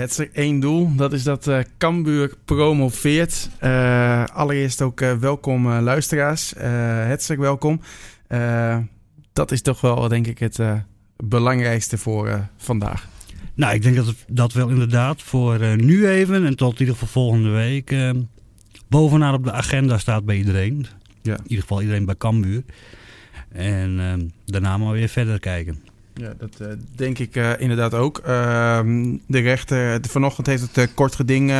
het 0.00 0.28
één 0.32 0.60
doel. 0.60 0.94
Dat 0.96 1.12
is 1.12 1.22
dat 1.22 1.46
uh, 1.46 1.58
Cambuur 1.78 2.34
promoveert. 2.44 3.50
Uh, 3.62 4.24
allereerst 4.24 4.82
ook 4.82 5.00
welkom 5.00 5.68
luisteraars. 5.68 6.54
hartstikke 7.06 7.42
welkom. 7.42 7.80
dat 9.32 9.52
is 9.52 9.62
toch 9.62 9.80
wel 9.80 10.08
denk 10.08 10.26
ik 10.26 10.38
het 10.38 10.58
belangrijkste 11.16 11.98
voor 11.98 12.48
vandaag. 12.56 13.08
Nou, 13.54 13.74
ik 13.74 13.82
denk 13.82 13.96
dat 13.96 14.14
dat 14.28 14.52
wel 14.52 14.68
inderdaad 14.68 15.22
voor 15.22 15.76
nu 15.76 16.08
even 16.08 16.46
en 16.46 16.56
tot 16.56 16.72
in 16.72 16.78
ieder 16.78 16.94
geval 16.94 17.08
volgende 17.08 17.48
week 17.48 17.94
bovenaan 18.88 19.34
op 19.34 19.44
de 19.44 19.52
agenda 19.52 19.98
staat 19.98 20.24
bij 20.24 20.36
iedereen. 20.36 20.86
Ja. 21.22 21.36
In 21.36 21.42
ieder 21.42 21.60
geval 21.60 21.80
iedereen 21.80 22.04
bij 22.04 22.16
Cambuur. 22.16 22.62
En 23.52 24.32
daarna 24.44 24.78
maar 24.78 24.92
weer 24.92 25.08
verder 25.08 25.40
kijken. 25.40 25.89
Ja, 26.20 26.32
dat 26.38 26.58
uh, 26.62 26.68
denk 26.94 27.18
ik 27.18 27.36
uh, 27.36 27.50
inderdaad 27.58 27.94
ook. 27.94 28.18
Uh, 28.18 28.80
de 29.26 29.38
rechter, 29.38 30.00
vanochtend 30.08 30.46
heeft 30.46 30.62
het 30.62 30.76
uh, 30.76 30.84
kort 30.94 31.14
geding... 31.14 31.50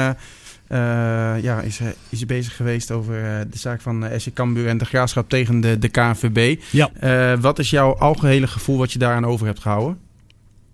ja, 1.43 1.61
is, 1.61 1.81
is 2.09 2.27
bezig 2.27 2.57
geweest 2.57 2.91
over 2.91 3.47
de 3.51 3.59
zaak 3.59 3.81
van 3.81 4.07
SC 4.17 4.33
Cambuur 4.33 4.69
en 4.69 4.79
de 4.79 4.85
graafschap 4.85 5.29
tegen 5.29 5.61
de, 5.61 5.79
de 5.79 5.89
KNVB. 5.89 6.61
Ja. 6.71 6.91
wat 7.39 7.59
is 7.59 7.71
jouw 7.71 7.95
algehele 7.95 8.47
gevoel 8.47 8.79
wat 8.79 8.93
je 8.93 8.99
daaraan 8.99 9.25
over 9.25 9.47
hebt 9.47 9.61
gehouden? 9.61 9.99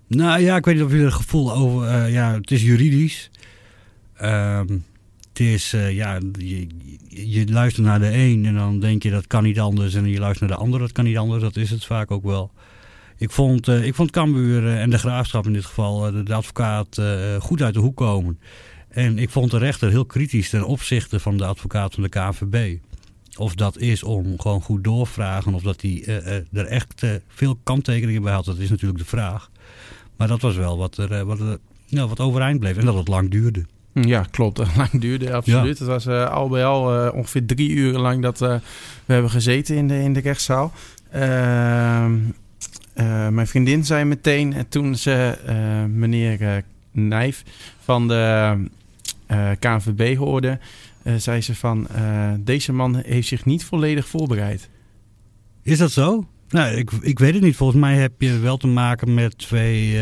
Nou 0.06 0.40
ja, 0.40 0.56
ik 0.56 0.64
weet 0.64 0.74
niet 0.74 0.84
of 0.84 0.92
je 0.92 1.04
er 1.04 1.12
gevoel 1.12 1.52
over... 1.52 2.08
ja, 2.08 2.34
het 2.34 2.50
is 2.50 2.62
juridisch. 2.62 3.30
Ehm, 4.16 4.78
het 5.28 5.40
is, 5.40 5.70
ja, 5.70 6.18
je, 6.38 6.66
je 7.08 7.52
luistert 7.52 7.86
naar 7.86 8.00
de 8.00 8.14
een 8.14 8.46
en 8.46 8.54
dan 8.54 8.80
denk 8.80 9.02
je 9.02 9.10
dat 9.10 9.26
kan 9.26 9.42
niet 9.42 9.60
anders. 9.60 9.94
En 9.94 10.08
je 10.08 10.18
luistert 10.18 10.48
naar 10.48 10.58
de 10.58 10.64
ander, 10.64 10.80
dat 10.80 10.92
kan 10.92 11.04
niet 11.04 11.18
anders. 11.18 11.42
Dat 11.42 11.56
is 11.56 11.70
het 11.70 11.84
vaak 11.84 12.10
ook 12.10 12.24
wel. 12.24 12.50
Ik 13.18 13.30
vond, 13.30 13.68
uh, 13.68 13.84
ik 13.84 13.94
vond 13.94 14.10
Cambuur 14.10 14.62
uh, 14.62 14.80
en 14.80 14.90
de 14.90 14.98
Graafschap 14.98 15.46
in 15.46 15.52
dit 15.52 15.64
geval, 15.64 16.08
uh, 16.08 16.24
de, 16.24 16.34
advocaat, 16.34 17.00
goed 17.38 17.62
uit 17.62 17.74
de 17.74 17.80
hoek 17.80 17.96
komen. 17.96 18.40
En 18.88 19.18
ik 19.18 19.30
vond 19.30 19.50
de 19.50 19.58
rechter 19.58 19.90
heel 19.90 20.04
kritisch 20.04 20.50
ten 20.50 20.66
opzichte 20.66 21.20
van 21.20 21.36
de 21.36 21.44
advocaat 21.44 21.94
van 21.94 22.02
de 22.02 22.08
KVB. 22.08 22.78
Of 23.36 23.54
dat 23.54 23.78
is 23.78 24.02
om 24.02 24.40
gewoon 24.40 24.62
goed 24.62 24.84
doorvragen 24.84 25.54
of 25.54 25.62
dat 25.62 25.80
hij 25.80 26.22
er 26.52 26.66
echt 26.66 27.06
veel 27.28 27.58
kanttekeningen 27.62 28.22
bij 28.22 28.32
had, 28.32 28.44
dat 28.44 28.58
is 28.58 28.70
natuurlijk 28.70 28.98
de 28.98 29.08
vraag. 29.08 29.50
Maar 30.16 30.28
dat 30.28 30.40
was 30.40 30.56
wel 30.56 30.78
wat, 30.78 30.96
er, 30.96 31.24
wat, 31.24 31.40
er, 31.40 31.58
nou, 31.88 32.08
wat 32.08 32.20
overeind 32.20 32.60
bleef 32.60 32.76
en 32.76 32.84
dat 32.84 32.94
het 32.94 33.08
lang 33.08 33.30
duurde. 33.30 33.64
Ja, 33.92 34.26
klopt. 34.30 34.58
Lang 34.76 35.00
duurde, 35.00 35.34
absoluut. 35.34 35.78
Het 35.78 35.88
was 35.88 36.08
al 36.08 36.48
bij 36.48 36.64
al 36.64 37.10
ongeveer 37.10 37.46
drie 37.46 37.70
uren 37.70 38.00
lang 38.00 38.22
dat 38.22 38.38
we 38.38 38.60
hebben 39.06 39.30
gezeten 39.30 39.76
in 39.76 39.88
de, 39.88 40.02
in 40.02 40.12
de 40.12 40.20
rechtszaal. 40.20 40.72
Ehm 41.10 42.14
uh, 42.96 43.28
mijn 43.28 43.46
vriendin 43.46 43.84
zei 43.84 44.04
meteen, 44.04 44.52
uh, 44.52 44.60
toen 44.68 44.94
ze 44.94 45.38
uh, 45.48 45.94
meneer 45.94 46.64
Nijf 46.90 47.42
van 47.80 48.08
de 48.08 48.56
KNVB 49.58 50.16
hoorde, 50.16 50.58
zei 51.16 51.40
ze 51.40 51.54
van 51.54 51.86
deze 52.38 52.72
man 52.72 53.02
heeft 53.06 53.28
zich 53.28 53.44
niet 53.44 53.64
volledig 53.64 54.08
voorbereid. 54.08 54.68
Is 55.62 55.78
dat 55.78 55.90
zo? 55.90 56.26
Nou, 56.48 56.76
ik, 56.76 56.90
ik 57.00 57.18
weet 57.18 57.34
het 57.34 57.42
niet. 57.42 57.56
Volgens 57.56 57.80
mij 57.80 57.96
heb 57.96 58.12
je 58.18 58.38
wel 58.38 58.56
te 58.56 58.66
maken 58.66 59.14
met 59.14 59.38
twee 59.38 59.98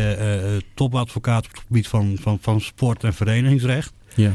topadvocaten 0.73 1.49
op 1.49 1.55
het 1.55 1.65
gebied 1.67 1.87
van, 1.87 2.17
van, 2.21 2.37
van 2.41 2.61
sport 2.61 3.03
en 3.03 3.13
verenigingsrecht. 3.13 3.93
Ja. 4.15 4.31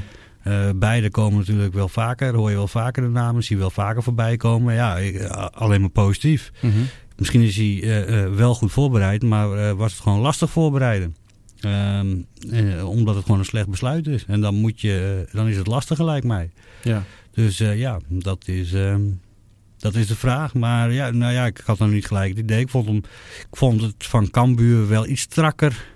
beide 0.75 1.11
komen 1.11 1.39
natuurlijk 1.39 1.75
wel 1.75 1.89
vaker, 1.89 2.34
hoor 2.34 2.51
je 2.51 2.57
wel 2.57 2.69
vaker 2.69 3.03
de 3.03 3.09
namen, 3.09 3.43
zie 3.43 3.57
je 3.57 3.63
wel 3.63 3.71
vaker 3.71 4.03
voorbij 4.03 4.37
komen. 4.37 4.75
Ja, 4.75 4.99
alleen 5.53 5.81
maar 5.81 5.91
positief. 5.91 6.53
Mm 6.61 6.71
-hmm. 6.71 6.87
Misschien 7.21 7.43
is 7.43 7.57
hij 7.57 7.67
uh, 7.67 8.09
uh, 8.09 8.35
wel 8.35 8.55
goed 8.55 8.73
voorbereid, 8.73 9.23
maar 9.23 9.57
uh, 9.57 9.73
was 9.73 9.93
het 9.93 10.03
gewoon 10.03 10.21
lastig 10.21 10.51
voorbereiden. 10.51 11.17
Ehm, 11.61 12.17
omdat 12.85 13.15
het 13.15 13.25
gewoon 13.25 13.39
een 13.39 13.45
slecht 13.45 13.69
besluit 13.69 14.07
is. 14.07 14.25
En 14.27 14.41
dan, 14.41 14.55
moet 14.55 14.81
je, 14.81 15.27
dan 15.33 15.49
is 15.49 15.57
het 15.57 15.67
lastig 15.67 15.97
gelijk 15.97 16.25
mij. 16.25 16.51
Ja. 16.83 17.05
Dus 17.31 17.59
ja, 17.59 18.01
dat 18.09 18.49
is, 18.49 18.73
ehm, 18.73 19.03
dat 19.79 19.95
is 19.95 20.07
de 20.07 20.17
vraag. 20.17 20.55
Maar 20.55 20.93
ja, 20.93 21.11
nou 21.11 21.33
ja, 21.33 21.47
ik 21.47 21.63
had 21.65 21.79
nog 21.79 21.91
niet 21.91 22.07
gelijk 22.07 22.29
het 22.29 22.39
idee. 22.39 22.61
Ik 22.61 22.69
vond, 22.69 22.87
hem, 22.87 22.97
ik 23.51 23.57
vond 23.57 23.81
het 23.81 23.95
van 23.99 24.31
Cambuur 24.31 24.89
wel 24.89 25.07
iets 25.07 25.23
strakker 25.23 25.87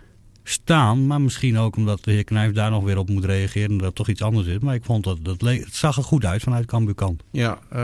staan. 0.45 1.07
Maar 1.07 1.21
misschien 1.21 1.59
ook 1.59 1.77
omdat 1.77 2.05
de 2.05 2.11
heer 2.11 2.25
Knijf 2.25 2.53
daar 2.53 2.71
nog 2.71 2.85
weer 2.85 2.99
op 2.99 3.09
moet 3.09 3.25
reageren. 3.25 3.71
En 3.71 3.77
dat 3.77 3.87
het 3.87 3.95
toch 3.95 4.09
iets 4.09 4.23
anders 4.23 4.47
is. 4.47 4.59
Maar 4.59 4.75
ik 4.75 4.85
vond 4.85 5.05
dat, 5.05 5.19
dat 5.23 5.41
het 5.41 5.75
zag 5.75 5.97
er 5.97 6.03
goed 6.03 6.25
uit 6.25 6.43
vanuit 6.43 6.67
Cambuurkant. 6.67 7.23
Ja, 7.31 7.59
uh, 7.73 7.79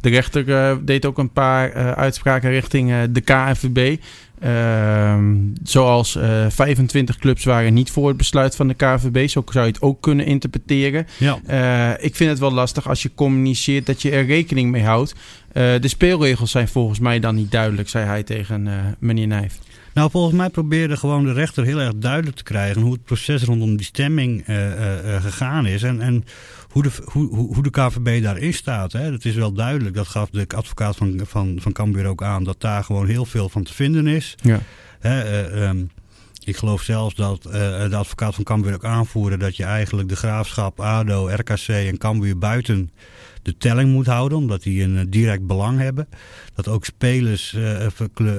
de 0.00 0.08
rechter 0.08 0.48
uh, 0.48 0.76
deed 0.82 1.06
ook 1.06 1.18
een 1.18 1.32
paar 1.32 1.76
uh, 1.76 1.92
uitspraken 1.92 2.50
richting 2.50 2.92
de 3.10 3.20
KNVB. 3.20 3.96
Ehm, 4.40 5.36
zoals 5.62 6.18
25 6.48 7.16
clubs 7.16 7.44
waren 7.44 7.74
niet 7.74 7.90
voor 7.90 8.08
het 8.08 8.16
besluit 8.16 8.56
van 8.56 8.68
de 8.68 8.74
KNVB. 8.74 9.28
Zo 9.28 9.42
zou 9.46 9.66
je 9.66 9.72
het 9.72 9.82
ook 9.82 10.00
kunnen 10.00 10.26
interpreteren. 10.26 11.06
Ja. 11.18 11.96
ik 11.98 12.16
vind 12.16 12.30
het 12.30 12.38
wel 12.38 12.52
lastig 12.52 12.88
als 12.88 13.02
je 13.02 13.10
communiceert 13.14 13.86
dat 13.86 14.02
je 14.02 14.10
er 14.10 14.26
rekening 14.26 14.70
mee 14.70 14.84
houdt. 14.84 15.14
de 15.52 15.88
speelregels 15.88 16.50
zijn 16.50 16.68
volgens 16.68 16.98
mij 16.98 17.20
dan 17.20 17.34
niet 17.34 17.50
duidelijk, 17.50 17.88
zei 17.88 18.06
hij 18.06 18.22
tegen 18.22 18.68
meneer 18.98 19.26
Nijf. 19.26 19.58
Nou, 19.94 20.10
volgens 20.10 20.36
mij 20.36 20.50
probeerde 20.50 20.96
gewoon 20.96 21.24
de 21.24 21.32
rechter 21.32 21.64
heel 21.64 21.80
erg 21.80 21.94
duidelijk 21.94 22.36
te 22.36 22.42
krijgen 22.42 22.82
hoe 22.82 22.92
het 22.92 23.04
proces 23.04 23.42
rondom 23.42 23.76
die 23.76 23.86
stemming 23.86 24.48
uh, 24.48 24.66
uh, 24.66 25.22
gegaan 25.22 25.66
is. 25.66 25.82
En, 25.82 26.00
en 26.00 26.24
hoe, 26.70 26.82
de, 26.82 26.90
hoe, 27.04 27.28
hoe 27.54 27.62
de 27.62 27.70
KVB 27.70 28.22
daarin 28.22 28.54
staat. 28.54 28.92
Hè. 28.92 29.10
Dat 29.10 29.24
is 29.24 29.34
wel 29.34 29.52
duidelijk. 29.52 29.94
Dat 29.94 30.08
gaf 30.08 30.30
de 30.30 30.46
advocaat 30.56 30.96
van, 30.96 31.20
van, 31.24 31.58
van 31.60 31.72
Cambuur 31.72 32.06
ook 32.06 32.22
aan. 32.22 32.44
Dat 32.44 32.60
daar 32.60 32.84
gewoon 32.84 33.06
heel 33.06 33.24
veel 33.24 33.48
van 33.48 33.62
te 33.62 33.74
vinden 33.74 34.06
is. 34.06 34.34
Ja. 34.42 34.60
Hè, 35.00 35.46
um, 35.68 35.90
ik 36.44 36.56
geloof 36.56 36.82
zelfs 36.82 37.14
dat 37.14 37.46
uh, 37.46 37.52
de 37.88 37.96
advocaat 37.96 38.34
van 38.34 38.44
Cambuur 38.44 38.74
ook 38.74 38.84
aanvoerde 38.84 39.36
dat 39.36 39.56
je 39.56 39.64
eigenlijk 39.64 40.08
de 40.08 40.16
graafschap, 40.16 40.80
ADO, 40.80 41.28
RKC 41.28 41.68
en 41.68 41.98
Cambuur 41.98 42.38
buiten 42.38 42.90
de 43.42 43.56
telling 43.56 43.90
moet 43.90 44.06
houden, 44.06 44.38
omdat 44.38 44.62
die 44.62 44.82
een 44.82 44.98
eh, 44.98 45.04
direct 45.08 45.46
belang 45.46 45.78
hebben. 45.78 46.08
Dat 46.54 46.68
ook 46.68 46.84
spelers, 46.84 47.52
uh, 47.52 47.84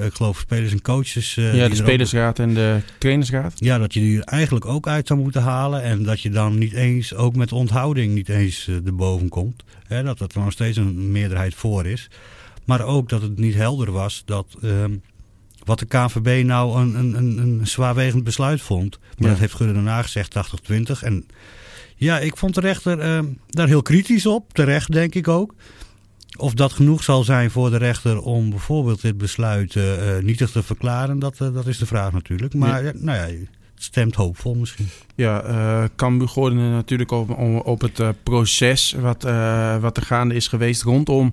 ik 0.04 0.14
geloof 0.14 0.38
spelers 0.38 0.72
en 0.72 0.82
coaches... 0.82 1.36
Uh, 1.36 1.54
ja, 1.54 1.68
de 1.68 1.74
spelersraad 1.74 2.38
en 2.38 2.54
de 2.54 2.80
trainersraad. 2.98 3.52
Ja, 3.56 3.78
dat 3.78 3.94
je 3.94 4.00
die 4.00 4.18
er 4.18 4.24
eigenlijk 4.24 4.64
ook 4.64 4.86
uit 4.86 5.06
zou 5.06 5.20
moeten 5.20 5.42
halen. 5.42 5.82
En 5.82 6.02
dat 6.02 6.20
je 6.20 6.30
dan 6.30 6.58
niet 6.58 6.72
eens, 6.72 7.14
ook 7.14 7.36
met 7.36 7.52
onthouding, 7.52 8.14
niet 8.14 8.28
eens 8.28 8.66
uh, 8.66 8.86
erboven 8.86 9.28
komt. 9.28 9.62
Hè, 9.86 10.02
dat 10.02 10.20
er 10.20 10.28
nog 10.34 10.52
steeds 10.52 10.76
een 10.76 11.12
meerderheid 11.12 11.54
voor 11.54 11.86
is. 11.86 12.10
Maar 12.64 12.84
ook 12.84 13.08
dat 13.08 13.22
het 13.22 13.38
niet 13.38 13.54
helder 13.54 13.92
was 13.92 14.22
dat... 14.24 14.46
Ehm, 14.62 14.94
wat 15.64 15.78
de 15.78 15.86
KVB 15.86 16.44
nou 16.44 16.80
een, 16.80 16.94
een, 16.94 17.16
een, 17.16 17.38
een 17.38 17.66
zwaarwegend 17.66 18.24
besluit 18.24 18.60
vond. 18.60 18.98
Maar 19.18 19.30
dat 19.30 19.38
heeft 19.38 19.54
Gudde 19.54 19.74
daarna 19.74 20.02
gezegd 20.02 20.36
80-20. 20.70 21.02
En 21.02 21.26
ja, 22.02 22.18
ik 22.18 22.36
vond 22.36 22.54
de 22.54 22.60
rechter 22.60 22.98
uh, 22.98 23.30
daar 23.48 23.68
heel 23.68 23.82
kritisch 23.82 24.26
op. 24.26 24.52
Terecht, 24.52 24.92
denk 24.92 25.14
ik 25.14 25.28
ook. 25.28 25.54
Of 26.38 26.54
dat 26.54 26.72
genoeg 26.72 27.02
zal 27.02 27.24
zijn 27.24 27.50
voor 27.50 27.70
de 27.70 27.76
rechter 27.76 28.20
om 28.20 28.50
bijvoorbeeld 28.50 29.02
dit 29.02 29.18
besluit 29.18 29.74
uh, 29.74 29.84
nietig 30.22 30.50
te 30.50 30.62
verklaren, 30.62 31.18
dat, 31.18 31.38
uh, 31.42 31.54
dat 31.54 31.66
is 31.66 31.78
de 31.78 31.86
vraag 31.86 32.12
natuurlijk. 32.12 32.54
Maar 32.54 32.84
ja. 32.84 32.92
nou 32.94 33.18
ja, 33.18 33.24
het 33.24 33.48
stemt 33.74 34.14
hoopvol 34.14 34.54
misschien. 34.54 34.88
Ja, 35.14 35.44
uh, 35.44 35.84
Cambuur 35.96 36.28
gooide 36.28 36.56
natuurlijk 36.56 37.10
op, 37.10 37.38
op 37.64 37.80
het 37.80 38.22
proces 38.22 38.96
wat, 39.00 39.22
wat 39.80 39.96
er 39.96 40.02
gaande 40.02 40.34
is 40.34 40.48
geweest 40.48 40.82
rondom 40.82 41.32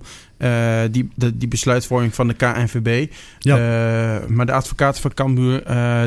die, 0.90 1.08
de, 1.14 1.36
die 1.36 1.48
besluitvorming 1.48 2.14
van 2.14 2.28
de 2.28 2.34
KNVB. 2.34 3.12
Ja. 3.38 3.56
maar 4.28 4.46
de 4.46 4.52
advocaten 4.52 5.02
van 5.02 5.14
Cambuur 5.14 5.62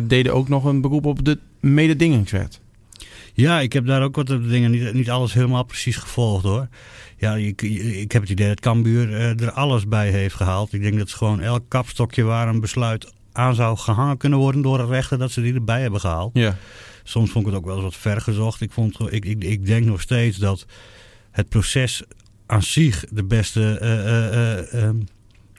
deden 0.08 0.34
ook 0.34 0.50
nog 0.50 0.64
een 0.64 0.82
beroep 0.82 1.06
op 1.06 1.26
de 1.26 1.40
mededingingswet. 1.60 2.62
Ja, 3.34 3.60
ik 3.60 3.74
heb 3.74 3.86
daar 3.86 4.04
ook 4.04 4.16
wat 4.16 4.28
dingen, 4.28 4.72
niet, 4.72 4.94
niet 4.94 5.10
alles 5.10 5.34
helemaal 5.34 5.64
precies 5.64 5.96
gevolgd 5.96 6.44
hoor. 6.44 6.68
Ja, 7.18 7.36
ik, 7.36 7.62
ik 7.62 8.12
heb 8.12 8.22
het 8.22 8.32
idee 8.32 8.48
dat 8.48 8.60
Cambuur 8.60 9.10
uh, 9.10 9.42
er 9.42 9.52
alles 9.52 9.88
bij 9.88 10.10
heeft 10.10 10.36
gehaald. 10.36 10.74
Ik 10.74 10.82
denk 10.82 10.98
dat 10.98 11.08
het 11.08 11.18
gewoon 11.18 11.42
elk 11.42 11.64
kapstokje 11.68 12.24
waar 12.24 12.48
een 12.48 12.60
besluit 12.60 13.14
aan 13.32 13.56
zou 13.56 13.78
gehangen 13.78 14.18
kunnen 14.18 14.40
worden 14.40 14.62
door 14.62 14.78
de 14.78 14.86
rechter, 14.86 15.18
dat 15.18 15.32
ze 15.32 15.42
die 15.42 15.54
erbij 15.54 15.82
hebben 15.82 16.00
gehaald. 16.00 16.32
Ja. 16.34 16.58
Soms 17.04 17.32
vond 17.32 17.46
ik 17.46 17.52
het 17.52 17.60
ook 17.62 17.66
wel 17.66 17.76
eens 17.76 17.84
wat 17.84 17.96
ver 17.96 18.22
gezocht. 18.22 18.62
Ik, 18.62 18.72
vond, 18.72 19.14
ik, 19.14 19.26
ik, 19.26 19.44
ik 19.44 19.66
denk 19.66 19.86
nog 19.86 20.02
steeds 20.02 20.38
dat 20.38 20.66
het 21.32 21.50
proces 21.50 22.04
aan 22.46 22.64
zich 22.64 23.06
de 23.10 23.24
beste, 23.24 23.80
uh, 24.74 24.92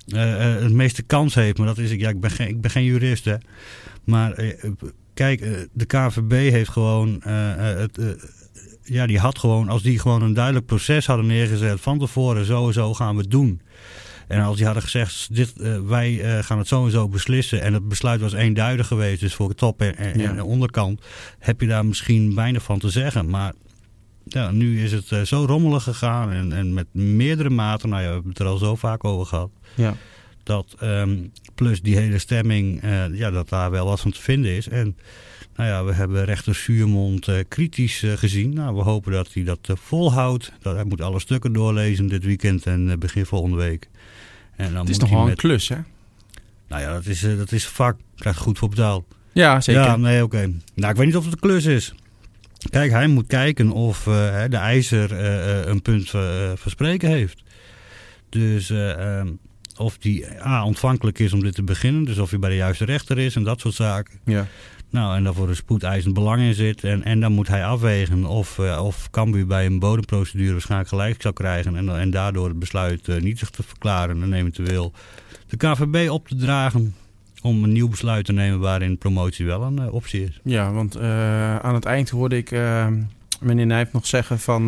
uh, 0.07 0.63
het 0.63 0.73
meeste 0.73 1.03
kans 1.03 1.35
heeft. 1.35 1.59
Maar 1.59 1.67
dat 1.67 1.79
is, 1.79 1.91
ja, 1.91 2.09
ik, 2.09 2.21
ben 2.21 2.31
geen, 2.31 2.49
ik 2.49 2.61
ben 2.61 2.71
geen 2.71 2.85
jurist 2.85 3.25
hè. 3.25 3.37
Maar 4.05 4.45
Kijk, 5.15 5.41
eh, 5.41 5.51
de 5.73 5.85
KVB 5.85 6.31
heeft 6.31 6.71
gewoon. 6.71 7.23
Uh, 7.27 7.57
het, 7.57 7.99
uh, 7.99 8.09
ja, 8.83 9.07
die 9.07 9.19
had 9.19 9.39
gewoon. 9.39 9.69
Als 9.69 9.83
die 9.83 9.99
gewoon 9.99 10.23
een 10.23 10.35
duidelijk 10.35 10.67
proces 10.67 11.07
hadden 11.07 11.27
neergezet. 11.27 11.81
van 11.81 11.99
tevoren, 11.99 12.45
zo 12.45 12.67
en 12.67 12.73
zo 12.73 12.95
gaan 12.95 13.15
we 13.15 13.21
het 13.21 13.31
doen. 13.31 13.61
En 14.29 14.43
als 14.43 14.57
die 14.57 14.65
hadden 14.65 14.83
gezegd, 14.83 15.35
dit, 15.35 15.53
wij 15.87 16.43
gaan 16.43 16.59
het 16.59 16.69
zo 16.69 16.85
en 16.85 16.91
zo 16.91 17.09
beslissen. 17.09 17.63
en 17.63 17.73
het 17.73 17.89
besluit 17.89 18.21
was 18.21 18.33
eenduidig 18.33 18.87
geweest, 18.87 19.21
dus 19.21 19.35
voor 19.35 19.49
de 19.49 19.55
top 19.55 19.81
en, 19.81 19.97
en, 19.97 20.19
ja. 20.19 20.29
en 20.29 20.37
de 20.37 20.45
onderkant. 20.45 21.01
heb 21.39 21.61
je 21.61 21.67
daar 21.67 21.87
misschien 21.87 22.35
weinig 22.35 22.63
van 22.63 22.79
te 22.79 22.91
zeggen. 22.91 23.31
Maar 23.31 23.53
ja, 24.25 24.51
nu 24.51 24.83
is 24.83 24.93
het 24.93 25.29
zo 25.29 25.45
rommelig 25.45 25.83
gegaan. 25.83 26.31
En, 26.31 26.53
en 26.53 26.75
met 26.75 26.87
meerdere 26.93 27.51
maten, 27.51 27.89
nou 27.89 28.03
ja, 28.03 28.09
we 28.09 28.15
hebben 28.15 28.31
het 28.31 28.41
er 28.41 28.47
al 28.47 28.59
zo 28.59 28.75
vaak 28.75 29.05
over 29.05 29.27
gehad. 29.27 29.51
Ja 29.75 29.95
Dat, 30.45 30.75
ehm, 30.81 31.17
plus 31.55 31.83
die 31.83 31.97
hele 31.97 32.19
stemming, 32.19 32.83
eh, 32.83 33.15
ja, 33.15 33.31
dat 33.31 33.49
daar 33.49 33.71
wel 33.71 33.87
wat 33.87 34.01
van 34.01 34.11
te 34.11 34.21
vinden 34.21 34.51
is. 34.51 34.69
En 34.69 34.97
nou 35.57 35.69
ja, 35.69 35.85
we 35.85 35.93
hebben 35.93 36.25
rechter 36.25 36.55
Zuurmond 36.55 37.29
uh, 37.29 37.39
kritisch 37.49 38.03
uh, 38.03 38.13
gezien. 38.13 38.55
Nou, 38.55 38.77
we 38.77 38.83
hopen 38.83 39.13
dat 39.13 39.33
hij 39.33 39.45
dat 39.45 39.71
volhoudt. 39.75 40.53
Dat, 40.61 40.75
hij 40.75 40.85
moet 40.85 41.01
alle 41.01 41.21
stukken 41.21 41.53
doorlezen 41.53 42.07
dit 42.07 42.25
weekend 42.25 42.67
en 42.67 42.99
begin 42.99 43.27
volgende 43.27 43.57
week. 43.57 43.89
En 44.57 44.73
dan 44.73 44.81
het 44.81 44.89
is 44.89 44.99
nog 44.99 45.11
wel 45.11 45.29
een 45.29 45.37
klus, 45.37 45.69
hè? 45.69 45.77
Nou 46.69 46.83
ja, 46.83 46.93
dat 46.93 47.07
is, 47.07 47.21
dat 47.21 47.53
is 47.53 47.67
vak. 47.67 47.97
Krijgt 48.17 48.39
goed 48.39 48.59
voor 48.59 48.69
betaald. 48.69 49.05
Ja, 49.33 49.61
zeker. 49.61 49.83
Ja, 49.83 49.97
nee, 49.97 50.23
oké. 50.23 50.53
Nou, 50.75 50.91
ik 50.93 50.97
weet 50.97 51.07
niet 51.07 51.17
of 51.17 51.25
het 51.25 51.33
een 51.33 51.39
klus 51.41 51.65
is. 51.65 51.95
Kijk, 52.71 52.91
hij 52.91 53.07
moet 53.07 53.27
kijken 53.27 53.71
of 53.71 54.03
de 54.49 54.57
ijzer 54.57 55.13
een 55.69 55.83
punt 55.83 56.11
verspreken 56.55 57.09
heeft. 57.09 57.43
Dus 58.29 58.71
uh, 58.71 59.21
of 59.77 59.99
die 59.99 60.41
A, 60.41 60.65
ontvankelijk 60.65 61.19
is 61.19 61.33
om 61.33 61.41
dit 61.41 61.55
te 61.55 61.63
beginnen. 61.63 62.05
Dus 62.05 62.19
of 62.19 62.31
hij 62.31 62.39
bij 62.39 62.51
de 62.51 62.57
juiste 62.57 62.85
rechter 62.85 63.19
is 63.19 63.37
en 63.37 63.43
dat 63.43 63.61
soort 63.61 63.75
zaken. 63.75 64.21
Ja. 64.25 64.47
Nou, 64.95 65.17
en 65.17 65.25
daarvoor 65.25 65.49
een 65.49 65.57
spoedeisend 65.57 66.15
belang 66.15 66.43
in 66.43 66.55
zit. 66.55 66.85
En, 66.85 67.05
en 67.05 67.21
dan 67.21 67.33
moet 67.33 67.49
hij 67.49 67.65
afwegen 67.65 68.25
of, 68.25 68.59
uh, 68.59 68.85
of 68.85 69.11
Cambuur 69.11 69.47
bij 69.47 69.67
een 69.67 69.79
bodemprocedure 69.79 70.53
waarschijnlijk 70.53 70.91
gelijk 70.91 71.23
zou 71.23 71.35
krijgen. 71.35 71.77
En, 71.77 71.99
en 71.99 72.11
daardoor 72.11 72.49
het 72.49 72.59
besluit 72.59 73.09
uh, 73.09 73.21
niet 73.21 73.39
zich 73.39 73.51
te 73.51 73.63
verklaren 73.63 74.23
en 74.23 74.33
eventueel 74.33 74.93
de 75.47 75.57
KVB 75.57 76.11
op 76.11 76.29
te 76.29 76.37
dragen 76.37 76.95
om 77.43 77.65
een 77.65 77.73
nieuw 77.73 77.89
besluit 77.89 78.25
te 78.25 78.33
nemen 78.33 78.61
waarin 78.61 78.99
promotie 78.99 79.47
wel 79.47 79.63
een 79.63 79.81
uh, 79.81 79.93
optie 79.93 80.25
is. 80.25 80.41
Ja, 80.45 80.73
want 80.73 80.99
aan 81.63 81.75
het 81.75 81.85
eind 81.85 82.11
hoorde 82.11 82.37
ik 82.37 82.51
meneer 83.41 83.67
Nijp 83.67 83.93
nog 83.93 84.07
zeggen 84.07 84.39
van... 84.39 84.67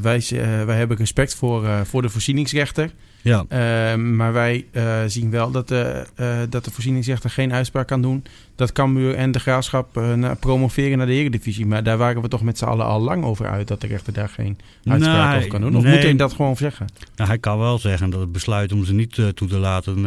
wij, 0.00 0.22
wij 0.66 0.76
hebben 0.76 0.96
respect 0.96 1.34
voor, 1.34 1.86
voor 1.86 2.02
de 2.02 2.08
voorzieningsrechter... 2.08 2.90
Ja. 3.22 3.44
Ehm, 3.48 4.16
maar 4.16 4.32
wij 4.32 4.66
uh, 4.72 4.98
zien 5.06 5.30
wel 5.30 5.50
dat 5.50 5.68
de, 5.68 6.06
uh, 6.20 6.38
dat 6.48 6.64
de 6.64 6.70
voorzieningsrechter 6.70 7.30
geen 7.30 7.52
uitspraak 7.52 7.86
kan 7.86 8.02
doen. 8.02 8.24
Dat 8.56 8.72
Cambuur 8.72 9.14
en 9.14 9.32
de 9.32 9.40
Graafschap 9.40 9.96
uh, 9.96 10.30
promoveren 10.40 10.98
naar 10.98 11.06
de 11.06 11.12
Eredivisie. 11.12 11.66
Maar 11.66 11.82
daar 11.82 11.98
waren 11.98 12.22
we 12.22 12.28
toch 12.28 12.42
met 12.42 12.58
z'n 12.58 12.64
allen 12.64 12.86
al 12.86 13.00
lang 13.00 13.24
over 13.24 13.48
uit... 13.48 13.68
dat 13.68 13.80
de 13.80 13.86
rechter 13.86 14.12
daar 14.12 14.28
geen 14.28 14.58
uitspraak 14.84 15.36
over 15.36 15.48
kan 15.48 15.60
doen. 15.60 15.76
Of 15.76 15.82
nee, 15.82 15.92
moet 15.92 16.02
hij 16.02 16.16
dat 16.16 16.32
gewoon 16.32 16.56
zeggen? 16.56 16.86
Nou, 17.16 17.28
hij 17.28 17.38
kan 17.38 17.58
wel 17.58 17.78
zeggen 17.78 18.10
dat 18.10 18.20
het 18.20 18.32
besluit 18.32 18.72
om 18.72 18.84
ze 18.84 18.94
niet 18.94 19.14
toe 19.34 19.48
te 19.48 19.58
laten... 19.58 20.00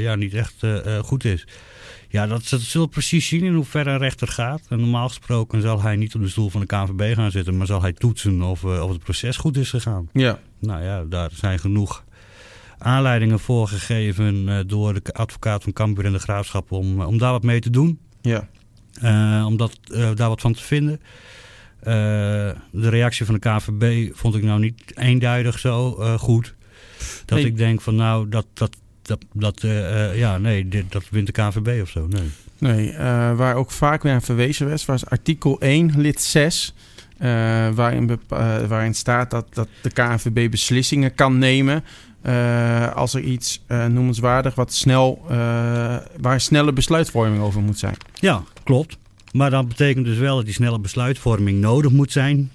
ja, 0.00 0.14
niet 0.14 0.34
echt 0.34 0.54
goed 1.02 1.24
is. 1.24 1.46
Ja, 2.08 2.26
dat, 2.26 2.48
dat 2.48 2.60
zullen 2.60 2.88
precies 2.88 3.28
zien 3.28 3.44
in 3.44 3.54
hoeverre 3.54 3.90
een 3.90 3.98
rechter 3.98 4.28
gaat. 4.28 4.60
En 4.68 4.80
normaal 4.80 5.08
gesproken 5.08 5.62
zal 5.62 5.82
hij 5.82 5.96
niet 5.96 6.14
op 6.14 6.20
de 6.20 6.28
stoel 6.28 6.50
van 6.50 6.60
de 6.60 6.66
KNVB 6.66 7.14
gaan 7.14 7.30
zitten... 7.30 7.56
maar 7.56 7.66
zal 7.66 7.82
hij 7.82 7.92
toetsen 7.92 8.42
of, 8.42 8.64
of 8.64 8.90
het 8.90 8.98
proces 8.98 9.36
goed 9.36 9.56
is 9.56 9.70
gegaan. 9.70 10.08
Ja. 10.12 10.38
Nou 10.58 10.82
ja, 10.82 11.04
daar 11.04 11.30
zijn 11.32 11.58
genoeg 11.58 12.04
aanleidingen 12.78 13.40
voor 13.40 13.68
gegeven 13.68 14.48
uh, 14.48 14.58
door 14.66 14.94
de 14.94 15.12
advocaat 15.12 15.62
van 15.62 15.72
Cambuur 15.72 16.04
en 16.04 16.12
de 16.12 16.18
Graafschap 16.18 16.72
om, 16.72 17.00
om 17.00 17.18
daar 17.18 17.32
wat 17.32 17.42
mee 17.42 17.60
te 17.60 17.70
doen. 17.70 17.98
Ja. 18.20 18.48
Uh, 19.02 19.46
om 19.46 19.56
dat, 19.56 19.78
uh, 19.90 20.10
daar 20.14 20.28
wat 20.28 20.40
van 20.40 20.52
te 20.52 20.62
vinden. 20.62 21.00
de 22.70 22.88
reactie 22.88 23.26
van 23.26 23.34
de 23.34 23.40
KVB 23.40 24.14
vond 24.16 24.34
ik 24.34 24.42
nou 24.42 24.60
niet 24.60 24.96
eenduidig 24.96 25.58
zo 25.58 25.90
goed. 26.18 26.54
Dat 27.24 27.38
nee. 27.38 27.46
ik 27.46 27.56
denk 27.56 27.80
van 27.80 27.96
nou, 27.96 28.28
dat, 28.28 28.46
dat, 28.54 28.76
dat, 29.02 29.24
dat 29.32 29.60
ja, 30.14 30.38
nee, 30.38 30.68
dit, 30.68 30.92
dat 30.92 31.04
wint 31.10 31.26
de 31.26 31.32
KVB 31.32 31.82
of 31.82 31.88
zo. 31.88 32.06
Nee, 32.06 32.30
nee 32.58 32.96
waar 33.36 33.54
ook 33.54 33.70
vaak 33.70 34.02
weer 34.02 34.12
aan 34.12 34.22
verwezen 34.22 34.70
was, 34.70 34.84
was 34.84 35.06
artikel 35.06 35.60
1, 35.60 36.00
lid 36.00 36.20
6... 36.20 36.74
Uh, 37.22 37.68
waarin, 37.68 38.10
uh, 38.32 38.66
waarin 38.68 38.94
staat 38.94 39.30
dat, 39.30 39.54
dat 39.54 39.68
de 39.82 39.90
KNVB 39.90 40.50
beslissingen 40.50 41.14
kan 41.14 41.38
nemen. 41.38 41.84
Uh, 42.22 42.92
als 42.94 43.14
er 43.14 43.20
iets 43.20 43.64
noemenswaardig 43.66 44.54
wat 44.54 44.72
snel, 44.72 45.24
waar 46.20 46.40
snelle 46.40 46.72
besluitvorming 46.72 47.42
over 47.42 47.60
moet 47.60 47.78
zijn. 47.78 47.96
Ja, 48.14 48.42
klopt. 48.64 48.98
Maar 49.32 49.50
dat 49.50 49.68
betekent 49.68 50.04
dus 50.04 50.18
wel 50.18 50.36
dat 50.36 50.44
die 50.44 50.54
snelle 50.54 50.78
besluitvorming 50.78 51.60
nodig 51.60 51.90
moet 51.90 52.12
zijn. 52.12 52.52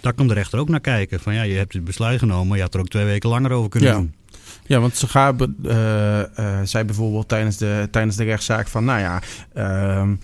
Daar 0.00 0.12
kan 0.12 0.28
de 0.28 0.34
rechter 0.34 0.58
ook 0.58 0.68
naar 0.68 0.80
kijken. 0.80 1.20
Van 1.20 1.34
ja, 1.34 1.42
je 1.42 1.54
hebt 1.54 1.72
het 1.72 1.84
besluit 1.84 2.18
genomen, 2.18 2.46
maar 2.46 2.56
je 2.56 2.62
had 2.62 2.74
er 2.74 2.80
ook 2.80 2.88
twee 2.88 3.04
weken 3.04 3.28
langer 3.28 3.50
over 3.50 3.70
kunnen 3.70 3.90
ja. 3.90 3.96
doen. 3.96 4.14
Ja, 4.66 4.80
want 4.80 4.96
ze 4.96 5.08
gaan, 5.08 5.36
zei 6.64 6.84
bijvoorbeeld 6.84 7.28
tijdens 7.28 7.56
de, 7.56 7.88
tijdens 7.90 8.16
de 8.16 8.24
rechtszaak 8.24 8.68
van, 8.68 8.84
nou 8.84 9.00
ja, 9.00 9.22
ehm, 9.54 10.14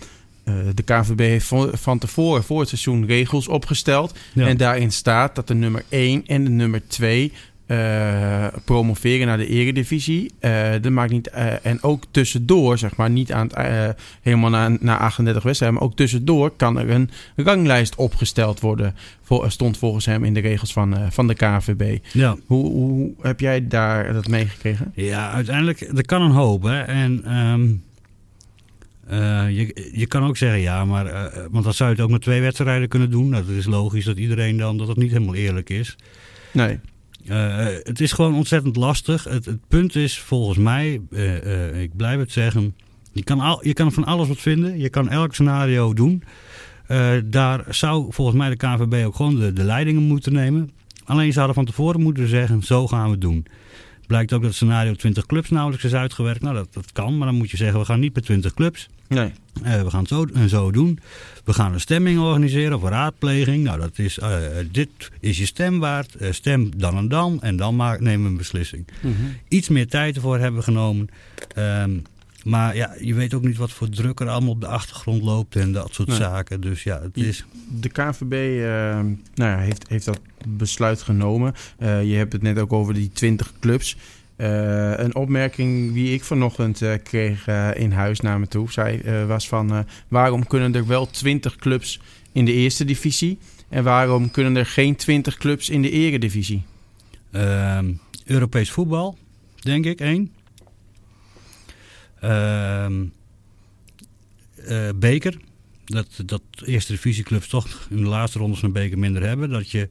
de 0.74 0.82
KVB 0.84 1.18
heeft 1.18 1.52
van 1.72 1.98
tevoren 1.98 2.44
voor 2.44 2.60
het 2.60 2.68
seizoen 2.68 3.06
regels 3.06 3.48
opgesteld. 3.48 4.18
Ja. 4.32 4.46
En 4.46 4.56
daarin 4.56 4.92
staat 4.92 5.34
dat 5.34 5.46
de 5.46 5.54
nummer 5.54 5.84
1 5.88 6.26
en 6.26 6.44
de 6.44 6.50
nummer 6.50 6.88
2 6.88 7.32
uh, 7.66 8.46
promoveren 8.64 9.26
naar 9.26 9.36
de 9.36 9.46
eredivisie. 9.46 10.32
Uh, 10.40 10.70
dat 10.80 10.92
maakt 10.92 11.10
niet, 11.10 11.30
en 11.62 11.82
ook 11.82 12.04
tussendoor, 12.10 12.78
zeg 12.78 12.96
maar, 12.96 13.10
niet 13.10 13.32
aan 13.32 13.50
het, 13.54 13.96
helemaal 14.22 14.50
na, 14.50 14.68
na 14.80 14.98
38 14.98 15.42
wedstrijden, 15.42 15.78
maar 15.78 15.88
ook 15.88 15.96
tussendoor 15.96 16.50
kan 16.50 16.78
er 16.78 16.90
een 16.90 17.10
ranglijst 17.36 17.94
opgesteld 17.94 18.60
worden. 18.60 18.94
Voor, 19.22 19.50
stond 19.50 19.78
volgens 19.78 20.06
hem 20.06 20.24
in 20.24 20.34
de 20.34 20.40
regels 20.40 20.72
van, 20.72 20.96
van 21.10 21.26
de 21.26 21.34
KVB. 21.34 21.98
Ja. 22.12 22.36
Hoe, 22.46 22.66
hoe 22.66 23.12
heb 23.20 23.40
jij 23.40 23.66
daar 23.66 24.12
dat 24.12 24.28
meegekregen? 24.28 24.92
Ja, 24.94 25.30
uiteindelijk, 25.30 25.80
er 25.80 26.06
kan 26.06 26.22
een 26.22 26.30
hoop. 26.30 26.62
Hè? 26.62 26.80
En 26.80 27.36
um, 27.36 27.82
uh, 29.10 29.56
je, 29.56 29.90
je 29.92 30.06
kan 30.06 30.24
ook 30.24 30.36
zeggen 30.36 30.60
ja, 30.60 30.84
maar 30.84 31.06
uh, 31.06 31.44
want 31.50 31.64
dan 31.64 31.74
zou 31.74 31.90
je 31.90 31.96
het 31.96 32.04
ook 32.04 32.10
met 32.10 32.22
twee 32.22 32.40
wedstrijden 32.40 32.88
kunnen 32.88 33.10
doen. 33.10 33.28
Nou, 33.28 33.46
dat 33.46 33.54
is 33.54 33.66
logisch 33.66 34.04
dat 34.04 34.16
iedereen 34.16 34.56
dan 34.56 34.76
dat 34.76 34.88
het 34.88 34.96
niet 34.96 35.10
helemaal 35.10 35.34
eerlijk 35.34 35.70
is. 35.70 35.96
Nee. 36.52 36.78
Uh, 37.24 37.66
het 37.82 38.00
is 38.00 38.12
gewoon 38.12 38.34
ontzettend 38.34 38.76
lastig. 38.76 39.24
Het, 39.24 39.44
het 39.44 39.68
punt 39.68 39.94
is 39.94 40.18
volgens 40.18 40.58
mij, 40.58 41.00
ik 41.82 41.96
blijf 41.96 42.18
het 42.18 42.32
zeggen, 42.32 42.76
je 43.12 43.24
kan, 43.24 43.40
al, 43.40 43.66
je 43.66 43.72
kan 43.72 43.92
van 43.92 44.04
alles 44.04 44.28
wat 44.28 44.38
vinden. 44.38 44.78
Je 44.78 44.88
kan 44.88 45.08
elk 45.08 45.34
scenario 45.34 45.94
doen. 45.94 46.22
daar 47.24 47.64
zou 47.68 48.12
volgens 48.12 48.36
mij 48.36 48.48
de 48.48 48.56
KVB 48.56 49.06
ook 49.06 49.14
gewoon 49.14 49.36
de, 49.36 49.52
de 49.52 49.64
leidingen 49.64 50.02
moeten 50.02 50.32
nemen. 50.32 50.70
Alleen 51.04 51.32
ze 51.32 51.38
hadden 51.38 51.56
van 51.56 51.64
tevoren 51.64 52.00
moeten 52.00 52.28
zeggen, 52.28 52.62
zo 52.62 52.86
gaan 52.86 53.04
we 53.04 53.10
het 53.10 53.20
doen. 53.20 53.46
Blijkt 54.06 54.32
ook 54.32 54.40
dat 54.40 54.48
het 54.48 54.56
scenario 54.56 54.94
20 54.94 55.26
clubs 55.26 55.50
nauwelijks 55.50 55.84
is 55.84 55.94
uitgewerkt. 55.94 56.40
Nou, 56.40 56.54
dat, 56.54 56.68
dat 56.72 56.92
kan, 56.92 57.18
maar 57.18 57.26
dan 57.26 57.36
moet 57.36 57.50
je 57.50 57.56
zeggen, 57.56 57.78
we 57.78 57.84
gaan 57.84 58.00
niet 58.00 58.14
met 58.14 58.24
20 58.24 58.54
clubs. 58.54 58.88
Nee. 59.08 59.32
Uh, 59.64 59.82
we 59.82 59.90
gaan 59.90 60.00
het 60.00 60.08
zo 60.08 60.26
en 60.34 60.48
zo 60.48 60.70
doen. 60.70 60.98
We 61.44 61.52
gaan 61.52 61.72
een 61.72 61.80
stemming 61.80 62.18
organiseren 62.18 62.76
of 62.76 62.82
een 62.82 62.88
raadpleging. 62.88 63.64
Nou, 63.64 63.80
dat 63.80 63.98
is, 63.98 64.18
uh, 64.18 64.36
dit 64.70 64.88
is 65.20 65.38
je 65.38 65.46
stem 65.46 65.78
waard. 65.78 66.14
Uh, 66.20 66.32
stem 66.32 66.70
dan 66.76 66.96
en 66.96 67.08
dan. 67.08 67.42
En 67.42 67.56
dan 67.56 67.76
maak, 67.76 68.00
nemen 68.00 68.22
we 68.22 68.30
een 68.30 68.36
beslissing. 68.36 68.86
Mm 69.00 69.14
-hmm. 69.16 69.36
Iets 69.48 69.68
meer 69.68 69.88
tijd 69.88 70.16
ervoor 70.16 70.38
hebben 70.38 70.58
we 70.58 70.64
genomen. 70.64 71.08
Um, 71.58 72.02
maar 72.46 72.76
ja, 72.76 72.94
je 73.00 73.14
weet 73.14 73.34
ook 73.34 73.42
niet 73.42 73.56
wat 73.56 73.70
voor 73.70 73.88
druk 73.88 74.20
er 74.20 74.28
allemaal 74.28 74.50
op 74.50 74.60
de 74.60 74.66
achtergrond 74.66 75.22
loopt 75.22 75.56
en 75.56 75.72
dat 75.72 75.94
soort 75.94 76.08
nee. 76.08 76.16
zaken. 76.16 76.60
Dus 76.60 76.82
ja, 76.82 77.00
het 77.02 77.16
is... 77.16 77.44
De 77.80 77.88
KVB 77.88 78.32
nou 79.34 79.50
ja, 79.50 79.58
heeft, 79.58 79.88
heeft 79.88 80.04
dat 80.04 80.20
besluit 80.48 81.02
genomen. 81.02 81.54
je 81.78 82.14
hebt 82.16 82.32
het 82.32 82.42
net 82.42 82.58
ook 82.58 82.72
over 82.72 82.94
die 82.94 83.10
20 83.12 83.52
clubs. 83.60 83.96
Uh, 84.36 84.98
een 84.98 85.14
opmerking 85.14 85.92
die 85.92 86.12
ik 86.12 86.24
vanochtend 86.24 86.82
kreeg 87.02 87.46
in 87.74 87.92
huis 87.92 88.20
naar 88.20 88.40
me 88.40 88.48
toe 88.48 88.72
zei, 88.72 89.02
was 89.26 89.48
van 89.48 89.86
waarom 90.08 90.46
kunnen 90.46 90.74
er 90.74 90.86
wel 90.86 91.10
20 91.10 91.56
clubs 91.56 92.00
in 92.32 92.44
de 92.44 92.52
eerste 92.52 92.84
divisie 92.84 93.38
en 93.68 93.84
waarom 93.84 94.30
kunnen 94.30 94.56
er 94.56 94.66
geen 94.66 94.96
20 94.96 95.36
clubs 95.36 95.70
in 95.70 95.82
de 95.82 95.90
eredivisie? 95.90 96.62
Ehm, 97.30 97.92
Europees 98.24 98.70
voetbal, 98.70 99.18
denk 99.60 99.84
ik, 99.84 100.00
één. 100.00 100.32
Ehm, 102.20 103.04
beker, 104.96 105.36
dat, 105.84 106.08
dat 106.24 106.42
eerste 106.64 106.92
divisieclubs 106.92 107.48
toch 107.48 107.86
in 107.90 107.96
de 107.96 108.08
laatste 108.08 108.38
rondes 108.38 108.60
de 108.60 108.68
beker 108.68 108.98
minder 108.98 109.22
hebben. 109.22 109.50
Dat 109.50 109.70
je 109.70 109.88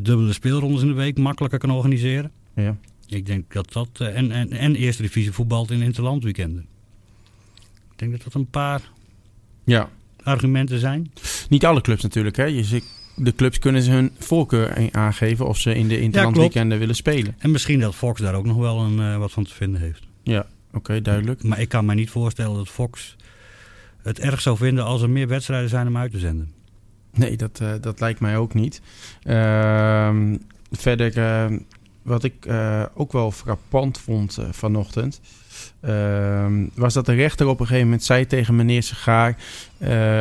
dubbele 0.00 0.32
speelrondes 0.32 0.82
in 0.82 0.88
de 0.88 0.94
week 0.94 1.18
makkelijker 1.18 1.58
kan 1.58 1.70
organiseren. 1.70 2.30
Ja. 2.54 2.76
Ik 3.06 3.26
denk 3.26 3.52
dat 3.52 3.72
dat... 3.72 3.88
Uh, 4.02 4.16
en, 4.16 4.30
en, 4.30 4.50
en 4.50 4.74
eerste 4.74 5.02
divisie 5.02 5.32
voetbalt 5.32 5.70
in 5.70 5.82
interlandweekenden. 5.82 6.66
Ik 7.92 7.98
denk 7.98 8.12
dat 8.12 8.22
dat 8.22 8.34
een 8.34 8.50
paar 8.50 8.90
ja. 9.64 9.90
argumenten 10.22 10.78
zijn. 10.78 11.12
Niet 11.48 11.64
alle 11.64 11.80
clubs 11.80 12.02
natuurlijk. 12.02 12.36
Hè? 12.36 12.44
Je, 12.44 12.82
de 13.16 13.34
clubs 13.34 13.58
kunnen 13.58 13.82
ze 13.82 13.90
hun 13.90 14.10
voorkeur 14.18 14.92
aangeven 14.92 15.46
of 15.46 15.58
ze 15.58 15.74
in 15.74 15.88
de 15.88 16.00
interlandweekenden 16.00 16.72
ja, 16.72 16.78
willen 16.78 16.94
spelen. 16.94 17.36
En 17.38 17.50
misschien 17.50 17.80
dat 17.80 17.94
Fox 17.94 18.20
daar 18.20 18.34
ook 18.34 18.46
nog 18.46 18.56
wel 18.56 18.80
een, 18.80 18.98
uh, 18.98 19.16
wat 19.16 19.32
van 19.32 19.44
te 19.44 19.54
vinden 19.54 19.80
heeft. 19.80 20.02
Ja, 20.22 20.46
oké, 20.74 20.78
okay, 20.78 21.02
duidelijk. 21.02 21.42
Maar 21.42 21.60
ik 21.60 21.68
kan 21.68 21.84
me 21.84 21.94
niet 21.94 22.10
voorstellen 22.10 22.56
dat 22.56 22.68
Fox 22.68 23.16
het 24.02 24.18
erg 24.18 24.40
zou 24.40 24.56
vinden 24.56 24.84
als 24.84 25.02
er 25.02 25.10
meer 25.10 25.28
wedstrijden 25.28 25.68
zijn 25.68 25.86
om 25.86 25.96
uit 25.96 26.10
te 26.10 26.18
zenden. 26.18 26.52
Nee, 27.14 27.36
dat, 27.36 27.60
uh, 27.62 27.72
dat 27.80 28.00
lijkt 28.00 28.20
mij 28.20 28.36
ook 28.36 28.54
niet. 28.54 28.80
Uh, 29.24 30.32
verder 30.70 31.12
wat 32.02 32.24
ik 32.24 32.46
uh, 32.46 32.82
ook 32.94 33.12
wel 33.12 33.30
frappant 33.30 33.98
vond 33.98 34.38
uh, 34.40 34.46
vanochtend. 34.50 35.20
Uh, 35.84 36.46
was 36.74 36.94
dat 36.94 37.06
de 37.06 37.14
rechter 37.14 37.46
op 37.46 37.60
een 37.60 37.66
gegeven 37.66 37.86
moment 37.86 38.04
zei 38.04 38.26
tegen 38.26 38.56
meneer 38.56 38.82
Segaar... 38.82 39.36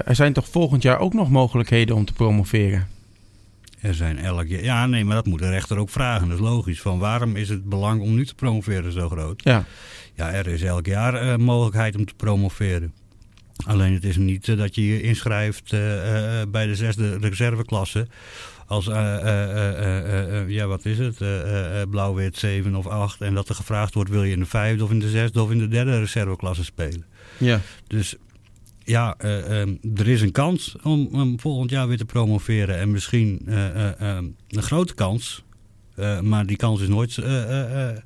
er 0.05 0.15
zijn 0.15 0.33
toch 0.33 0.47
volgend 0.47 0.81
jaar 0.81 0.99
ook 0.99 1.13
nog 1.13 1.29
mogelijkheden 1.29 1.95
om 1.95 2.05
te 2.05 2.13
promoveren? 2.13 2.87
Er 3.79 3.93
zijn 3.93 4.17
elk 4.17 4.47
jaar... 4.47 4.63
Ja, 4.63 4.85
nee, 4.85 5.05
maar 5.05 5.15
dat 5.15 5.25
moet 5.25 5.39
de 5.39 5.49
rechter 5.49 5.77
ook 5.77 5.89
vragen. 5.89 6.27
Dat 6.27 6.37
is 6.37 6.43
logisch. 6.43 6.81
Van 6.81 6.99
waarom 6.99 7.35
is 7.35 7.49
het 7.49 7.69
belang 7.69 8.01
om 8.01 8.15
nu 8.15 8.25
te 8.25 8.35
promoveren 8.35 8.91
zo 8.91 9.09
groot? 9.09 9.43
Ja, 9.43 9.65
Ja, 10.15 10.31
er 10.31 10.47
is 10.47 10.61
elk 10.61 10.85
jaar 10.85 11.13
eh, 11.13 11.35
mogelijkheid 11.37 11.95
om 11.95 12.05
te 12.05 12.13
promoveren. 12.13 12.93
Alleen 13.65 13.93
het 13.93 14.03
is 14.03 14.17
niet 14.17 14.47
eh, 14.47 14.57
dat 14.57 14.75
je 14.75 14.87
je 14.87 15.01
inschrijft 15.01 15.73
eh, 15.73 16.41
eh, 16.41 16.47
bij 16.49 16.65
de 16.65 16.75
zesde 16.75 17.17
reserveklasse. 17.17 18.07
Als, 18.67 18.87
eh, 18.87 19.15
eh, 19.15 19.23
eh, 19.23 19.97
eh, 19.97 20.39
eh, 20.41 20.49
ja, 20.49 20.67
wat 20.67 20.85
is 20.85 20.97
het? 20.97 21.21
Eh, 21.21 21.41
eh, 21.41 21.81
eh, 21.81 21.89
Blauw-wit 21.89 22.37
7 22.37 22.75
of 22.75 22.87
8. 22.87 23.21
En 23.21 23.33
dat 23.33 23.49
er 23.49 23.55
gevraagd 23.55 23.93
wordt, 23.93 24.09
wil 24.09 24.23
je 24.23 24.31
in 24.33 24.39
de 24.39 24.45
vijfde 24.45 24.83
of 24.83 24.91
in 24.91 24.99
de 24.99 25.09
zesde 25.09 25.41
of 25.41 25.51
in 25.51 25.57
de 25.57 25.67
derde 25.67 25.99
reserveklasse 25.99 26.63
spelen. 26.63 27.05
ja. 27.37 27.61
Dus 27.87 28.15
ja, 28.85 29.15
eh, 29.17 29.61
ehm, 29.61 29.75
er 29.95 30.07
is 30.07 30.21
een 30.21 30.31
kans 30.31 30.75
om, 30.83 31.07
om 31.11 31.39
volgend 31.39 31.69
jaar 31.69 31.87
weer 31.87 31.97
te 31.97 32.05
promoveren. 32.05 32.77
En 32.77 32.91
misschien 32.91 33.41
eh, 33.45 33.67
eh, 33.67 34.01
ehm, 34.01 34.25
een 34.49 34.63
grote 34.63 34.93
kans. 34.93 35.43
Eh, 35.95 36.19
maar 36.19 36.45
die 36.45 36.57
kans 36.57 36.81
is 36.81 36.87
nooit 36.87 37.17
eh, 37.17 37.43
eh, 37.43 37.89
eh, 37.89 37.97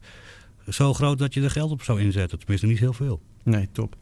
zo 0.69 0.93
groot 0.93 1.17
dat 1.19 1.33
je 1.33 1.41
er 1.43 1.51
geld 1.51 1.71
op 1.71 1.83
zou 1.83 2.01
inzetten. 2.01 2.37
Tenminste, 2.39 2.67
niet 2.67 2.79
heel 2.79 2.93
veel. 2.93 3.21
Nee, 3.43 3.69
top. 3.71 3.95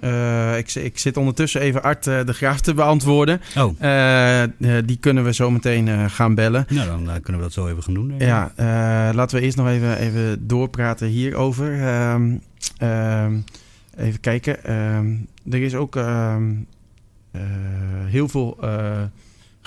Eh, 0.00 0.58
ik, 0.58 0.74
ik 0.74 0.98
zit 0.98 1.16
ondertussen 1.16 1.60
even 1.60 1.82
Art 1.82 2.06
eh, 2.06 2.24
de 2.24 2.32
Graaf 2.32 2.60
te 2.60 2.74
beantwoorden. 2.74 3.40
Oh, 3.56 3.82
Eh, 3.82 4.42
die 4.84 4.96
kunnen 4.96 5.24
we 5.24 5.32
zo 5.32 5.50
meteen 5.50 6.10
gaan 6.10 6.34
bellen. 6.34 6.66
nou 6.68 7.04
dan 7.04 7.20
kunnen 7.20 7.36
we 7.42 7.48
dat 7.48 7.52
zo 7.52 7.66
even 7.68 7.82
gaan 7.82 7.94
doen. 7.94 8.14
Ja, 8.18 8.52
laten 9.14 9.38
we 9.38 9.44
eerst 9.44 9.56
nog 9.56 9.68
even, 9.68 9.98
even 9.98 10.46
doorpraten 10.46 11.08
hierover. 11.08 11.82
Ehm, 11.82 12.36
ehm, 12.78 13.38
even 13.96 14.20
kijken. 14.20 14.64
Ehm, 14.64 15.14
er 15.50 15.62
is 15.62 15.74
ook 15.74 15.98
heel 18.06 18.28
veel 18.28 18.58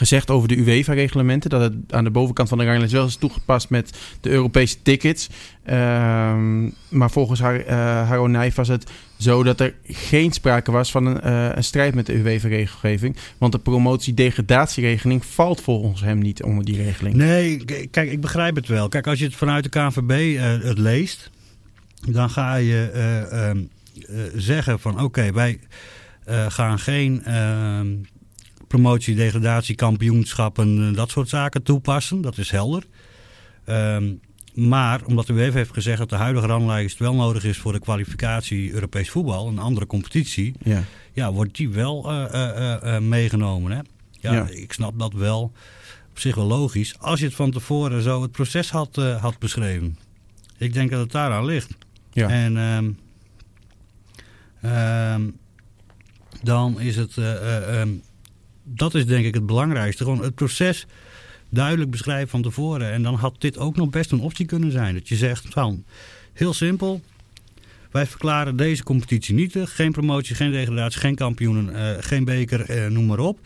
gezegd 0.01 0.29
over 0.29 0.47
de 0.47 0.57
UEFA-reglementen. 0.57 1.49
Dat 1.49 1.61
het 1.61 1.73
aan 1.89 2.03
de 2.03 2.11
bovenkant 2.11 2.49
van 2.49 2.57
de 2.57 2.65
ranglijst 2.65 2.93
wel 2.93 3.05
is 3.05 3.15
toegepast 3.15 3.69
met 3.69 3.97
de 4.21 4.29
Europese 4.29 4.81
tickets. 4.81 5.29
Ehm, 5.63 6.63
maar 6.89 7.11
volgens 7.11 7.39
haar, 7.39 7.59
eh 7.59 7.75
Haro 8.07 8.27
Nijf 8.27 8.55
was 8.55 8.67
het 8.67 8.91
zo 9.17 9.43
dat 9.43 9.59
er 9.59 9.73
geen 9.83 10.31
sprake 10.31 10.71
was 10.71 10.91
van 10.91 11.05
een, 11.05 11.21
eh, 11.21 11.49
een 11.55 11.63
strijd 11.63 11.95
met 11.95 12.05
de 12.05 12.13
UEFA-regelgeving. 12.13 13.15
Want 13.37 13.51
de 13.51 13.59
promotie-degradatieregeling 13.59 15.25
valt 15.25 15.61
volgens 15.61 16.01
hem 16.01 16.19
niet 16.19 16.43
onder 16.43 16.65
die 16.65 16.83
regeling. 16.83 17.15
Nee, 17.15 17.65
kijk, 17.91 18.11
ik 18.11 18.21
begrijp 18.21 18.55
het 18.55 18.67
wel. 18.67 18.89
Kijk, 18.89 19.07
als 19.07 19.19
je 19.19 19.25
het 19.25 19.35
vanuit 19.35 19.63
de 19.63 19.69
KNVB 19.69 20.37
eh, 20.37 20.67
het 20.67 20.77
leest, 20.77 21.29
dan 22.09 22.29
ga 22.29 22.55
je 22.55 22.89
eh, 22.93 23.49
ehm, 23.49 23.57
eh, 24.07 24.15
zeggen 24.35 24.79
van 24.79 25.01
oké, 25.01 25.31
wij 25.31 25.59
gaan 26.47 26.79
geen 26.79 27.23
ehm, 27.23 27.87
promotie, 28.71 29.15
degradatie, 29.15 29.75
kampioenschappen, 29.75 30.87
eh, 30.89 30.95
dat 30.95 31.09
soort 31.09 31.29
zaken 31.29 31.63
toepassen. 31.63 32.21
Dat 32.21 32.37
is 32.37 32.51
helder. 32.51 32.83
Ehm, 33.65 34.13
maar 34.53 35.01
omdat 35.05 35.27
de 35.27 35.33
UEFA 35.33 35.57
heeft 35.57 35.73
gezegd 35.73 35.97
dat 35.97 36.09
de 36.09 36.15
huidige 36.15 36.45
ranglijst 36.47 36.99
wel 36.99 37.15
nodig 37.15 37.43
is 37.43 37.57
voor 37.57 37.71
de 37.71 37.79
kwalificatie 37.79 38.71
Europees 38.71 39.09
voetbal, 39.09 39.47
een 39.47 39.59
andere 39.59 39.85
competitie, 39.85 40.53
Ja. 40.63 40.83
ja, 41.13 41.31
wordt 41.31 41.55
die 41.55 41.69
wel 41.69 42.09
eh, 42.09 42.95
eh, 42.95 43.01
meegenomen. 43.01 43.71
Hè? 43.71 43.79
Ja, 44.19 44.33
Ja. 44.33 44.47
ik 44.49 44.73
snap 44.73 44.99
dat 44.99 45.13
wel. 45.13 45.51
Op 46.09 46.19
zich 46.19 46.35
wel 46.35 46.45
logisch. 46.45 46.95
Als 46.99 47.19
je 47.19 47.25
het 47.25 47.35
van 47.35 47.51
tevoren 47.51 48.01
zo 48.01 48.21
het 48.21 48.31
proces 48.31 48.69
had, 48.71 48.95
had 48.95 49.39
beschreven. 49.39 49.97
Ik 50.57 50.73
denk 50.73 50.91
dat 50.91 50.99
het 50.99 51.11
daaraan 51.11 51.45
ligt. 51.45 51.75
Ja. 52.11 52.29
En 52.29 52.57
ehm, 52.57 52.91
ehm, 54.61 55.21
dan 56.43 56.79
is 56.79 56.95
het... 56.95 57.17
dat 58.73 58.93
is 58.93 59.05
denk 59.05 59.25
ik 59.25 59.33
het 59.33 59.45
belangrijkste. 59.45 60.03
Gewoon 60.03 60.23
het 60.23 60.35
proces 60.35 60.85
duidelijk 61.49 61.91
beschrijven 61.91 62.29
van 62.29 62.41
tevoren. 62.41 62.91
En 62.91 63.03
dan 63.03 63.15
had 63.15 63.35
dit 63.37 63.57
ook 63.57 63.75
nog 63.75 63.89
best 63.89 64.11
een 64.11 64.19
optie 64.19 64.45
kunnen 64.45 64.71
zijn. 64.71 64.93
Dat 64.93 65.07
je 65.07 65.15
zegt 65.15 65.45
van, 65.49 65.83
heel 66.33 66.53
simpel... 66.53 67.01
Wij 67.91 68.05
verklaren 68.05 68.55
deze 68.55 68.83
competitie 68.83 69.35
nietig. 69.35 69.75
Geen 69.75 69.91
promotie, 69.91 70.35
geen 70.35 70.51
degradatie, 70.51 70.99
geen 70.99 71.15
kampioenen, 71.15 71.75
eh, 71.75 72.03
geen 72.03 72.23
beker, 72.23 72.69
eh, 72.69 72.87
noem 72.87 73.05
maar 73.05 73.19
op. 73.19 73.39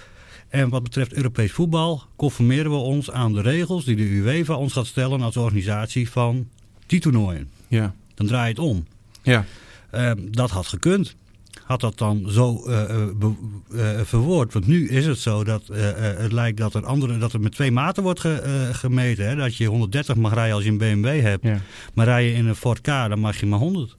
En 0.49 0.69
wat 0.69 0.83
betreft 0.83 1.13
Europees 1.13 1.51
voetbal 1.51 2.03
conformeren 2.15 2.71
we 2.71 2.77
ons 2.77 3.11
aan 3.11 3.33
de 3.33 3.41
regels 3.41 3.85
die 3.85 3.95
de 3.95 4.03
UEFA 4.03 4.55
ons 4.55 4.73
gaat 4.73 4.85
stellen 4.85 5.21
als 5.21 5.37
organisatie 5.37 6.09
van 6.09 6.47
die 6.85 6.99
toernooien. 6.99 7.49
Ja. 7.67 7.95
Dan 8.13 8.27
draai 8.27 8.43
je 8.43 8.49
het 8.49 8.59
om. 8.59 8.85
Ja. 9.21 9.45
Eh, 9.89 10.11
dat 10.17 10.49
had 10.49 10.67
gekund. 10.67 11.15
Had 11.63 11.79
dat 11.81 11.97
dan 11.97 12.25
zo 12.29 12.63
eh, 12.65 12.81
eh, 12.83 13.09
be- 13.15 13.33
eh, 13.77 13.99
verwoord. 14.03 14.53
Want 14.53 14.67
nu 14.67 14.89
is 14.89 15.05
het 15.05 15.19
zo 15.19 15.43
dat 15.43 15.69
eh, 15.69 16.09
eh, 16.11 16.17
het 16.19 16.31
lijkt 16.31 16.57
dat 16.57 16.73
er, 16.73 16.85
andere, 16.85 17.17
dat 17.17 17.33
er 17.33 17.39
met 17.39 17.51
twee 17.51 17.71
maten 17.71 18.03
wordt 18.03 18.19
ge- 18.19 18.41
eh, 18.41 18.75
gemeten. 18.75 19.27
Hè? 19.27 19.35
Dat 19.35 19.55
je 19.57 19.65
130 19.67 20.15
mag 20.15 20.33
rijden 20.33 20.55
als 20.55 20.63
je 20.63 20.69
een 20.69 20.77
BMW 20.77 21.21
hebt. 21.21 21.43
Ja. 21.43 21.59
Maar 21.93 22.05
rij 22.05 22.27
je 22.27 22.33
in 22.33 22.45
een 22.47 22.55
Ford 22.55 22.81
K, 22.81 22.85
dan 22.85 23.19
mag 23.19 23.39
je 23.39 23.45
maar 23.45 23.59
100. 23.59 23.97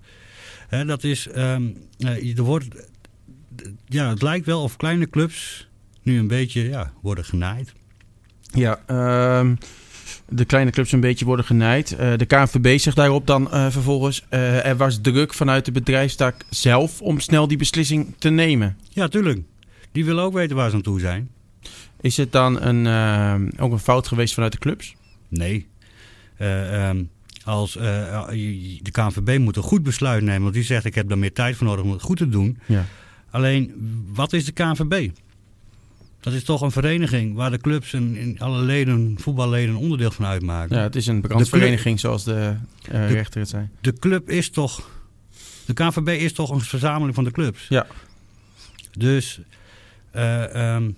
Hè, 0.69 0.85
dat 0.85 1.05
is, 1.05 1.29
ehm, 1.29 1.63
eh, 1.99 2.37
er 2.39 2.43
wordt, 2.43 2.69
ja, 3.87 4.09
het 4.09 4.23
lijkt 4.23 4.47
wel 4.47 4.63
of 4.63 4.77
kleine 4.77 5.11
clubs 5.11 5.69
nu 6.03 6.19
een 6.19 6.27
beetje 6.29 6.69
ja, 6.69 6.93
worden 7.03 7.25
genaaid. 7.25 7.73
Ja, 8.53 8.81
ehm, 8.87 9.55
de 10.29 10.45
kleine 10.45 10.71
clubs 10.71 10.93
een 10.93 11.01
beetje 11.01 11.25
worden 11.25 11.45
genaaid. 11.45 11.93
Eh, 11.93 12.17
de 12.17 12.27
KNVB 12.27 12.79
zegt 12.79 12.97
daarop 12.97 13.27
dan 13.27 13.51
eh, 13.51 13.71
vervolgens... 13.71 14.25
eh, 14.29 14.67
er 14.67 14.77
was 14.77 14.99
druk 15.01 15.35
vanuit 15.35 15.65
de 15.65 15.73
bedrijfstak 15.73 16.35
zelf 16.51 17.01
om 17.01 17.21
snel 17.21 17.49
die 17.49 17.59
beslissing 17.59 18.15
te 18.19 18.29
nemen. 18.29 18.77
Ja, 18.89 19.09
tuurlijk. 19.09 19.41
Die 19.93 20.05
willen 20.05 20.25
ook 20.25 20.33
weten 20.33 20.57
waar 20.57 20.71
ze 20.71 20.77
aan 20.77 20.83
toe 20.83 21.01
zijn. 21.01 21.31
Is 22.01 22.17
het 22.17 22.33
dan 22.33 22.63
een, 22.63 23.59
ook 23.59 23.73
een 23.73 23.79
fout 23.79 24.09
geweest 24.09 24.35
vanuit 24.35 24.53
de 24.53 24.59
clubs? 24.59 24.95
Nee. 25.29 25.67
Eh, 26.37 26.89
ehm, 26.89 27.03
als, 27.45 27.73
de 27.73 28.91
KNVB 28.93 29.39
moet 29.39 29.57
een 29.57 29.63
goed 29.63 29.83
besluit 29.83 30.23
nemen. 30.23 30.43
Want 30.43 30.55
die 30.55 30.63
zegt, 30.63 30.85
ik 30.85 30.95
heb 30.95 31.09
daar 31.09 31.19
meer 31.19 31.33
tijd 31.33 31.57
voor 31.57 31.67
nodig 31.67 31.85
om 31.85 31.91
het 31.91 32.03
goed 32.03 32.17
te 32.17 32.29
doen. 32.29 32.59
Ja. 32.67 32.85
Alleen, 33.31 33.73
wat 34.15 34.33
is 34.33 34.45
de 34.45 34.53
KNVB? 34.53 35.11
Dat 36.27 36.35
is 36.35 36.45
toch 36.45 36.61
een 36.61 36.71
vereniging 36.71 37.35
waar 37.35 37.51
de 37.51 37.59
clubs 37.59 37.93
en, 37.93 38.17
en 38.17 38.39
alle 38.39 38.63
leden, 38.63 39.15
voetballeden 39.19 39.75
onderdeel 39.75 40.11
van 40.11 40.25
uitmaken. 40.25 40.77
Ja, 40.77 40.83
het 40.83 40.97
is 40.97 41.07
een 41.07 41.21
brandvereniging 41.21 42.01
zoals 42.01 42.25
de 42.25 42.55
eh, 42.91 43.11
rechter 43.11 43.41
het 43.41 43.49
zei. 43.49 43.69
De 43.81 43.93
club 43.93 44.31
is 44.31 44.51
toch... 44.51 44.91
De 45.67 45.73
KNVB 45.73 46.09
is 46.09 46.33
toch 46.33 46.51
een 46.51 46.61
verzameling 46.61 47.15
van 47.15 47.25
de 47.25 47.31
clubs? 47.31 47.69
Ja. 47.69 47.87
Dus... 48.99 49.41
eh, 50.11 50.75
ehm, 50.75 50.91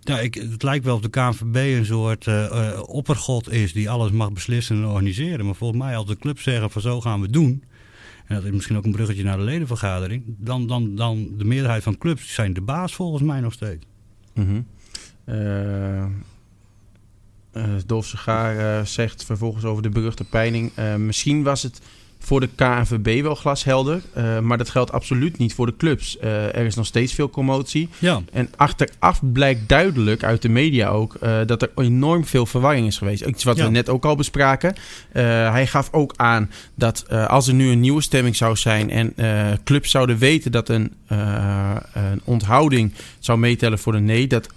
ja, 0.00 0.20
ik, 0.20 0.34
het 0.34 0.62
lijkt 0.62 0.84
wel 0.84 0.94
of 0.94 1.00
de 1.00 1.10
KNVB 1.10 1.56
een 1.78 1.86
soort 1.86 2.26
eh, 2.26 2.80
oppergod 2.86 3.50
is 3.50 3.72
die 3.72 3.90
alles 3.90 4.10
mag 4.10 4.32
beslissen 4.32 4.76
en 4.76 4.84
organiseren. 4.84 5.44
Maar 5.44 5.54
volgens 5.54 5.82
mij 5.82 5.96
als 5.96 6.06
de 6.06 6.16
clubs 6.16 6.42
zeggen 6.42 6.70
van 6.70 6.82
zo 6.82 7.00
gaan 7.00 7.20
we 7.20 7.30
doen... 7.30 7.64
en 8.26 8.34
dat 8.34 8.44
is 8.44 8.50
misschien 8.50 8.76
ook 8.76 8.84
een 8.84 8.92
bruggetje 8.92 9.24
naar 9.24 9.36
de 9.36 9.42
ledenvergadering... 9.42 10.22
dan, 10.26 10.66
dan, 10.66 10.94
dan 10.94 11.28
de 11.36 11.44
meerderheid 11.44 11.82
van 11.82 11.98
clubs 11.98 12.34
zijn 12.34 12.52
de 12.52 12.62
baas 12.62 12.94
volgens 12.94 13.22
mij 13.22 13.40
nog 13.40 13.52
steeds. 13.52 13.84
Eh, 15.24 16.02
eh, 16.02 16.08
Dolf 17.86 18.06
Segaar 18.06 18.78
eh, 18.78 18.84
zegt 18.84 19.24
vervolgens 19.24 19.64
over 19.64 19.82
de 19.82 19.88
beruchte 19.88 20.24
peiling... 20.24 20.72
misschien 20.96 21.42
was 21.42 21.62
het 21.62 21.80
voor 22.24 22.40
de 22.40 22.48
KNVB 22.54 23.22
wel 23.22 23.34
glashelder... 23.34 24.02
eh, 24.12 24.38
maar 24.38 24.58
dat 24.58 24.70
geldt 24.70 24.92
absoluut 24.92 25.38
niet 25.38 25.54
voor 25.54 25.66
de 25.66 25.76
clubs. 25.76 26.18
Eh, 26.18 26.44
er 26.56 26.64
is 26.64 26.74
nog 26.74 26.86
steeds 26.86 27.12
veel 27.14 27.30
commotie. 27.30 27.88
Ja, 27.98 28.22
En 28.32 28.50
achteraf 28.56 29.20
blijkt 29.32 29.68
duidelijk 29.68 30.24
uit 30.24 30.42
de 30.42 30.48
media 30.48 30.88
ook... 30.88 31.14
eh, 31.14 31.38
dat 31.46 31.62
er 31.62 31.70
enorm 31.76 32.24
veel 32.24 32.46
verwarring 32.46 32.86
is 32.86 32.98
geweest. 32.98 33.22
Iets 33.22 33.44
wat 33.44 33.56
Ja. 33.56 33.64
we 33.64 33.70
net 33.70 33.88
ook 33.88 34.04
al 34.04 34.16
bespraken. 34.16 34.74
Hij 35.12 35.66
gaf 35.66 35.88
ook 35.92 36.12
aan 36.16 36.50
dat 36.74 37.08
als 37.08 37.48
er 37.48 37.54
nu 37.54 37.70
een 37.70 37.80
nieuwe 37.80 38.02
stemming 38.02 38.36
zou 38.36 38.56
zijn... 38.56 38.90
en 38.90 39.14
clubs 39.64 39.90
zouden 39.90 40.18
weten 40.18 40.52
dat 40.52 40.68
een, 40.68 40.92
een 41.92 42.20
onthouding 42.24 42.92
zou 43.18 43.38
meetellen 43.38 43.78
voor 43.78 43.92
de 43.92 43.98
nee... 44.00 44.26
dat 44.26 44.48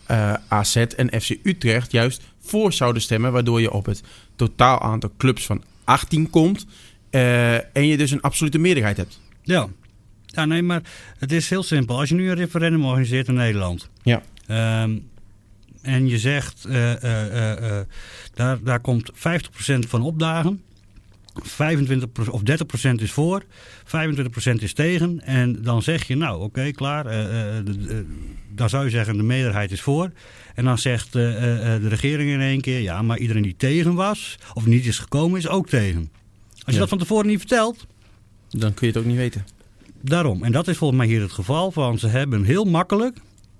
AZ 0.47 0.75
en 0.75 1.21
FC 1.21 1.29
Utrecht 1.43 1.91
juist 1.91 2.21
voor 2.41 2.73
zouden 2.73 3.01
stemmen... 3.01 3.31
waardoor 3.31 3.61
je 3.61 3.71
op 3.71 3.85
het 3.85 4.03
totaal 4.35 4.81
aantal 4.81 5.11
clubs 5.17 5.45
van 5.45 5.63
18 5.83 6.29
komt... 6.29 6.65
eh, 7.09 7.53
en 7.55 7.87
je 7.87 7.97
dus 7.97 8.11
een 8.11 8.21
absolute 8.21 8.57
meerderheid 8.57 8.97
hebt. 8.97 9.19
ja. 9.43 9.67
Ja, 10.25 10.45
nee, 10.45 10.61
maar 10.61 10.81
het 11.17 11.31
is 11.31 11.49
heel 11.49 11.63
simpel. 11.63 11.99
Als 11.99 12.09
je 12.09 12.15
nu 12.15 12.29
een 12.29 12.35
referendum 12.35 12.85
organiseert 12.85 13.27
in 13.27 13.33
Nederland... 13.33 13.89
Ja. 14.03 14.21
Ehm, 14.47 14.97
en 15.81 16.07
je 16.07 16.17
zegt, 16.19 16.65
eh, 16.65 17.79
eh, 17.79 17.85
daar, 18.33 18.63
daar 18.63 18.79
komt 18.79 19.11
50% 19.13 19.85
van 19.87 20.01
opdagen. 20.01 20.61
25% 21.43 22.29
of 22.29 22.41
30% 22.43 23.01
is 23.01 23.11
voor, 23.11 23.43
25% 23.83 24.61
is 24.63 24.73
tegen. 24.73 25.21
En 25.21 25.61
dan 25.61 25.81
zeg 25.81 26.07
je, 26.07 26.15
nou 26.15 26.41
oké, 26.41 26.71
klaar. 26.71 27.03
de- 27.03 28.05
dan 28.51 28.69
zou 28.69 28.83
je 28.83 28.89
zeggen, 28.89 29.17
de 29.17 29.23
meerderheid 29.23 29.71
is 29.71 29.81
voor. 29.81 30.11
En 30.55 30.65
dan 30.65 30.77
zegt 30.77 31.13
de 31.13 31.87
regering 31.87 32.29
in 32.31 32.41
één 32.41 32.61
keer, 32.61 32.79
ja, 32.79 33.01
maar 33.01 33.17
iedereen 33.17 33.41
die 33.43 33.55
tegen 33.57 33.93
was, 33.93 34.37
of 34.53 34.65
niet 34.65 34.85
is 34.85 34.99
gekomen, 34.99 35.39
is 35.39 35.47
ook 35.47 35.69
tegen. 35.69 36.09
Als 36.65 36.73
je 36.73 36.73
Ja. 36.73 36.79
dat 36.79 36.89
van 36.89 36.97
tevoren 36.97 37.27
niet 37.27 37.39
vertelt, 37.39 37.85
Dan 38.49 38.73
kun 38.73 38.87
je 38.87 38.93
het 38.93 39.01
ook 39.01 39.07
niet 39.09 39.17
weten. 39.17 39.45
Daarom. 40.01 40.43
En 40.43 40.51
dat 40.51 40.67
is 40.67 40.77
volgens 40.77 40.99
mij 40.99 41.07
hier 41.09 41.21
het 41.21 41.31
geval 41.31 41.71
van. 41.71 41.99
Ze 41.99 42.07
hebben 42.07 42.43
heel 42.43 42.65
makkelijk 42.65 43.17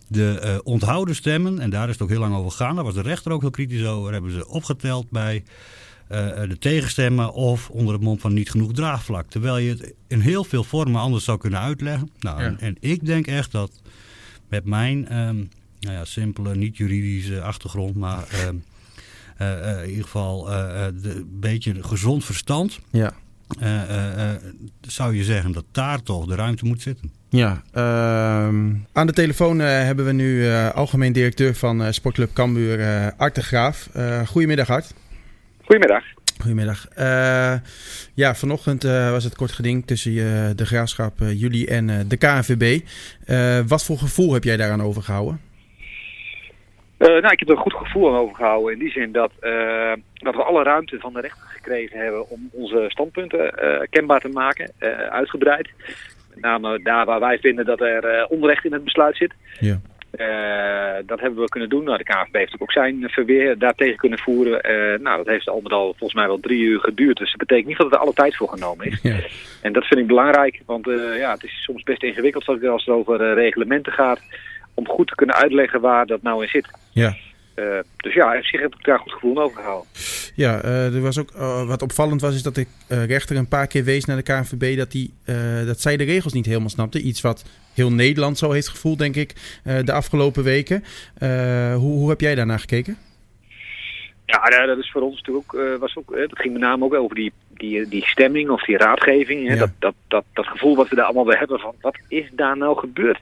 De 0.08 0.42
uh, 0.44 0.58
onthouden 0.64 1.16
stemmen, 1.16 1.60
en 1.60 1.70
daar 1.70 1.88
is 1.88 1.94
het 1.94 2.02
ook 2.02 2.10
heel 2.10 2.20
lang 2.20 2.36
over 2.36 2.52
gegaan, 2.52 2.76
daar 2.76 2.84
was 2.84 2.94
de 2.94 3.02
rechter 3.02 3.32
ook 3.32 3.42
heel 3.42 3.50
kritisch 3.50 3.86
over, 3.86 4.12
hebben 4.14 4.32
ze 4.32 4.48
opgeteld 4.48 5.10
bij 5.10 5.44
uh, 6.12 6.18
de 6.50 6.58
tegenstemmen 6.60 7.34
of 7.34 7.70
onder 7.70 7.94
het 7.94 8.04
mond 8.04 8.22
van 8.22 8.34
niet 8.34 8.50
genoeg 8.50 8.72
draagvlak. 8.74 9.30
Terwijl 9.30 9.58
je 9.58 9.70
het 9.70 9.94
in 10.08 10.20
heel 10.20 10.44
veel 10.44 10.64
vormen 10.64 11.02
anders 11.02 11.24
zou 11.24 11.38
kunnen 11.38 11.60
uitleggen. 11.60 12.10
Nou, 12.20 12.40
ja. 12.40 12.46
en, 12.46 12.60
en, 12.60 12.78
ik 12.80 13.06
denk 13.06 13.28
echt 13.28 13.52
dat 13.52 13.72
met 14.48 14.66
mijn 14.66 15.18
um, 15.18 15.50
nou 15.80 15.96
ja, 15.96 16.06
simpele, 16.06 16.56
niet 16.56 16.78
juridische 16.78 17.42
achtergrond, 17.42 17.96
maar 17.96 18.28
um, 18.48 18.56
uh, 18.56 18.62
in 19.38 19.90
ieder 19.90 20.04
geval 20.04 20.52
een 20.52 21.28
beetje 21.32 21.84
gezond 21.84 22.26
verstand. 22.26 22.80
Ja. 22.92 23.14
zou 24.82 25.16
je 25.16 25.24
zeggen 25.24 25.52
dat 25.52 25.66
daar 25.72 26.04
toch 26.04 26.26
de 26.26 26.36
ruimte 26.36 26.66
moet 26.66 26.82
zitten. 26.82 27.12
Ja, 27.36 27.62
uh, 27.76 27.82
aan 28.94 29.08
de 29.08 29.14
telefoon 29.14 29.60
uh, 29.60 29.66
hebben 29.66 30.06
we 30.06 30.12
nu 30.12 30.44
uh, 30.44 30.72
algemeen 30.72 31.14
directeur 31.14 31.56
van 31.56 31.82
uh, 31.82 31.88
Sportclub 31.92 32.34
Cambuur, 32.34 33.14
Art 33.18 33.36
de 33.36 33.44
Graaf. 33.44 33.90
goedemiddag 34.28 34.70
Art. 34.70 34.94
Goedemiddag. 35.62 36.04
Goedemiddag. 36.42 36.88
ja, 38.14 38.36
vanochtend 38.36 38.84
was 38.84 39.24
het 39.24 39.36
kort 39.36 39.52
geding 39.52 39.86
tussen 39.86 40.14
de 40.58 40.66
Graafschap, 40.66 41.20
jullie 41.20 41.68
en 41.68 42.08
de 42.08 42.18
KNVB. 42.18 42.82
wat 43.68 43.84
voor 43.84 43.98
gevoel 43.98 44.34
heb 44.34 44.44
jij 44.44 44.58
daaraan 44.58 44.82
overgehouden? 44.82 45.40
Nou, 46.98 47.32
ik 47.32 47.40
heb 47.40 47.50
er 47.50 47.56
een 47.56 47.62
goed 47.62 47.74
gevoel 47.74 48.10
aan 48.10 48.20
overgehouden. 48.20 48.74
In 48.74 48.80
die 48.80 48.92
zin 48.92 49.12
dat, 49.12 49.32
dat 50.14 50.36
we 50.36 50.44
alle 50.44 50.64
ruimte 50.64 51.00
van 51.00 51.14
de 51.14 51.22
rechter 51.22 51.48
gekregen 51.48 52.00
hebben 52.00 52.30
om 52.30 52.50
onze 52.52 52.86
standpunten 52.88 53.54
kenbaar 53.90 54.20
te 54.20 54.30
maken, 54.30 54.72
uitgebreid. 55.10 55.70
Met 56.34 56.44
name 56.44 56.80
daar 56.84 57.06
waar 57.06 57.20
wij 57.20 57.38
vinden 57.38 57.66
dat 57.66 57.82
er 57.82 58.26
onrecht 58.30 58.66
in 58.66 58.74
het 58.74 58.84
besluit 58.84 59.18
zit. 59.18 59.34
Ja. 59.60 59.80
Dat 61.06 61.20
hebben 61.20 61.40
we 61.40 61.50
kunnen 61.50 61.70
doen. 61.70 61.84
Nou, 61.84 61.98
de 61.98 62.04
KNVB 62.04 62.36
heeft 62.36 62.56
ook 62.60 62.72
zijn 62.72 63.10
verweer 63.10 63.58
daartegen 63.58 63.98
kunnen 63.98 64.20
voeren. 64.20 64.62
Nou, 65.02 65.18
dat 65.18 65.28
heeft 65.28 65.50
al 65.50 65.62
met 65.62 65.72
al 65.72 65.86
volgens 65.86 66.14
mij 66.14 66.28
wel 66.28 66.40
drie 66.40 66.64
uur 66.64 66.80
geduurd. 66.80 67.18
Dus 67.18 67.30
dat 67.30 67.40
betekent 67.40 67.68
niet 67.68 67.78
dat 67.78 67.92
er 67.92 67.98
alle 67.98 68.14
tijd 68.14 68.36
voor 68.36 68.50
genomen 68.50 68.86
is. 68.86 69.00
Ja. 69.02 69.16
En 69.62 69.74
dat 69.74 69.86
vind 69.86 70.00
ik 70.00 70.08
belangrijk. 70.08 70.62
Want 70.66 70.86
ja, 71.18 71.32
het 71.32 71.44
is 71.44 71.64
soms 71.64 71.84
best 71.84 72.04
ingewikkeld 72.04 72.48
als 72.48 72.86
het 72.86 72.96
over 72.96 73.34
reglementen 73.34 73.94
gaat. 73.94 74.22
Om 74.76 74.88
goed 74.88 75.08
te 75.08 75.16
kunnen 75.16 75.36
uitleggen 75.36 75.82
waar 75.82 76.06
dat 76.06 76.22
nou 76.22 76.44
in 76.44 76.50
zit. 76.50 76.68
Ja. 76.92 77.16
Uh, 77.56 77.80
dus 77.98 78.14
ja, 78.14 78.38
op 78.38 78.44
zich 78.44 78.62
heb 78.62 78.76
ik 78.76 78.86
daar 78.86 79.00
goed 79.00 79.12
gevoel 79.12 79.38
over 79.38 79.58
gehouden. 79.58 79.88
Ja, 80.36 80.64
uh, 80.64 80.96
er 80.96 81.02
was 81.02 81.20
ook 81.20 81.32
uh, 81.36 81.68
wat 81.68 81.82
opvallend 81.82 82.22
was, 82.22 82.36
is 82.36 82.44
dat 82.44 82.56
de 82.56 82.66
rechter 82.88 83.38
een 83.38 83.48
paar 83.48 83.68
keer 83.68 83.84
wees 83.84 84.06
naar 84.06 84.16
de 84.16 84.24
KNVB 84.24 84.78
dat, 84.78 84.92
die, 84.92 85.14
dat 85.66 85.82
zij 85.82 85.98
de 85.98 86.04
regels 86.04 86.34
niet 86.34 86.46
helemaal 86.46 86.70
snapte. 86.70 87.02
Iets 87.02 87.22
wat 87.22 87.46
heel 87.74 87.92
Nederland 87.92 88.38
zo 88.38 88.52
heeft 88.52 88.68
gevoeld, 88.68 89.00
denk 89.00 89.16
ik, 89.16 89.34
de 89.64 89.92
afgelopen 89.92 90.44
weken. 90.44 90.84
hoe, 91.74 91.78
hoe 91.98 92.10
heb 92.10 92.22
jij 92.22 92.36
daarnaar 92.36 92.60
gekeken? 92.60 92.98
Ja, 94.26 94.66
dat 94.66 94.78
is 94.78 94.92
voor 94.92 95.02
ons 95.02 95.16
natuurlijk 95.16 95.54
ook, 95.54 95.80
was 95.80 95.96
ook, 95.98 96.16
het 96.16 96.40
ging 96.40 96.54
met 96.54 96.62
name 96.62 96.86
ook 96.86 96.94
over 96.94 97.16
die, 97.16 97.34
die, 97.54 97.88
die 97.88 98.06
stemming 98.06 98.50
of 98.50 98.64
die 98.64 98.78
raadgeving. 98.78 99.48
Hè, 99.48 99.54
Ja. 99.54 99.60
dat, 99.60 99.72
dat, 99.80 99.96
dat, 100.08 100.24
dat 100.34 100.48
gevoel 100.48 100.76
wat 100.76 100.90
we 100.90 100.96
daar 100.96 101.06
allemaal 101.06 101.26
bij 101.26 101.38
hebben 101.38 101.60
van, 101.60 101.76
wat 101.82 101.98
is 102.08 102.30
daar 102.32 102.58
nou 102.58 102.78
gebeurd? 102.80 103.20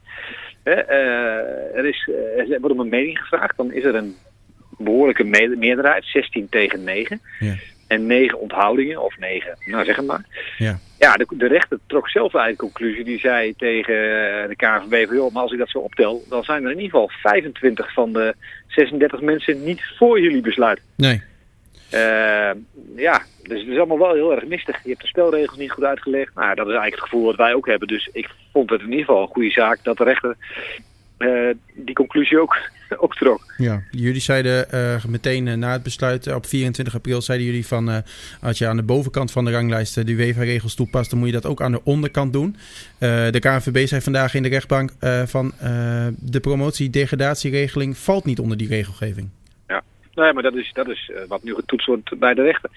Hè, 0.63 0.73
er, 0.73 1.85
is, 1.85 2.09
er 2.37 2.59
wordt 2.59 2.75
om 2.75 2.79
een 2.79 2.89
mening 2.89 3.19
gevraagd, 3.19 3.57
dan 3.57 3.71
is 3.71 3.83
er 3.83 3.95
een 3.95 4.15
behoorlijke 4.77 5.23
me 5.23 5.55
meerderheid, 5.57 6.05
16 6.05 6.49
tegen 6.49 6.83
9. 6.83 7.21
Ja. 7.39 7.53
En 7.87 8.07
9 8.07 8.39
onthoudingen, 8.39 9.03
of 9.03 9.17
9, 9.19 9.57
nou 9.65 9.85
zeg 9.85 9.95
het 9.95 10.05
maar. 10.05 10.25
Ja. 10.57 10.79
Ja, 10.99 11.13
de, 11.13 11.25
de 11.29 11.47
rechter 11.47 11.79
trok 11.87 12.09
zelf 12.09 12.35
uit 12.35 12.51
de 12.51 12.57
conclusie. 12.57 13.03
Die 13.03 13.19
zei 13.19 13.53
tegen 13.55 13.93
de 14.49 14.55
KNVB 14.55 15.07
van, 15.07 15.15
joh, 15.15 15.33
maar 15.33 15.41
als 15.41 15.51
ik 15.51 15.57
dat 15.57 15.69
zo 15.69 15.77
optel, 15.77 16.23
dan 16.29 16.43
zijn 16.43 16.63
er 16.63 16.71
in 16.71 16.79
ieder 16.79 16.91
geval 16.91 17.09
25 17.21 17.93
van 17.93 18.13
de 18.13 18.35
36 18.67 19.21
mensen 19.21 19.63
niet 19.63 19.81
voor 19.97 20.21
jullie 20.21 20.41
besluit. 20.41 20.81
Nee. 20.95 21.21
Uh, 21.93 22.51
ja, 22.95 23.21
dus 23.41 23.59
het 23.59 23.69
is 23.69 23.77
allemaal 23.77 23.97
wel 23.97 24.13
heel 24.13 24.35
erg 24.35 24.45
mistig. 24.45 24.83
Je 24.83 24.89
hebt 24.89 25.01
de 25.01 25.07
spelregels 25.07 25.57
niet 25.57 25.71
goed 25.71 25.83
uitgelegd. 25.83 26.35
Nou, 26.35 26.55
dat 26.55 26.67
is 26.67 26.73
eigenlijk 26.73 27.01
het 27.01 27.09
gevoel 27.09 27.25
wat 27.25 27.35
wij 27.35 27.53
ook 27.53 27.67
hebben. 27.67 27.87
Dus 27.87 28.09
ik 28.13 28.29
vond 28.51 28.69
het 28.69 28.81
in 28.81 28.89
ieder 28.89 29.05
geval 29.05 29.21
een 29.21 29.27
goede 29.27 29.51
zaak 29.51 29.79
dat 29.83 29.97
de 29.97 30.03
rechter 30.03 30.35
uh, 31.17 31.49
die 31.73 31.95
conclusie 31.95 32.39
ook, 32.39 32.57
ook 33.03 33.15
trok. 33.15 33.53
Ja, 33.57 33.81
jullie 33.91 34.21
zeiden 34.21 34.67
uh, 34.73 35.05
meteen 35.05 35.59
na 35.59 35.71
het 35.71 35.83
besluit 35.83 36.33
op 36.33 36.45
24 36.45 36.95
april 36.95 37.21
zeiden 37.21 37.47
jullie 37.47 37.67
van 37.67 38.03
als 38.41 38.57
je 38.57 38.67
aan 38.67 38.77
de 38.77 38.83
bovenkant 38.83 39.31
van 39.31 39.45
de 39.45 39.51
ranglijst 39.51 40.05
de 40.05 40.11
UEFA-regels 40.11 40.75
toepast, 40.75 41.09
dan 41.09 41.19
moet 41.19 41.27
je 41.27 41.33
dat 41.33 41.45
ook 41.45 41.61
aan 41.61 41.71
de 41.71 41.83
onderkant 41.83 42.33
doen. 42.33 42.55
de 42.99 43.39
KNVB 43.39 43.87
zei 43.87 44.01
vandaag 44.01 44.33
in 44.33 44.43
de 44.43 44.49
rechtbank 44.49 44.91
van 45.25 45.53
de 46.19 46.39
promotie-degradatieregeling 46.41 47.97
valt 47.97 48.25
niet 48.25 48.39
onder 48.39 48.57
die 48.57 48.67
regelgeving. 48.67 49.29
Nee, 50.15 50.33
maar 50.33 50.43
dat 50.43 50.55
is, 50.55 50.71
dat 50.73 50.89
is 50.89 51.11
wat 51.27 51.43
nu 51.43 51.53
getoetst 51.53 51.87
wordt 51.87 52.19
bij 52.19 52.33
de 52.33 52.41
rechter. 52.41 52.69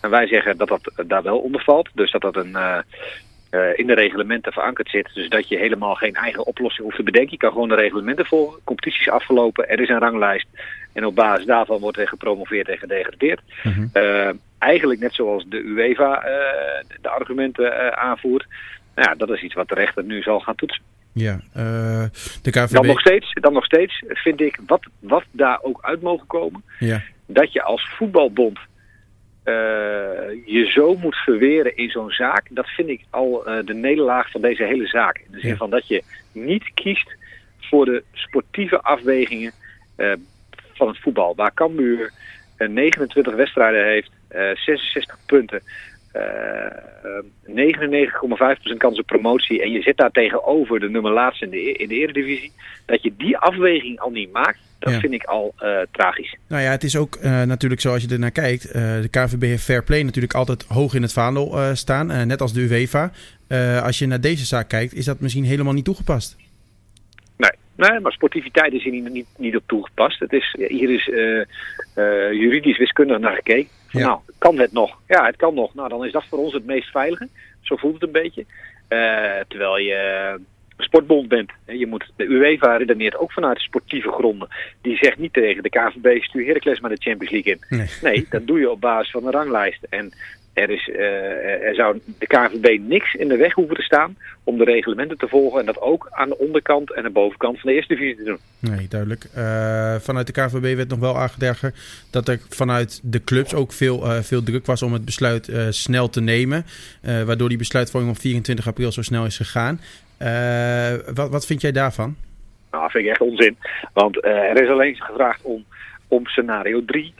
En 0.00 0.10
wij 0.10 0.26
zeggen 0.26 0.56
dat 0.56 0.68
dat 0.68 0.92
daar 1.06 1.22
wel 1.22 1.38
onder 1.38 1.62
valt. 1.62 1.88
Dus 1.94 2.10
dat 2.10 2.20
dat 2.20 2.36
een, 2.36 2.50
uh, 2.50 2.78
uh, 3.50 3.78
in 3.78 3.86
de 3.86 3.94
reglementen 3.94 4.52
verankerd 4.52 4.88
zit. 4.88 5.10
Dus 5.14 5.28
dat 5.28 5.48
je 5.48 5.58
helemaal 5.58 5.94
geen 5.94 6.14
eigen 6.14 6.46
oplossing 6.46 6.84
hoeft 6.84 6.96
te 6.96 7.02
bedenken. 7.02 7.30
Je 7.30 7.36
kan 7.36 7.52
gewoon 7.52 7.68
de 7.68 7.74
reglementen 7.74 8.26
volgen. 8.26 8.60
Competitie 8.64 9.00
is 9.00 9.08
afgelopen. 9.08 9.68
Er 9.68 9.80
is 9.80 9.88
een 9.88 9.98
ranglijst. 9.98 10.46
En 10.92 11.04
op 11.04 11.14
basis 11.14 11.46
daarvan 11.46 11.80
wordt 11.80 11.98
er 11.98 12.08
gepromoveerd 12.08 12.68
en 12.68 12.78
gedegradeerd. 12.78 13.40
Mm 13.62 13.72
-hmm. 13.72 13.90
uh, 13.94 14.30
eigenlijk 14.58 15.00
net 15.00 15.14
zoals 15.14 15.44
de 15.46 15.62
UEFA 15.62 16.20
de 17.00 17.08
argumenten 17.08 17.96
aanvoert. 17.98 18.46
Nou 18.94 19.08
ja, 19.08 19.14
dat 19.14 19.30
is 19.30 19.42
iets 19.42 19.54
wat 19.54 19.68
de 19.68 19.74
rechter 19.74 20.04
nu 20.04 20.22
zal 20.22 20.40
gaan 20.40 20.54
toetsen. 20.54 20.82
Ja, 21.18 21.40
uh, 21.56 22.04
de 22.42 22.50
KVB... 22.50 22.72
dan, 22.72 22.86
nog 22.86 23.00
steeds, 23.00 23.32
dan 23.32 23.52
nog 23.52 23.64
steeds 23.64 24.02
vind 24.08 24.40
ik, 24.40 24.58
wat, 24.66 24.86
wat 24.98 25.24
daar 25.30 25.58
ook 25.62 25.78
uit 25.82 26.02
mogen 26.02 26.26
komen... 26.26 26.62
Ja. 26.78 27.02
dat 27.26 27.52
je 27.52 27.62
als 27.62 27.88
voetbalbond 27.96 28.58
uh, 28.58 29.54
je 30.44 30.70
zo 30.74 30.96
moet 30.96 31.16
verweren 31.16 31.76
in 31.76 31.90
zo'n 31.90 32.10
zaak... 32.10 32.46
dat 32.50 32.68
vind 32.68 32.88
ik 32.88 33.04
al 33.10 33.48
uh, 33.48 33.58
de 33.64 33.74
nederlaag 33.74 34.30
van 34.30 34.40
deze 34.40 34.64
hele 34.64 34.86
zaak. 34.86 35.18
In 35.18 35.32
de 35.32 35.40
zin 35.40 35.50
Ja. 35.50 35.56
van 35.56 35.70
dat 35.70 35.88
je 35.88 36.02
niet 36.32 36.70
kiest 36.74 37.16
voor 37.60 37.84
de 37.84 38.02
sportieve 38.12 38.82
afwegingen 38.82 39.52
van 40.72 40.88
het 40.88 40.98
voetbal. 40.98 41.34
Waar 41.36 41.54
Cambuur 41.54 42.12
29 42.56 43.34
wedstrijden 43.34 43.84
heeft, 43.84 44.10
66 44.28 45.18
punten... 45.26 45.62
Uh, 46.18 46.24
99,5% 47.46 48.76
kans 48.76 48.98
op 48.98 49.06
promotie 49.06 49.62
en 49.62 49.70
je 49.70 49.82
zet 49.82 49.96
daar 49.96 50.10
tegenover 50.10 50.80
de 50.80 50.90
nummer 50.90 51.12
laatste 51.12 51.44
in 51.44 51.50
de, 51.50 51.72
in 51.72 51.88
de 51.88 51.94
eredivisie, 51.94 52.52
dat 52.86 53.02
je 53.02 53.12
die 53.16 53.36
afweging 53.38 53.98
al 54.00 54.10
niet 54.10 54.32
maakt, 54.32 54.58
dat 54.78 54.92
Ja. 54.92 55.00
vind 55.00 55.12
ik 55.12 55.24
al 55.24 55.54
uh, 55.62 55.78
tragisch. 55.90 56.36
Nou 56.48 56.62
ja, 56.62 56.70
het 56.70 56.84
is 56.84 56.96
ook 56.96 57.18
uh, 57.22 57.42
natuurlijk 57.42 57.80
zoals 57.80 58.02
je 58.02 58.08
er 58.08 58.18
naar 58.18 58.30
kijkt. 58.30 58.66
Uh, 58.66 58.72
de 58.72 59.08
KVB 59.10 59.42
heeft 59.42 59.64
fair 59.64 59.84
play 59.84 60.02
natuurlijk 60.02 60.34
altijd 60.34 60.64
hoog 60.68 60.94
in 60.94 61.02
het 61.02 61.12
vaandel 61.12 61.76
staan, 61.76 62.26
net 62.26 62.40
als 62.40 62.52
de 62.52 62.60
UEFA. 62.60 63.10
Als 63.82 63.98
je 63.98 64.06
naar 64.06 64.20
deze 64.20 64.44
zaak 64.44 64.68
kijkt, 64.68 64.94
is 64.94 65.04
dat 65.04 65.20
misschien 65.20 65.44
helemaal 65.44 65.72
niet 65.72 65.84
toegepast. 65.84 66.36
Nee, 67.36 67.50
nee 67.76 68.00
maar 68.00 68.12
sportiviteit 68.12 68.72
is 68.72 68.82
hier 68.82 68.92
niet, 68.92 69.12
niet, 69.12 69.26
niet 69.36 69.56
op 69.56 69.62
toegepast. 69.66 70.20
Het 70.20 70.32
is, 70.32 70.56
hier 70.68 70.90
is 70.90 71.04
juridisch 72.32 72.78
wiskundig 72.78 73.18
naar 73.18 73.34
gekeken. 73.34 73.77
Van, 73.88 74.00
Ja. 74.00 74.06
Nou, 74.06 74.20
kan 74.38 74.58
het 74.58 74.72
nog? 74.72 74.98
Ja, 75.06 75.26
het 75.26 75.36
kan 75.36 75.54
nog. 75.54 75.74
Nou, 75.74 75.88
dan 75.88 76.04
is 76.04 76.12
dat 76.12 76.24
voor 76.28 76.38
ons 76.38 76.52
het 76.52 76.66
meest 76.66 76.90
veilige. 76.90 77.28
Zo 77.60 77.76
voelt 77.76 77.94
het 77.94 78.02
een 78.02 78.22
beetje. 78.22 78.44
Uh, 78.88 79.40
terwijl 79.48 79.78
je 79.78 80.40
sportbond 80.78 81.28
bent. 81.28 81.52
Je 81.66 81.86
moet, 81.86 82.10
de 82.16 82.24
UEFA 82.24 82.76
redeneert 82.76 83.16
ook 83.16 83.32
vanuit 83.32 83.58
sportieve 83.58 84.10
gronden. 84.10 84.48
Die 84.82 84.96
zegt 84.96 85.18
niet 85.18 85.32
tegen 85.32 85.62
de 85.62 85.68
KVB 85.68 86.22
stuur 86.22 86.46
Heracles 86.46 86.80
maar 86.80 86.90
de 86.90 87.00
Champions 87.00 87.32
League 87.32 87.52
in. 87.52 87.78
Nee. 87.78 87.88
Nee, 88.02 88.26
dat 88.30 88.46
doe 88.46 88.58
je 88.58 88.70
op 88.70 88.80
basis 88.80 89.10
van 89.10 89.26
een 89.26 89.32
ranglijst. 89.32 89.86
En 89.90 90.12
er, 90.58 90.70
is, 90.70 90.88
uh, 90.88 91.66
er 91.68 91.74
zou 91.74 92.00
de 92.18 92.26
KVB 92.26 92.80
niks 92.80 93.14
in 93.14 93.28
de 93.28 93.36
weg 93.36 93.52
hoeven 93.52 93.76
te 93.76 93.82
staan 93.82 94.16
om 94.44 94.58
de 94.58 94.64
reglementen 94.64 95.18
te 95.18 95.28
volgen. 95.28 95.60
En 95.60 95.66
dat 95.66 95.80
ook 95.80 96.08
aan 96.10 96.28
de 96.28 96.38
onderkant 96.38 96.92
en 96.92 97.02
de 97.02 97.10
bovenkant 97.10 97.60
van 97.60 97.70
de 97.70 97.76
eerste 97.76 97.94
divisie 97.94 98.16
te 98.16 98.24
doen. 98.24 98.38
Nee, 98.58 98.88
duidelijk. 98.88 99.24
Uh, 99.36 99.94
vanuit 99.94 100.26
de 100.26 100.32
KVB 100.32 100.76
werd 100.76 100.88
nog 100.88 100.98
wel 100.98 101.18
aangedragen 101.18 101.74
dat 102.10 102.28
er 102.28 102.40
vanuit 102.48 103.00
de 103.02 103.24
clubs 103.24 103.54
ook 103.54 103.72
veel, 103.72 104.04
uh, 104.04 104.18
veel 104.20 104.42
druk 104.42 104.66
was 104.66 104.82
om 104.82 104.92
het 104.92 105.04
besluit 105.04 105.52
snel 105.70 106.08
te 106.08 106.20
nemen. 106.20 106.64
Waardoor 107.02 107.48
die 107.48 107.58
besluitvorming 107.58 108.12
op 108.12 108.20
24 108.20 108.66
april 108.66 108.92
zo 108.92 109.02
snel 109.02 109.24
is 109.24 109.36
gegaan. 109.36 109.80
Wat, 111.14 111.30
wat 111.30 111.46
vind 111.46 111.60
jij 111.60 111.72
daarvan? 111.72 112.16
Nou, 112.70 112.82
dat 112.82 112.92
vind 112.92 113.04
ik 113.04 113.10
echt 113.10 113.20
onzin. 113.20 113.56
Want 113.92 114.24
er 114.24 114.62
is 114.62 114.70
alleen 114.70 114.96
gevraagd 114.96 115.42
om, 115.42 115.64
om 116.08 116.26
scenario 116.26 116.84
3 116.84 117.14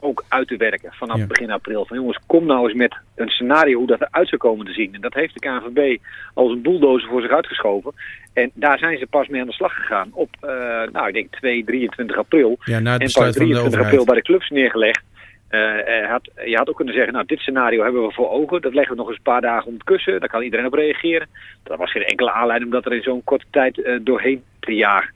ook 0.00 0.24
uit 0.28 0.48
te 0.48 0.56
werken 0.56 0.92
vanaf 0.92 1.18
Ja. 1.18 1.26
begin 1.26 1.50
april. 1.50 1.86
Van 1.86 1.96
jongens, 1.96 2.18
kom 2.26 2.46
nou 2.46 2.68
eens 2.68 2.78
met 2.78 2.96
een 3.14 3.28
scenario 3.28 3.78
hoe 3.78 3.86
dat 3.86 4.00
eruit 4.00 4.28
zou 4.28 4.40
komen 4.40 4.66
te 4.66 4.72
zien. 4.72 4.94
En 4.94 5.00
dat 5.00 5.14
heeft 5.14 5.34
de 5.34 5.40
KNVB 5.40 5.96
als 6.34 6.52
een 6.52 6.62
bulldozer 6.62 7.08
voor 7.08 7.20
zich 7.20 7.30
uitgeschoven. 7.30 7.92
En 8.32 8.50
daar 8.54 8.78
zijn 8.78 8.98
ze 8.98 9.06
pas 9.06 9.28
mee 9.28 9.40
aan 9.40 9.46
de 9.46 9.52
slag 9.52 9.74
gegaan 9.74 10.10
op, 10.12 10.28
uh, 10.44 10.50
nou 10.92 11.08
ik 11.08 11.14
denk 11.14 11.30
2, 11.30 11.64
23 11.64 12.16
april. 12.16 12.58
Ja, 12.64 12.78
na 12.78 12.92
het 12.92 13.00
en 13.00 13.06
pas 13.06 13.14
van 13.14 13.32
de 13.32 13.38
23 13.38 13.80
april 13.80 14.04
bij 14.04 14.14
de 14.14 14.22
clubs 14.22 14.50
neergelegd. 14.50 15.02
Uh, 15.50 16.10
had, 16.10 16.30
je 16.44 16.56
had 16.56 16.68
ook 16.68 16.76
kunnen 16.76 16.94
zeggen, 16.94 17.12
nou 17.12 17.26
dit 17.26 17.38
scenario 17.38 17.82
hebben 17.82 18.06
we 18.06 18.12
voor 18.12 18.30
ogen. 18.30 18.62
Dat 18.62 18.74
leggen 18.74 18.92
we 18.92 19.00
nog 19.00 19.08
eens 19.08 19.16
een 19.16 19.32
paar 19.32 19.40
dagen 19.40 19.66
om 19.66 19.72
het 19.72 19.84
kussen. 19.84 20.20
Daar 20.20 20.28
kan 20.28 20.42
iedereen 20.42 20.66
op 20.66 20.74
reageren. 20.74 21.28
Dat 21.62 21.78
was 21.78 21.90
geen 21.90 22.04
enkele 22.04 22.32
aanleiding 22.32 22.70
om 22.70 22.76
dat 22.76 22.86
er 22.86 22.96
in 22.96 23.02
zo'n 23.02 23.24
korte 23.24 23.44
tijd 23.50 23.78
uh, 23.78 23.98
doorheen 24.02 24.42
te 24.60 24.74
jagen. 24.74 25.14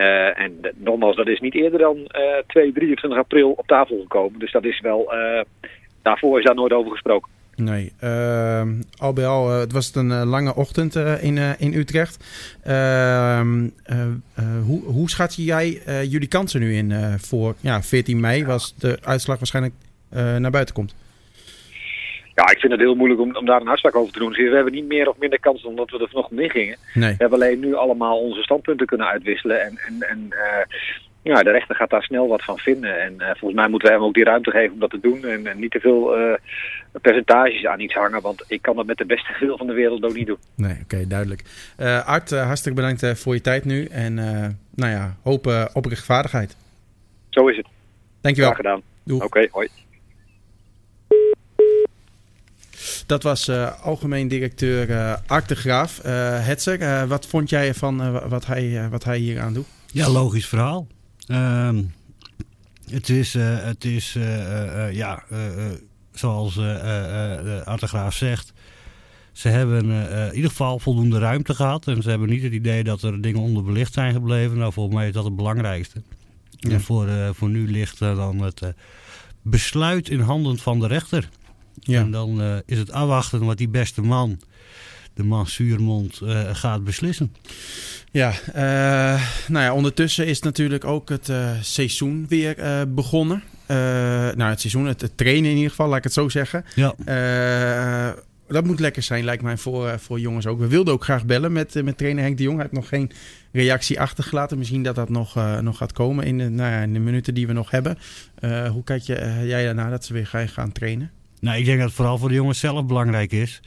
Eh, 0.00 0.40
en 0.40 0.60
nogmaals, 0.76 1.16
dat 1.16 1.28
is 1.28 1.40
niet 1.40 1.54
eerder 1.54 1.78
dan 1.78 2.06
eh 2.06 2.22
2, 2.46 2.72
23 2.72 3.18
april 3.18 3.50
op 3.50 3.66
tafel 3.66 4.00
gekomen. 4.00 4.38
Dus 4.38 4.52
dat 4.52 4.64
is 4.64 4.80
wel, 4.80 5.12
eh, 5.12 5.44
daarvoor 6.02 6.38
is 6.38 6.44
daar 6.44 6.54
nooit 6.54 6.72
over 6.72 6.90
gesproken. 6.90 7.30
Nee, 7.56 7.92
ehm, 8.00 8.68
al 8.96 9.12
bij 9.12 9.26
al 9.26 9.50
eh, 9.50 9.58
het 9.58 9.72
was 9.72 9.86
het 9.86 9.96
een 9.96 10.10
eh, 10.10 10.22
lange 10.24 10.54
ochtend 10.54 10.96
eh, 10.96 11.22
in, 11.22 11.38
eh, 11.38 11.50
in 11.58 11.74
Utrecht. 11.74 12.24
Ehm, 12.62 13.68
eh, 13.84 14.00
eh, 14.34 14.44
hoe, 14.66 14.82
hoe 14.82 15.10
schat 15.10 15.34
jij 15.34 15.82
eh, 15.86 16.10
jullie 16.10 16.28
kansen 16.28 16.60
nu 16.60 16.74
in 16.74 16.92
eh, 16.92 17.14
voor 17.18 17.54
ja, 17.60 17.82
14 17.82 18.20
mei, 18.20 18.44
was 18.44 18.74
de 18.78 18.98
uitslag 19.02 19.38
waarschijnlijk 19.38 19.74
eh, 20.10 20.36
naar 20.36 20.50
buiten 20.50 20.74
komt? 20.74 20.94
Ja, 22.40 22.50
ik 22.50 22.58
vind 22.58 22.72
het 22.72 22.80
heel 22.80 22.94
moeilijk 22.94 23.20
om, 23.20 23.36
om 23.36 23.46
daar 23.46 23.60
een 23.60 23.68
uitspraak 23.68 23.96
over 23.96 24.12
te 24.12 24.18
doen. 24.18 24.32
We 24.32 24.54
hebben 24.54 24.72
niet 24.72 24.88
meer 24.88 25.08
of 25.08 25.18
minder 25.18 25.40
kans 25.40 25.62
dan 25.62 25.76
dat 25.76 25.90
we 25.90 25.98
er 25.98 26.08
vanochtend 26.08 26.40
in 26.40 26.50
gingen. 26.50 26.76
Nee. 26.94 27.10
We 27.10 27.16
hebben 27.18 27.38
alleen 27.38 27.60
nu 27.60 27.74
allemaal 27.74 28.18
onze 28.18 28.42
standpunten 28.42 28.86
kunnen 28.86 29.06
uitwisselen. 29.06 29.62
En, 29.62 29.78
en, 29.86 30.08
en 30.08 30.26
eh, 30.30 30.64
ja, 31.22 31.42
de 31.42 31.50
rechter 31.50 31.74
gaat 31.74 31.90
daar 31.90 32.02
snel 32.02 32.28
wat 32.28 32.44
van 32.44 32.58
vinden. 32.58 33.00
En 33.00 33.20
eh, 33.20 33.26
volgens 33.26 33.60
mij 33.60 33.68
moeten 33.68 33.88
we 33.88 33.94
hem 33.94 34.04
ook 34.04 34.14
die 34.14 34.24
ruimte 34.24 34.50
geven 34.50 34.72
om 34.72 34.78
dat 34.80 34.90
te 34.90 35.00
doen. 35.00 35.24
En, 35.24 35.46
en 35.46 35.58
niet 35.58 35.70
te 35.70 35.80
veel 35.80 36.16
eh, 36.16 36.34
percentages 37.00 37.66
aan 37.66 37.80
iets 37.80 37.94
hangen. 37.94 38.20
Want 38.20 38.44
ik 38.46 38.62
kan 38.62 38.76
dat 38.76 38.86
met 38.86 38.98
de 38.98 39.06
beste 39.06 39.36
wil 39.40 39.56
van 39.56 39.66
de 39.66 39.72
wereld 39.72 40.04
ook 40.04 40.14
niet 40.14 40.26
doen. 40.26 40.38
Nee, 40.54 40.76
oké, 40.82 41.06
duidelijk. 41.06 41.42
Art, 42.06 42.30
hartstikke 42.30 42.80
bedankt 42.80 43.20
voor 43.20 43.34
je 43.34 43.40
tijd 43.40 43.64
nu. 43.64 43.84
En 43.84 44.14
nou 44.74 44.92
ja, 44.92 45.16
hoop 45.22 45.68
op 45.72 45.84
rechtvaardigheid. 45.84 46.56
Zo 47.28 47.48
is 47.48 47.56
het. 47.56 47.66
Dankjewel. 48.20 48.52
Graag 48.52 48.82
gedaan. 49.06 49.20
Oké, 49.20 49.48
hoi. 49.50 49.68
Dat 53.10 53.22
was 53.22 53.48
eh, 53.48 53.82
algemeen 53.82 54.28
directeur 54.28 54.90
eh, 54.90 55.16
Art 55.26 55.48
de 55.48 55.54
Graaf. 55.54 55.98
Eh 55.98 56.12
Hetzer, 56.46 57.08
wat 57.08 57.26
vond 57.26 57.50
jij 57.50 57.68
ervan 57.68 58.02
eh, 58.02 58.28
wat, 58.28 58.46
hij, 58.46 58.88
wat 58.90 59.04
hij 59.04 59.18
hier 59.18 59.40
aan 59.40 59.52
doet? 59.52 59.66
Ja, 59.92 60.08
logisch 60.08 60.46
verhaal. 60.46 60.86
Ehm, 61.26 61.82
het 62.90 63.08
is, 63.08 63.32
het 63.38 63.84
is 63.84 64.18
ja, 64.92 65.22
zoals 66.12 66.56
eh, 66.56 66.64
de 67.42 67.62
Artegraaf 67.64 68.14
zegt. 68.14 68.52
Ze 69.32 69.48
hebben 69.48 69.90
in 69.90 70.34
ieder 70.34 70.50
geval 70.50 70.78
voldoende 70.78 71.18
ruimte 71.18 71.54
gehad. 71.54 71.86
En 71.86 72.02
ze 72.02 72.10
hebben 72.10 72.28
niet 72.28 72.42
het 72.42 72.52
idee 72.52 72.84
dat 72.84 73.02
er 73.02 73.20
dingen 73.20 73.40
onderbelicht 73.40 73.92
zijn 73.92 74.12
gebleven. 74.12 74.58
Nou, 74.58 74.72
volgens 74.72 74.96
mij 74.96 75.06
is 75.06 75.12
dat 75.12 75.24
het 75.24 75.36
belangrijkste. 75.36 76.02
Ja. 76.50 76.70
En 76.70 76.80
voor, 76.80 77.08
voor 77.34 77.48
nu 77.48 77.70
ligt 77.70 77.98
dan 77.98 78.40
het 78.40 78.62
besluit 79.42 80.08
in 80.08 80.20
handen 80.20 80.58
van 80.58 80.80
de 80.80 80.86
rechter. 80.86 81.28
Ja. 81.80 82.00
En 82.00 82.10
dan 82.10 82.40
eh, 82.40 82.56
is 82.66 82.78
het 82.78 82.92
afwachten 82.92 83.44
wat 83.44 83.58
die 83.58 83.68
beste 83.68 84.02
man, 84.02 84.40
de 85.14 85.24
man 85.24 85.46
Zuurmond, 85.46 86.20
eh, 86.20 86.54
gaat 86.54 86.84
beslissen. 86.84 87.34
Ja, 88.10 88.32
eh, 88.52 89.22
nou 89.48 89.64
ja, 89.64 89.74
ondertussen 89.74 90.26
is 90.26 90.40
natuurlijk 90.40 90.84
ook 90.84 91.08
het 91.08 91.32
seizoen 91.60 92.26
weer 92.28 92.56
begonnen. 92.94 93.42
Nou, 93.66 94.42
het 94.42 94.60
seizoen, 94.60 94.86
het, 94.86 95.00
het 95.00 95.16
trainen 95.16 95.50
in 95.50 95.56
ieder 95.56 95.70
geval, 95.70 95.88
laat 95.88 95.98
ik 95.98 96.04
het 96.04 96.12
zo 96.12 96.28
zeggen. 96.28 96.64
Ja. 96.74 98.14
Dat 98.48 98.64
moet 98.64 98.80
lekker 98.80 99.02
zijn, 99.02 99.24
lijkt 99.24 99.42
mij, 99.42 99.56
voor, 99.56 99.98
voor 99.98 100.20
jongens 100.20 100.46
ook. 100.46 100.58
We 100.58 100.66
wilden 100.66 100.94
ook 100.94 101.04
graag 101.04 101.24
bellen 101.24 101.52
met, 101.52 101.84
met 101.84 101.98
trainer 101.98 102.22
Henk 102.22 102.36
de 102.36 102.42
Jong. 102.42 102.56
Hij 102.56 102.64
heeft 102.70 102.80
nog 102.80 102.88
geen 102.88 103.10
reactie 103.52 104.00
achtergelaten. 104.00 104.58
Misschien 104.58 104.82
dat 104.82 104.94
dat 104.94 105.08
nog, 105.08 105.34
nog 105.60 105.76
gaat 105.76 105.92
komen 105.92 106.24
in 106.24 106.38
de, 106.38 106.48
nou 106.48 106.70
ja, 106.70 106.80
in 106.80 106.92
de 106.92 106.98
minuten 106.98 107.34
die 107.34 107.46
we 107.46 107.52
nog 107.52 107.70
hebben. 107.70 107.98
Hoe 108.72 108.84
kijk 108.84 109.02
je, 109.02 109.42
jij 109.46 109.64
daarna 109.64 109.90
dat 109.90 110.04
ze 110.04 110.12
weer 110.12 110.48
gaan 110.48 110.72
trainen? 110.72 111.10
Nou, 111.40 111.58
ik 111.58 111.64
denk 111.64 111.78
dat 111.78 111.86
het 111.86 111.96
vooral 111.96 112.18
voor 112.18 112.28
de 112.28 112.34
jongens 112.34 112.58
zelf 112.58 112.86
belangrijk 112.86 113.32
is. 113.32 113.60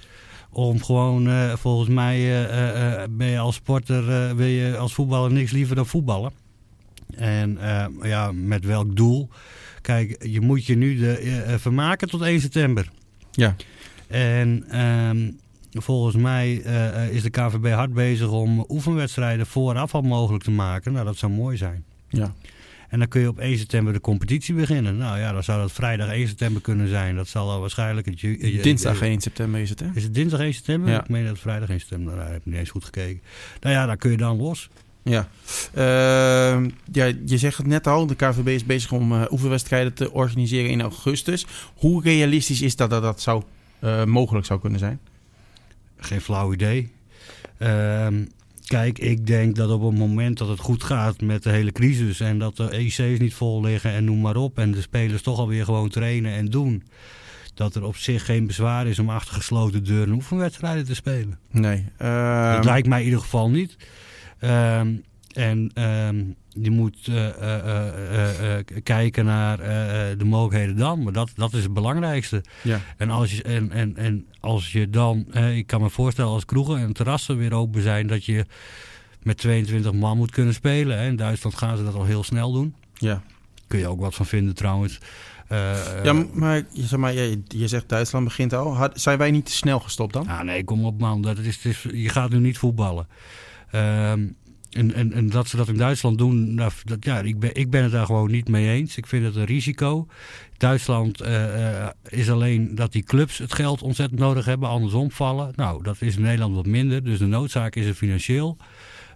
Om 0.54 0.84
gewoon, 0.84 1.28
eh, 1.28 1.56
volgens 1.56 1.90
mij 1.90 2.18
eh, 2.18 3.02
eh, 3.02 3.10
ben 3.10 3.28
je 3.28 3.40
als 3.40 3.56
sporter, 3.56 4.36
wil 4.36 4.48
je 4.48 4.78
als 4.78 4.94
voetballer 4.94 5.32
niks 5.32 5.52
liever 5.52 5.76
dan 5.76 5.86
voetballen. 5.86 6.32
En 7.16 7.58
ja, 8.02 8.32
met 8.32 8.66
welk 8.66 8.96
doel? 8.96 9.30
Kijk, 9.82 10.26
je 10.26 10.42
moet 10.42 10.66
je 10.66 10.76
nu 10.76 10.98
de, 10.98 11.56
vermaken 11.60 12.10
tot 12.10 12.22
1 12.22 12.42
september. 12.42 12.90
Ja. 13.32 13.56
En 14.08 14.66
ehm, 14.70 15.32
volgens 15.72 16.16
mij 16.16 16.54
is 17.12 17.24
de 17.24 17.30
KVB 17.30 17.72
hard 17.72 17.94
bezig 17.94 18.30
om 18.30 18.66
oefenwedstrijden 18.70 19.46
vooraf 19.46 19.96
al 19.96 20.02
mogelijk 20.02 20.44
te 20.44 20.52
maken. 20.52 20.94
Nou, 20.94 21.06
dat 21.06 21.18
zou 21.18 21.32
mooi 21.32 21.58
zijn. 21.58 21.84
Ja. 22.10 22.34
En 22.94 23.00
dan 23.00 23.08
kun 23.08 23.22
je 23.22 23.28
op 23.28 23.40
1 23.40 23.58
september 23.58 23.94
de 23.94 24.02
competitie 24.02 24.54
beginnen. 24.54 24.98
Nou 24.98 25.20
ja, 25.20 25.32
dan 25.32 25.44
zou 25.44 25.62
dat 25.62 25.72
vrijdag 25.72 26.10
1 26.10 26.28
september 26.28 26.62
kunnen 26.62 26.88
zijn. 26.88 27.16
Dat 27.16 27.28
zal 27.28 27.48
dan 27.48 27.60
waarschijnlijk... 27.60 28.06
Het, 28.06 28.24
eh, 28.24 28.64
Dinsdag 28.64 29.02
eh, 29.02 29.10
1 29.10 29.22
september 29.22 29.62
is 29.62 29.70
het, 29.70 29.80
hè? 29.80 29.86
Is 29.94 30.04
het 30.04 30.14
dinsdag 30.14 30.40
1 30.40 30.54
september? 30.54 30.92
Ja. 30.92 31.02
Ik 31.02 31.10
meen 31.10 31.22
dat 31.22 31.32
het 31.32 31.42
vrijdag 31.42 31.70
1 31.70 31.80
september. 31.80 32.16
Nou, 32.16 32.28
ik 32.28 32.34
heb 32.34 32.46
niet 32.46 32.56
eens 32.56 32.70
goed 32.70 32.84
gekeken. 32.84 33.22
Nou 33.62 33.76
ja, 33.76 33.86
dan 33.86 33.98
kun 33.98 34.12
je 34.12 34.18
dan 34.18 34.38
los. 34.38 34.70
Ja. 35.04 35.28
Ehm, 35.74 36.70
ja, 36.92 37.12
je 37.26 37.38
zegt 37.38 37.58
het 37.58 37.68
net 37.68 37.88
al, 37.88 38.08
de 38.08 38.16
KVB 38.16 38.48
is 38.48 38.66
bezig 38.66 38.92
om 38.92 39.14
eh, 39.14 39.22
oefenwedstrijden 39.30 39.94
te 39.94 40.12
organiseren 40.12 40.70
in 40.70 40.82
augustus. 40.82 41.46
Hoe 41.76 42.04
realistisch 42.04 42.62
is 42.62 42.76
dat 42.76 42.90
dat, 42.90 43.02
dat 43.02 43.22
zou, 43.22 43.44
eh, 43.80 44.04
mogelijk 44.04 44.46
zou 44.46 44.60
kunnen 44.60 44.80
zijn? 44.80 45.00
Geen 45.98 46.22
flauw 46.22 46.54
idee. 46.54 46.92
Ehm, 47.58 48.26
kijk, 48.66 49.00
ik 49.00 49.28
denk 49.28 49.56
dat 49.56 49.70
op 49.70 49.82
het 49.82 49.98
moment 49.98 50.38
dat 50.38 50.48
het 50.48 50.60
goed 50.60 50.84
gaat 50.84 51.22
met 51.22 51.44
de 51.44 51.50
hele 51.50 51.72
crisis... 51.72 52.20
en 52.20 52.40
dat 52.40 52.58
de 52.58 52.70
EC's 52.70 53.20
niet 53.20 53.34
vol 53.34 53.62
liggen 53.62 53.92
en 53.92 54.04
noem 54.04 54.22
maar 54.22 54.36
op... 54.36 54.58
en 54.58 54.72
de 54.72 54.82
spelers 54.82 55.22
toch 55.22 55.40
alweer 55.40 55.66
gewoon 55.66 55.90
trainen 55.90 56.34
en 56.34 56.46
doen... 56.46 56.84
dat 57.54 57.76
er 57.76 57.84
op 57.84 57.96
zich 57.96 58.26
geen 58.26 58.48
bezwaar 58.48 58.88
is 58.88 59.00
om 59.00 59.10
achter 59.10 59.34
gesloten 59.34 59.84
deuren 59.84 60.14
oefenwedstrijden 60.14 60.86
te 60.86 60.96
spelen. 60.96 61.40
Nee. 61.52 61.86
ehm, 61.98 62.54
dat 62.56 62.66
lijkt 62.66 62.88
mij 62.88 63.00
in 63.00 63.06
ieder 63.06 63.20
geval 63.20 63.50
niet. 63.50 63.78
Ehm, 64.40 64.96
en 65.34 65.72
ehm, 65.74 66.24
je 66.64 66.72
moet 66.72 67.08
eh, 67.08 67.28
eh, 67.30 68.58
eh, 68.58 68.66
kijken 68.84 69.26
naar 69.26 69.58
de 70.18 70.26
mogelijkheden 70.26 70.78
dan. 70.78 71.04
Maar 71.04 71.14
dat, 71.14 71.32
dat 71.36 71.54
is 71.54 71.64
het 71.64 71.74
belangrijkste. 71.74 72.44
ja. 72.62 72.80
En 72.98 73.10
als 73.10 73.32
je, 73.38 73.44
en, 73.44 73.72
en, 73.72 73.98
en 73.98 74.26
als 74.40 74.72
je 74.72 74.90
dan, 74.90 75.34
ik 75.36 75.68
kan 75.68 75.82
me 75.82 75.90
voorstellen 75.90 76.32
als 76.32 76.46
kroegen 76.46 76.78
en 76.78 76.94
terrassen 76.94 77.38
weer 77.38 77.54
open 77.54 77.82
zijn, 77.82 78.08
dat 78.08 78.26
je 78.26 78.46
met 79.24 79.38
22 79.38 79.94
man 79.94 80.18
moet 80.18 80.32
kunnen 80.32 80.54
spelen. 80.54 80.98
Hè. 81.00 81.08
In 81.08 81.16
Duitsland 81.16 81.58
gaan 81.58 81.78
ze 81.78 81.84
dat 81.84 81.94
al 81.96 82.06
heel 82.06 82.24
snel 82.24 82.52
doen. 82.52 82.76
Ja. 82.94 83.22
Kun 83.68 83.80
je 83.80 83.88
ook 83.88 84.00
wat 84.00 84.16
van 84.16 84.26
vinden 84.26 84.56
trouwens. 84.56 84.98
Ja, 86.04 86.14
maar, 86.34 86.56
je- 86.56 86.66
zeg 86.86 87.00
maar 87.00 87.14
je, 87.14 87.42
je 87.48 87.68
zegt 87.68 87.90
Duitsland 87.90 88.26
begint 88.26 88.54
al. 88.54 88.76
Had, 88.76 89.02
zijn 89.02 89.18
wij 89.18 89.32
niet 89.32 89.46
te 89.46 89.52
snel 89.52 89.80
gestopt 89.80 90.14
dan? 90.14 90.28
Ah, 90.28 90.42
nee, 90.42 90.64
kom 90.64 90.86
op 90.86 91.00
man. 91.00 91.22
Dat 91.22 91.38
is, 91.38 91.56
het 91.56 91.66
is, 91.66 91.86
je 91.94 92.10
gaat 92.10 92.30
nu 92.30 92.40
niet 92.40 92.58
voetballen. 92.58 93.08
Ehm, 93.72 94.28
en, 94.74 94.94
en, 94.94 95.14
en 95.14 95.30
dat 95.30 95.48
ze 95.48 95.58
dat 95.58 95.68
in 95.68 95.78
Duitsland 95.78 96.18
doen, 96.18 96.54
nou, 96.54 96.72
dat, 96.84 97.06
ja, 97.06 97.20
ik, 97.20 97.40
ben, 97.40 97.56
ik 97.56 97.70
ben 97.70 97.84
het 97.84 97.92
daar 97.92 98.06
gewoon 98.06 98.32
niet 98.32 98.50
mee 98.50 98.70
eens. 98.70 98.98
Ik 98.98 99.08
vind 99.08 99.26
het 99.26 99.36
een 99.36 99.46
risico. 99.46 100.08
Duitsland 100.58 101.22
eh, 101.22 101.84
eh, 101.84 101.90
is 102.10 102.30
alleen 102.30 102.76
dat 102.76 102.92
die 102.92 103.04
clubs 103.04 103.38
het 103.38 103.54
geld 103.54 103.82
ontzettend 103.82 104.20
nodig 104.20 104.46
hebben, 104.46 104.70
andersom 104.70 105.12
vallen. 105.12 105.52
Nou, 105.56 105.84
dat 105.84 106.02
is 106.02 106.16
in 106.16 106.22
Nederland 106.22 106.56
wat 106.56 106.66
minder, 106.66 107.04
dus 107.04 107.20
de 107.20 107.26
noodzaak 107.26 107.76
is 107.76 107.86
er 107.86 107.94
financieel. 107.94 108.58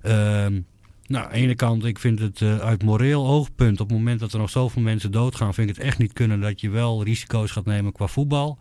Ehm, 0.01 0.59
nou, 1.07 1.25
aan 1.25 1.31
de 1.31 1.37
ene 1.37 1.55
kant, 1.55 1.85
ik 1.85 1.99
vind 1.99 2.19
het 2.19 2.41
eh, 2.41 2.59
uit 2.59 2.83
moreel 2.83 3.27
oogpunt, 3.27 3.79
op 3.79 3.89
het 3.89 3.97
moment 3.97 4.19
dat 4.19 4.33
er 4.33 4.39
nog 4.39 4.49
zoveel 4.49 4.81
mensen 4.81 5.11
doodgaan, 5.11 5.53
vind 5.53 5.69
ik 5.69 5.75
het 5.75 5.85
echt 5.85 5.97
niet 5.97 6.13
kunnen 6.13 6.39
dat 6.39 6.61
je 6.61 6.69
wel 6.69 7.03
risico's 7.03 7.51
gaat 7.51 7.65
nemen 7.65 7.91
qua 7.91 8.07
voetbal. 8.07 8.57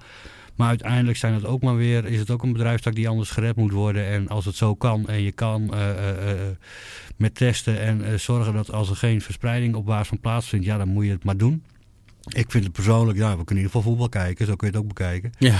Maar 0.56 0.68
uiteindelijk 0.68 1.18
zijn 1.18 1.34
het 1.34 1.44
ook 1.44 1.62
maar 1.62 1.76
weer, 1.76 2.04
is 2.04 2.18
het 2.18 2.30
ook 2.30 2.42
een 2.42 2.52
bedrijfstak 2.52 2.94
die 2.94 3.08
anders 3.08 3.30
gered 3.30 3.56
moet 3.56 3.72
worden. 3.72 4.06
En 4.06 4.28
als 4.28 4.44
het 4.44 4.56
zo 4.56 4.74
kan 4.74 5.08
en 5.08 5.22
je 5.22 5.32
kan 5.32 5.74
eh, 5.74 5.90
eh, 5.90 6.30
eh, 6.30 6.56
met 7.16 7.34
testen 7.34 7.80
en 7.80 8.20
zorgen 8.20 8.52
dat 8.52 8.72
als 8.72 8.90
er 8.90 8.96
geen 8.96 9.20
verspreiding 9.20 9.74
op 9.74 9.86
basis 9.86 10.08
van 10.08 10.20
plaatsvindt, 10.20 10.66
ja, 10.66 10.78
dan 10.78 10.88
moet 10.88 11.04
je 11.04 11.10
het 11.10 11.24
maar 11.24 11.36
doen. 11.36 11.62
Ik 12.28 12.50
vind 12.50 12.64
het 12.64 12.72
persoonlijk, 12.72 13.18
ja, 13.18 13.28
we 13.28 13.44
kunnen 13.44 13.48
in 13.48 13.56
ieder 13.56 13.70
geval 13.70 13.82
voetbal 13.82 14.08
kijken, 14.08 14.46
zo 14.46 14.56
kun 14.56 14.68
je 14.68 14.72
het 14.72 14.82
ook 14.82 14.88
bekijken. 14.88 15.32
Ja. 15.38 15.58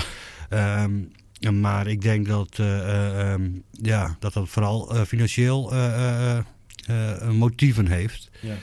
Ehm, 0.49 1.59
maar 1.61 1.87
ik 1.87 2.01
denk 2.01 2.27
dat 2.27 2.59
eh, 2.59 2.79
eh, 2.79 3.31
ehm, 3.31 3.49
ja, 3.71 4.15
dat, 4.19 4.33
dat 4.33 4.49
vooral 4.49 5.05
financieel 5.05 5.73
motieven 7.31 7.87
heeft. 7.87 8.29
Ja. 8.41 8.55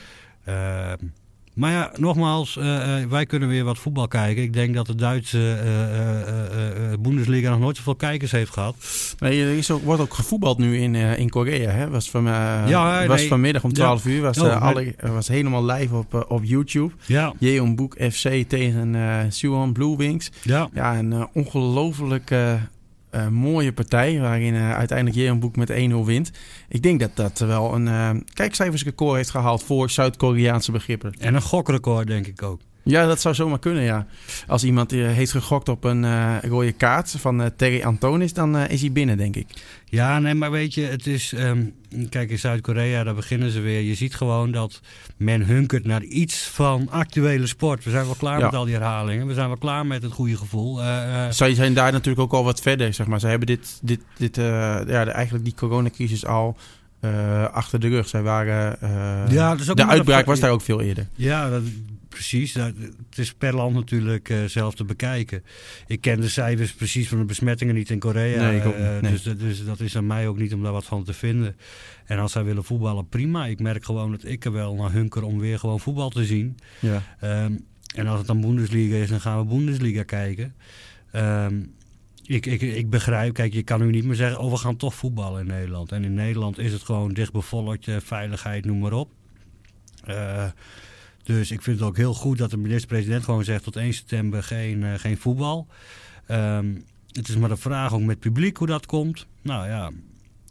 Maar 1.55 1.71
ja, 1.71 1.93
nogmaals, 1.97 2.57
eh, 2.57 3.03
eh, 3.03 3.09
wij 3.09 3.27
kunnen 3.27 3.49
weer 3.49 3.64
wat 3.64 3.79
voetbal 3.79 4.09
kijken. 4.09 4.43
Ik 4.43 4.53
denk 4.53 4.75
dat 4.75 4.87
de 4.87 4.95
Duitse 4.95 5.53
eh, 5.53 6.99
Bundesliga 7.01 7.51
nog 7.51 7.59
nooit 7.59 7.77
zoveel 7.77 7.95
kijkers 7.95 8.31
heeft 8.31 8.53
gehad. 8.53 8.77
Nee, 9.19 9.43
er 9.43 9.57
is 9.57 9.71
ook, 9.71 9.83
wordt 9.83 10.01
ook 10.03 10.14
gevoetbald 10.14 10.59
nu 10.59 10.79
in, 10.79 10.95
in 10.95 11.31
Korea. 11.31 11.71
Hè? 11.71 11.90
Was, 11.90 12.11
van, 12.11 12.25
Ja, 12.25 13.07
was 13.07 13.19
nee. 13.19 13.29
vanmiddag 13.29 13.64
om 13.64 13.73
12 13.73 14.07
uur. 14.07 14.23
Was, 14.23 14.38
Oh, 14.38 14.62
alle, 14.62 14.95
was 15.01 15.29
helemaal 15.29 15.64
live 15.64 15.95
op, 15.95 16.27
op 16.29 16.45
YouTube. 16.45 16.93
Ja, 17.07 17.33
Jeon 17.38 17.75
Boek 17.75 17.97
FC 18.12 18.29
tegen 18.49 18.97
Suwon 19.33 19.73
Blue 19.73 19.97
Wings. 19.97 20.31
ja. 20.43 20.69
Ja, 20.73 20.99
een 20.99 21.29
ongelooflijk 21.33 22.31
eh, 23.14 23.29
mooie 23.29 23.72
partij. 23.72 24.20
Waarin 24.20 24.55
eh, 24.55 24.74
uiteindelijk 24.74 25.18
Jeon 25.18 25.40
Boek 25.40 25.57
met 25.57 25.70
1-0 25.70 25.74
wint. 26.05 26.31
Ik 26.68 26.83
denk 26.83 27.00
dat 27.00 27.16
dat 27.16 27.38
wel 27.38 27.74
een 27.74 27.88
eh 27.88 28.11
kijkcijfersrecord 28.33 29.16
heeft 29.16 29.31
gehaald 29.31 29.62
voor 29.62 29.90
Zuid-Koreaanse 29.90 30.72
begrippen. 30.72 31.12
En 31.18 31.35
een 31.35 31.42
gokrecord 31.42 32.07
denk 32.07 32.27
ik 32.27 32.42
ook. 32.42 32.61
Ja, 32.85 33.07
dat 33.07 33.20
zou 33.20 33.35
zomaar 33.35 33.59
kunnen, 33.59 33.83
ja. 33.83 34.07
Als 34.47 34.64
iemand 34.64 34.92
eh, 34.92 35.07
heeft 35.07 35.31
gegokt 35.31 35.68
op 35.68 35.85
een 35.85 36.03
uh, 36.03 36.37
rode 36.42 36.73
kaart 36.73 37.14
van 37.18 37.40
uh, 37.40 37.47
Terry 37.57 37.83
Antonis, 37.83 38.33
dan 38.33 38.57
is 38.57 38.81
hij 38.81 38.92
binnen, 38.92 39.16
denk 39.16 39.37
ik. 39.37 39.47
Ja, 39.85 40.18
nee, 40.18 40.35
maar 40.35 40.51
weet 40.51 40.75
je, 40.75 40.83
het 40.83 41.07
is... 41.07 41.33
Um, 41.33 41.75
kijk, 42.09 42.31
in 42.31 42.38
Zuid-Korea, 42.38 43.05
daar 43.05 43.14
beginnen 43.14 43.51
ze 43.51 43.61
weer. 43.61 43.81
Je 43.81 43.94
ziet 43.94 44.14
gewoon 44.14 44.51
dat 44.51 44.81
men 45.16 45.42
hunkert 45.42 45.85
naar 45.85 46.03
iets 46.03 46.42
van 46.42 46.90
actuele 46.90 47.47
sport. 47.47 47.85
We 47.85 47.90
zijn 47.90 48.05
wel 48.05 48.14
klaar 48.14 48.40
met 48.40 48.55
al 48.55 48.64
die 48.64 48.75
herhalingen. 48.75 49.27
We 49.27 49.35
zijn 49.35 49.47
wel 49.47 49.57
klaar 49.57 49.87
met 49.87 50.03
het 50.03 50.12
goede 50.12 50.37
gevoel. 50.37 50.81
Zij 51.31 51.55
zijn 51.55 51.75
daar 51.75 51.92
natuurlijk 51.92 52.20
ook 52.20 52.33
al 52.33 52.44
wat 52.44 52.61
verder, 52.61 52.94
zeg 52.94 53.07
maar. 53.07 53.20
Ze 53.20 53.27
hebben 53.27 53.47
dit, 53.47 53.79
dit, 53.83 54.01
dit 54.16 54.37
ja, 54.37 55.07
eigenlijk 55.07 55.44
die 55.44 55.55
coronacrisis 55.55 56.27
al 56.27 56.57
achter 57.53 57.81
de 57.81 57.88
rug. 57.88 58.09
Zij 58.09 58.23
waren, 58.23 58.79
ja, 59.31 59.55
de 59.55 59.87
uitbraak 59.87 60.27
was 60.27 60.40
daar 60.40 60.51
ook 60.51 60.62
veel 60.62 60.81
eerder. 60.81 61.07
Ja, 61.14 61.51
dat, 61.51 61.62
precies. 62.14 62.55
het 62.55 62.74
is 63.18 63.35
per 63.35 63.55
land 63.55 63.74
natuurlijk 63.74 64.29
uh, 64.29 64.44
zelf 64.44 64.74
te 64.74 64.85
bekijken. 64.85 65.42
Ik 65.87 66.00
ken 66.00 66.20
de 66.20 66.29
cijfers 66.29 66.72
precies 66.72 67.09
van 67.09 67.18
de 67.18 67.24
besmettingen 67.24 67.74
niet 67.74 67.90
in 67.90 67.98
Korea. 67.98 68.50
Nee, 68.50 68.61
nee. 69.00 69.12
dus, 69.12 69.22
dus, 69.22 69.64
dat 69.64 69.81
is 69.81 69.96
aan 69.96 70.07
mij 70.07 70.29
ook 70.29 70.38
niet 70.38 70.55
om 70.55 70.62
daar 70.62 70.72
wat 70.72 70.85
van 70.85 71.05
te 71.05 71.12
vinden. 71.12 71.57
En 72.05 72.18
als 72.18 72.33
zij 72.33 72.44
willen 72.44 72.64
voetballen, 72.64 73.09
prima. 73.09 73.46
Ik 73.46 73.61
merk 73.61 73.85
gewoon 73.85 74.11
dat 74.11 74.24
ik 74.24 74.44
er 74.44 74.53
wel 74.53 74.74
naar 74.74 74.92
hunker 74.92 75.22
om 75.22 75.38
weer 75.38 75.59
gewoon 75.59 75.81
voetbal 75.81 76.11
te 76.11 76.24
zien. 76.24 76.57
Ja. 76.81 77.03
Um, 77.44 77.64
en 77.94 78.07
als 78.07 78.18
het 78.18 78.27
dan 78.27 78.40
Bundesliga 78.40 78.96
is, 78.96 79.09
dan 79.09 79.20
gaan 79.20 79.38
we 79.38 79.55
Bundesliga 79.55 80.03
kijken. 80.03 80.55
Um, 81.14 81.72
ik, 82.22 82.46
ik, 82.46 82.61
ik 82.61 82.90
begrijp, 82.90 83.35
kijk, 83.35 83.53
je 83.53 83.62
kan 83.62 83.81
nu 83.81 83.90
niet 83.90 84.05
meer 84.05 84.14
zeggen, 84.14 84.38
oh 84.38 84.50
we 84.50 84.57
gaan 84.57 84.77
toch 84.77 84.94
voetballen 84.94 85.40
in 85.40 85.46
Nederland. 85.46 85.92
En 85.92 86.05
in 86.05 86.14
Nederland 86.14 86.59
is 86.59 86.72
het 86.72 86.83
gewoon 86.83 87.12
dichtbevolkt, 87.12 87.88
veiligheid, 87.98 88.64
noem 88.64 88.79
maar 88.79 88.92
op. 88.92 89.11
Uh, 90.09 90.46
dus 91.24 91.50
ik 91.50 91.62
vind 91.62 91.78
het 91.78 91.88
ook 91.88 91.96
heel 91.96 92.14
goed 92.14 92.38
dat 92.38 92.50
de 92.50 92.56
minister-president 92.56 93.24
gewoon 93.24 93.44
zegt 93.44 93.64
tot 93.64 93.76
1 93.76 93.94
september 93.94 94.42
geen, 94.42 94.82
uh, 94.82 94.94
geen 94.94 95.18
voetbal. 95.18 95.66
Um, 96.30 96.84
het 97.12 97.28
is 97.28 97.37
maar 97.37 97.48
de 97.48 97.56
vraag 97.56 97.92
ook 97.92 98.00
met 98.00 98.18
publiek 98.18 98.56
hoe 98.56 98.66
dat 98.66 98.87
komt. 98.87 99.26
Nou 99.42 99.66
ja, 99.66 99.90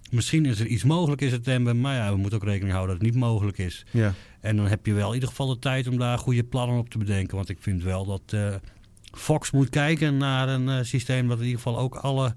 misschien 0.09 0.45
is 0.45 0.59
er 0.59 0.67
iets 0.67 0.83
mogelijk 0.83 1.21
in 1.21 1.29
september, 1.29 1.75
maar 1.75 1.95
ja, 1.95 2.12
we 2.12 2.17
moeten 2.17 2.39
ook 2.39 2.47
rekening 2.47 2.73
houden 2.73 2.95
dat 2.95 3.05
het 3.05 3.13
niet 3.13 3.23
mogelijk 3.23 3.57
is. 3.57 3.86
Ja. 3.91 4.13
En 4.39 4.55
dan 4.55 4.67
heb 4.67 4.86
je 4.86 4.93
wel 4.93 5.07
in 5.07 5.13
ieder 5.13 5.29
geval 5.29 5.47
de 5.47 5.59
tijd 5.59 5.88
om 5.88 5.97
daar 5.97 6.17
goede 6.17 6.43
plannen 6.43 6.77
op 6.77 6.89
te 6.89 6.97
bedenken. 6.97 7.36
Want 7.36 7.49
ik 7.49 7.57
vind 7.59 7.83
wel 7.83 8.05
dat 8.05 8.21
uh, 8.33 8.55
Fox 9.12 9.51
moet 9.51 9.69
kijken 9.69 10.17
naar 10.17 10.49
een 10.49 10.67
uh, 10.67 10.77
systeem 10.81 11.27
dat 11.27 11.38
in 11.38 11.45
ieder 11.45 11.62
geval 11.62 11.79
ook 11.79 11.95
alle 11.95 12.36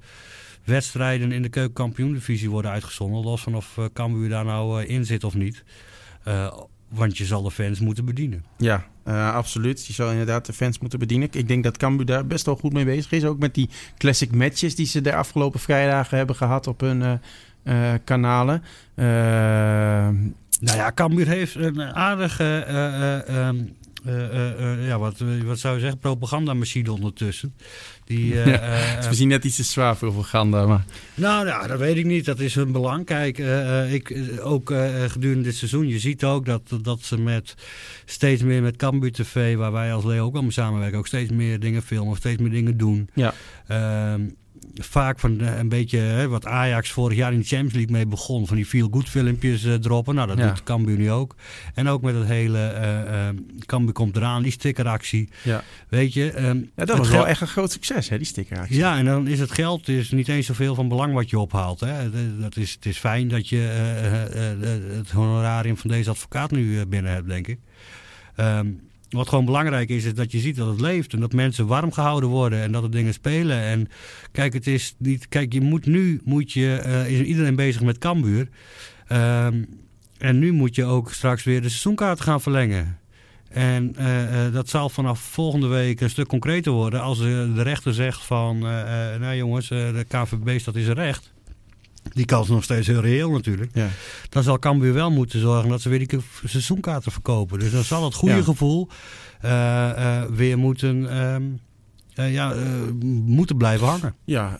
wedstrijden 0.64 1.32
in 1.32 1.42
de 1.42 1.48
keukenkampioen-divisie 1.48 2.50
worden 2.50 2.70
uitgezonden. 2.70 3.22
Los 3.22 3.42
van 3.42 3.54
of 3.54 3.76
uh, 3.76 3.84
Cambuur 3.92 4.28
daar 4.28 4.44
nou 4.44 4.84
in 4.84 5.04
zit 5.04 5.24
of 5.24 5.34
niet. 5.34 5.64
Want 6.96 7.18
je 7.18 7.24
zal 7.24 7.42
de 7.42 7.50
fans 7.50 7.80
moeten 7.80 8.04
bedienen. 8.04 8.44
Ja, 8.56 8.86
uh, 9.08 9.34
absoluut. 9.34 9.86
Je 9.86 9.92
zal 9.92 10.10
inderdaad 10.10 10.46
de 10.46 10.52
fans 10.52 10.78
moeten 10.78 10.98
bedienen. 10.98 11.28
Ik 11.32 11.48
denk 11.48 11.64
dat 11.64 11.76
Cambuur 11.76 12.06
daar 12.06 12.26
best 12.26 12.46
wel 12.46 12.56
goed 12.56 12.72
mee 12.72 12.84
bezig 12.84 13.12
is. 13.12 13.24
Ook 13.24 13.38
met 13.38 13.54
die 13.54 13.68
classic 13.98 14.34
matches 14.34 14.74
die 14.74 14.86
ze 14.86 15.00
de 15.00 15.14
afgelopen 15.14 15.60
vrijdagen 15.60 16.16
hebben 16.16 16.36
gehad 16.36 16.66
op 16.66 16.80
hun 16.80 17.00
uh, 17.00 17.12
uh, 17.64 17.92
kanalen. 18.04 18.62
nou 20.60 20.76
ja, 20.76 20.92
Cambuur 20.94 21.26
heeft 21.26 21.54
een 21.54 21.80
aardige 21.80 22.58
ehm, 23.26 23.56
uh, 24.06 24.86
ja, 24.86 24.98
wat, 24.98 25.22
wat 25.44 25.58
zou 25.58 25.74
je 25.74 25.80
zeggen, 25.80 25.98
propagandamachine 25.98 26.92
ondertussen. 26.92 27.54
Die, 28.06 28.34
we 29.08 29.08
zien 29.10 29.28
net 29.28 29.44
iets 29.44 29.56
te 29.56 29.62
zwaar 29.62 29.96
voor 29.96 30.08
propaganda. 30.08 30.66
Maar... 30.66 30.84
Nou 31.14 31.46
ja, 31.46 31.66
dat 31.66 31.78
weet 31.78 31.96
ik 31.96 32.04
niet. 32.04 32.24
Dat 32.24 32.40
is 32.40 32.54
hun 32.54 32.72
belang. 32.72 33.04
Kijk, 33.04 33.38
ik, 33.90 34.16
ook 34.40 34.74
gedurende 35.06 35.42
dit 35.42 35.56
seizoen, 35.56 35.88
je 35.88 35.98
ziet 35.98 36.24
ook 36.24 36.46
dat, 36.46 36.62
dat 36.82 37.02
ze 37.02 37.18
met 37.18 37.54
steeds 38.04 38.42
meer 38.42 38.62
met 38.62 38.76
Cambuur 38.76 39.12
TV, 39.12 39.56
waar 39.56 39.72
wij 39.72 39.92
als 39.92 40.04
Leo 40.04 40.24
ook 40.24 40.34
al 40.34 40.42
mee 40.42 40.50
samenwerken, 40.50 40.98
ook 40.98 41.06
steeds 41.06 41.30
meer 41.30 41.60
dingen 41.60 41.82
filmen, 41.82 42.16
steeds 42.16 42.40
meer 42.40 42.50
dingen 42.50 42.76
doen. 42.76 43.08
Ja. 43.14 43.34
Ehm, 43.66 44.22
vaak 44.80 45.18
van 45.18 45.40
eh, 45.40 45.58
een 45.58 45.68
beetje 45.68 45.98
hè, 45.98 46.28
wat 46.28 46.46
Ajax 46.46 46.90
vorig 46.90 47.16
jaar 47.16 47.32
in 47.32 47.38
de 47.38 47.44
Champions 47.44 47.74
League 47.74 47.92
mee 47.92 48.06
begon. 48.06 48.46
Van 48.46 48.56
die 48.56 48.66
feel-good 48.66 49.08
filmpjes 49.08 49.64
uh, 49.64 49.74
droppen. 49.74 50.14
Nou, 50.14 50.28
dat 50.28 50.36
doet 50.36 50.62
Cambuur 50.62 50.96
nu 50.96 51.10
ook. 51.10 51.34
En 51.74 51.88
ook 51.88 52.02
met 52.02 52.14
het 52.14 52.26
hele 52.26 52.74
uh, 53.08 53.28
Cambuur 53.66 53.92
komt 53.92 54.16
eraan, 54.16 54.42
die 54.42 54.52
stickeractie. 54.52 55.28
Ja. 55.42 55.62
Weet 55.88 56.12
je. 56.12 56.46
Um, 56.46 56.70
ja, 56.76 56.84
dat 56.84 56.98
was 56.98 57.08
wel 57.08 57.26
echt 57.26 57.40
een 57.40 57.46
groot 57.46 57.72
succes, 57.72 58.08
hè, 58.08 58.16
die 58.16 58.26
stickeractie. 58.26 58.76
Ja, 58.76 58.98
en 58.98 59.04
dan 59.04 59.26
is 59.26 59.40
het 59.40 59.52
geld 59.52 59.88
is 59.88 60.10
niet 60.10 60.28
eens 60.28 60.46
zoveel 60.46 60.74
van 60.74 60.88
belang 60.88 61.14
wat 61.14 61.30
je 61.30 61.38
ophaalt. 61.38 61.80
Hè. 61.80 62.10
Dat 62.40 62.56
is, 62.56 62.72
het 62.72 62.86
is 62.86 62.98
fijn 62.98 63.28
dat 63.28 63.48
je 63.48 63.58
het 64.96 65.10
honorarium 65.10 65.76
van 65.76 65.90
deze 65.90 66.10
advocaat 66.10 66.50
nu 66.50 66.86
binnen 66.86 67.12
hebt, 67.12 67.28
denk 67.28 67.46
ik. 67.46 67.58
Um, 68.36 68.80
wat 69.08 69.28
gewoon 69.28 69.44
belangrijk 69.44 69.88
is, 69.88 70.04
is 70.04 70.14
dat 70.14 70.32
je 70.32 70.38
ziet 70.38 70.56
dat 70.56 70.68
het 70.68 70.80
leeft. 70.80 71.12
En 71.12 71.20
dat 71.20 71.32
mensen 71.32 71.66
warm 71.66 71.92
gehouden 71.92 72.28
worden 72.28 72.62
en 72.62 72.72
dat 72.72 72.82
er 72.82 72.90
dingen 72.90 73.12
spelen. 73.12 73.60
En 73.60 73.88
kijk, 74.32 74.52
het 74.52 74.66
is 74.66 74.94
niet. 74.98 75.28
Kijk, 75.28 75.52
je 75.52 75.60
moet 75.60 75.86
nu 75.86 76.20
moet 76.24 76.52
je, 76.52 76.82
uh, 76.86 77.10
is 77.10 77.26
iedereen 77.26 77.56
bezig 77.56 77.82
met 77.82 77.98
Cambuur. 77.98 78.48
Ehm, 79.06 79.62
en 80.18 80.38
nu 80.38 80.52
moet 80.52 80.74
je 80.74 80.84
ook 80.84 81.12
straks 81.12 81.44
weer 81.44 81.62
de 81.62 81.68
seizoenkaart 81.68 82.20
gaan 82.20 82.40
verlengen. 82.40 82.98
En 83.48 83.94
uh, 83.98 84.52
dat 84.52 84.68
zal 84.68 84.88
vanaf 84.88 85.20
volgende 85.20 85.66
week 85.66 86.00
een 86.00 86.10
stuk 86.10 86.26
concreter 86.26 86.72
worden. 86.72 87.00
Als 87.00 87.18
de 87.18 87.62
rechter 87.62 87.94
zegt 87.94 88.24
van, 88.24 88.58
nou 89.20 89.36
jongens, 89.36 89.68
de 89.68 90.04
KVB 90.08 90.58
staat 90.58 90.74
is 90.74 90.88
recht 90.88 91.34
die 92.12 92.24
kans 92.24 92.46
is 92.46 92.52
nog 92.52 92.64
steeds 92.64 92.86
heel 92.86 93.00
reëel 93.00 93.30
natuurlijk. 93.30 93.70
Ja. 93.74 93.88
Dan 94.28 94.42
zal 94.42 94.58
Cambuur 94.58 94.92
wel 94.92 95.10
moeten 95.10 95.40
zorgen 95.40 95.70
dat 95.70 95.80
ze 95.80 95.88
weer 95.88 96.08
die 96.08 96.20
seizoenkaarten 96.44 97.12
verkopen. 97.12 97.58
Dus 97.58 97.70
dan 97.70 97.84
zal 97.84 98.04
het 98.04 98.14
goede 98.14 98.42
gevoel 98.42 98.88
uh, 99.44 99.50
uh, 99.50 100.22
weer 100.22 100.58
moeten... 100.58 101.18
Um, 101.18 101.60
uh, 102.14 102.32
ja, 102.32 102.54
moeten 103.24 103.56
blijven 103.56 103.86
hangen. 103.86 104.14
Ja, 104.24 104.56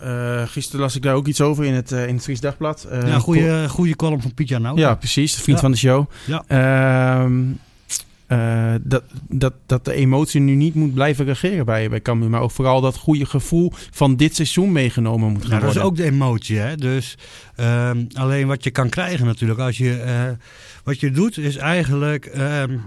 gisteren 0.46 0.80
las 0.80 0.96
ik 0.96 1.02
daar 1.02 1.14
ook 1.14 1.26
iets 1.26 1.40
over 1.40 1.64
in 1.64 1.74
het, 1.74 1.90
in 1.90 2.14
het 2.14 2.22
Fries 2.22 2.40
Dagblad. 2.40 2.86
ja, 2.90 3.18
goede, 3.18 3.68
goede 3.68 3.96
column 3.96 4.22
van 4.22 4.34
Piet 4.34 4.58
nou. 4.58 4.78
Ja, 4.78 4.94
precies. 4.94 5.34
Vriend 5.34 5.60
van 5.60 5.70
de 5.70 5.76
show. 5.76 6.10
Ja. 6.26 6.44
Ehm, 8.26 8.56
uh, 8.66 8.74
dat, 8.82 9.02
dat, 9.28 9.54
dat 9.66 9.84
de 9.84 9.92
emotie 9.92 10.40
nu 10.40 10.54
niet 10.54 10.74
moet 10.74 10.94
blijven 10.94 11.24
regeren 11.24 11.64
bij, 11.64 11.88
bij 11.88 12.02
Cambuur. 12.02 12.30
Maar 12.30 12.40
ook 12.40 12.50
vooral 12.50 12.80
dat 12.80 12.96
goede 12.96 13.26
gevoel 13.26 13.72
van 13.90 14.16
dit 14.16 14.34
seizoen 14.34 14.72
meegenomen 14.72 15.32
moet 15.32 15.42
gaan 15.42 15.50
worden. 15.50 15.66
Dat 15.66 15.76
is 15.76 15.82
ook 15.82 15.96
de 15.96 16.04
emotie. 16.04 16.58
Hè? 16.58 16.76
Dus 16.76 17.18
uh, 17.60 17.90
alleen 18.12 18.46
wat 18.46 18.64
je 18.64 18.70
kan 18.70 18.88
krijgen 18.88 19.26
natuurlijk. 19.26 19.60
Als 19.60 19.78
je, 19.78 20.04
uh, 20.06 20.46
wat 20.84 21.00
je 21.00 21.10
doet 21.10 21.38
is 21.38 21.56
eigenlijk 21.56 22.26
ehm, 22.26 22.78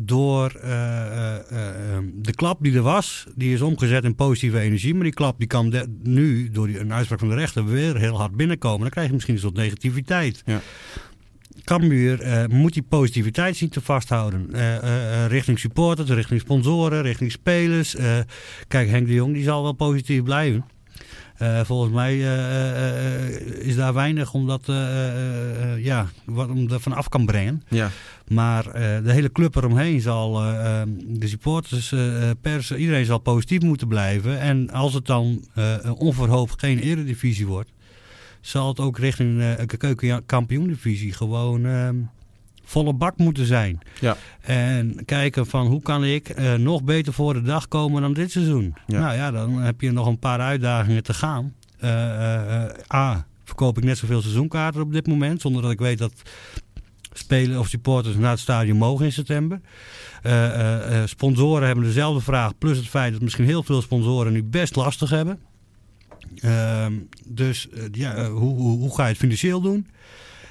door 0.00 0.50
ehm, 0.50 2.04
de 2.14 2.34
klap 2.34 2.58
die 2.62 2.74
er 2.74 2.82
was, 2.82 3.26
die 3.34 3.52
is 3.52 3.60
omgezet 3.60 4.04
in 4.04 4.14
positieve 4.14 4.58
energie. 4.58 4.94
Maar 4.94 5.02
die 5.04 5.12
klap 5.12 5.38
die 5.38 5.48
kan 5.48 5.74
nu 6.02 6.50
door 6.50 6.66
die, 6.66 6.78
een 6.78 6.92
uitspraak 6.92 7.18
van 7.18 7.28
de 7.28 7.34
rechter 7.34 7.64
weer 7.64 7.96
heel 7.96 8.16
hard 8.16 8.36
binnenkomen. 8.36 8.80
Dan 8.80 8.90
krijg 8.90 9.06
je 9.06 9.12
misschien 9.12 9.34
een 9.34 9.40
soort 9.40 9.56
negativiteit. 9.56 10.42
Ja. 10.46 10.60
Cambuur 11.64 12.26
uh, 12.26 12.46
moet 12.46 12.72
die 12.72 12.82
positiviteit 12.82 13.56
zien 13.56 13.68
te 13.68 13.80
vasthouden. 13.80 14.48
Uh, 14.52 14.74
uh, 14.74 15.26
richting 15.26 15.58
supporters, 15.58 16.10
richting 16.10 16.40
sponsoren, 16.40 17.02
richting 17.02 17.32
spelers. 17.32 17.96
kijk, 18.68 18.88
Henk 18.88 19.06
de 19.06 19.14
Jong 19.14 19.34
die 19.34 19.42
zal 19.42 19.62
wel 19.62 19.72
positief 19.72 20.22
blijven. 20.22 20.64
volgens 21.64 21.92
mij 21.92 22.18
is 23.58 23.76
daar 23.76 23.94
weinig 23.94 24.34
om 24.34 24.46
dat 24.46 24.62
ja, 25.78 26.08
wat 26.24 26.48
om 26.48 26.70
er 26.70 26.80
vanaf 26.80 27.08
kan 27.08 27.26
brengen. 27.26 27.62
Ja. 27.68 27.90
Maar 28.28 28.72
de 29.02 29.12
hele 29.12 29.32
club 29.32 29.56
eromheen 29.56 30.00
zal, 30.00 30.32
de 30.96 31.28
supporters, 31.28 31.94
pers, 32.40 32.70
iedereen 32.72 33.04
zal 33.04 33.18
positief 33.18 33.60
moeten 33.60 33.88
blijven. 33.88 34.40
En 34.40 34.70
als 34.70 34.94
het 34.94 35.06
dan 35.06 35.44
onverhoopt 35.98 36.60
geen 36.60 36.78
eredivisie 36.78 37.46
wordt, 37.46 37.70
zal 38.46 38.68
het 38.68 38.80
ook 38.80 38.98
richting 38.98 39.38
de 39.38 39.76
keukenkampioendivisie 39.76 41.12
gewoon 41.12 41.66
uh, 41.66 41.88
volle 42.64 42.92
bak 42.92 43.16
moeten 43.16 43.46
zijn. 43.46 43.78
Ja. 44.00 44.16
En 44.40 45.04
kijken 45.04 45.46
van 45.46 45.66
hoe 45.66 45.82
kan 45.82 46.04
ik 46.04 46.38
uh, 46.38 46.54
nog 46.54 46.82
beter 46.82 47.12
voor 47.12 47.34
de 47.34 47.42
dag 47.42 47.68
komen 47.68 48.02
dan 48.02 48.12
dit 48.12 48.30
seizoen. 48.30 48.74
Nou 48.86 49.14
ja, 49.14 49.30
dan 49.30 49.60
heb 49.60 49.80
je 49.80 49.90
nog 49.90 50.06
een 50.06 50.18
paar 50.18 50.40
uitdagingen 50.40 51.02
te 51.02 51.14
gaan. 51.14 51.54
Uh, 51.84 51.90
A, 52.94 53.26
verkoop 53.44 53.78
ik 53.78 53.84
net 53.84 53.98
zoveel 53.98 54.20
seizoenkaarten 54.20 54.82
op 54.82 54.92
dit 54.92 55.06
moment, 55.06 55.40
zonder 55.40 55.62
dat 55.62 55.70
ik 55.70 55.78
weet 55.78 55.98
dat 55.98 56.12
spelers 57.12 57.58
of 57.58 57.68
supporters 57.68 58.16
naar 58.16 58.30
het 58.30 58.40
stadion 58.40 58.76
mogen 58.76 59.04
in 59.04 59.12
september. 59.12 59.60
sponsoren 61.04 61.66
hebben 61.66 61.84
dezelfde 61.84 62.20
vraag, 62.20 62.58
plus 62.58 62.76
het 62.76 62.88
feit 62.88 63.12
dat 63.12 63.22
misschien 63.22 63.44
heel 63.44 63.62
veel 63.62 63.82
sponsoren 63.82 64.32
nu 64.32 64.44
best 64.44 64.76
lastig 64.76 65.10
hebben. 65.10 65.38
Ehm, 66.40 66.92
dus 67.26 67.68
eh, 67.68 67.82
ja, 67.92 68.14
eh, 68.14 68.26
hoe, 68.26 68.54
hoe, 68.54 68.78
hoe, 68.78 68.94
ga 68.94 69.02
je 69.02 69.08
het 69.08 69.18
financieel 69.18 69.60
doen? 69.60 69.86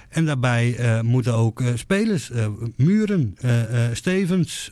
En 0.09 0.25
daarbij 0.25 0.79
uh, 0.79 1.01
moeten 1.01 1.33
ook 1.33 1.63
spelers, 1.75 2.31
Muren, 2.75 3.38
Stevens, 3.93 4.71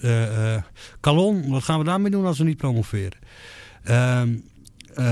Calon, 1.00 1.50
wat 1.50 1.64
gaan 1.64 1.80
we 1.80 1.86
daarmee 1.86 2.12
doen 2.12 2.26
als 2.26 2.38
we 2.38 2.44
niet 2.44 2.58
promoveren? 2.58 3.20
Ehm, 3.84 4.36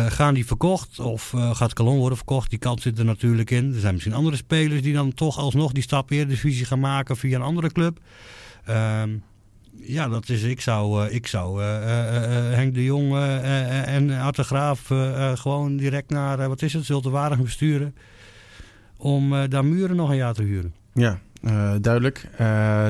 gaan 0.07 0.33
die 0.33 0.45
verkocht 0.45 0.99
of 0.99 1.33
gaat 1.51 1.73
Calon 1.73 1.97
worden 1.97 2.17
verkocht? 2.17 2.49
Die 2.49 2.59
kant 2.59 2.81
zit 2.81 2.99
er 2.99 3.05
natuurlijk 3.05 3.51
in. 3.51 3.73
Er 3.73 3.79
zijn 3.79 3.93
misschien 3.93 4.15
andere 4.15 4.35
spelers 4.35 4.81
die 4.81 4.93
dan 4.93 5.13
toch 5.13 5.37
alsnog 5.37 5.71
die 5.71 5.83
stap 5.83 6.11
Eredivisie 6.11 6.65
gaan 6.65 6.79
maken 6.79 7.17
via 7.17 7.35
een 7.35 7.43
andere 7.43 7.71
club. 7.71 7.99
Ehm, 8.65 9.09
Ja, 9.81 10.07
dat 10.07 10.29
is, 10.29 10.43
ik 10.43 10.61
zou, 10.61 11.05
eh, 11.05 11.15
ik 11.15 11.27
zou 11.27 11.61
eh, 11.61 12.15
eh, 12.15 12.53
Henk 12.55 12.73
de 12.73 12.83
Jong 12.83 13.15
en 13.85 14.11
Arte 14.11 14.43
Graaf 14.43 14.91
gewoon 15.33 15.77
direct 15.77 16.09
naar, 16.09 16.47
wat 16.47 16.61
is 16.61 16.73
het, 16.73 16.85
Zultewaardig 16.85 17.41
besturen. 17.41 17.95
Om 18.97 19.47
daar 19.49 19.65
muren 19.65 19.95
nog 19.95 20.09
een 20.09 20.15
jaar 20.15 20.33
te 20.33 20.43
huren. 20.43 20.73
Ja, 20.93 21.19
duidelijk. 21.81 22.27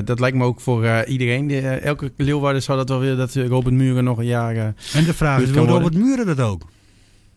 Dat 0.04 0.20
lijkt 0.20 0.36
me 0.36 0.44
ook 0.44 0.60
voor 0.60 1.04
iedereen. 1.04 1.46
De, 1.46 1.60
elke 1.60 2.12
Leeuwarden 2.16 2.62
zou 2.62 2.78
dat 2.78 2.88
wel 2.88 2.98
willen 2.98 3.16
dat 3.16 3.34
Robert 3.34 3.74
Muren 3.74 4.04
nog 4.04 4.18
een 4.18 4.26
jaar... 4.26 4.54
En 4.54 5.04
de 5.04 5.14
vraag 5.14 5.40
is, 5.40 5.50
wil. 5.50 5.66
Robert 5.66 5.94
Muren 5.94 6.26
dat 6.26 6.40
ook? 6.40 6.66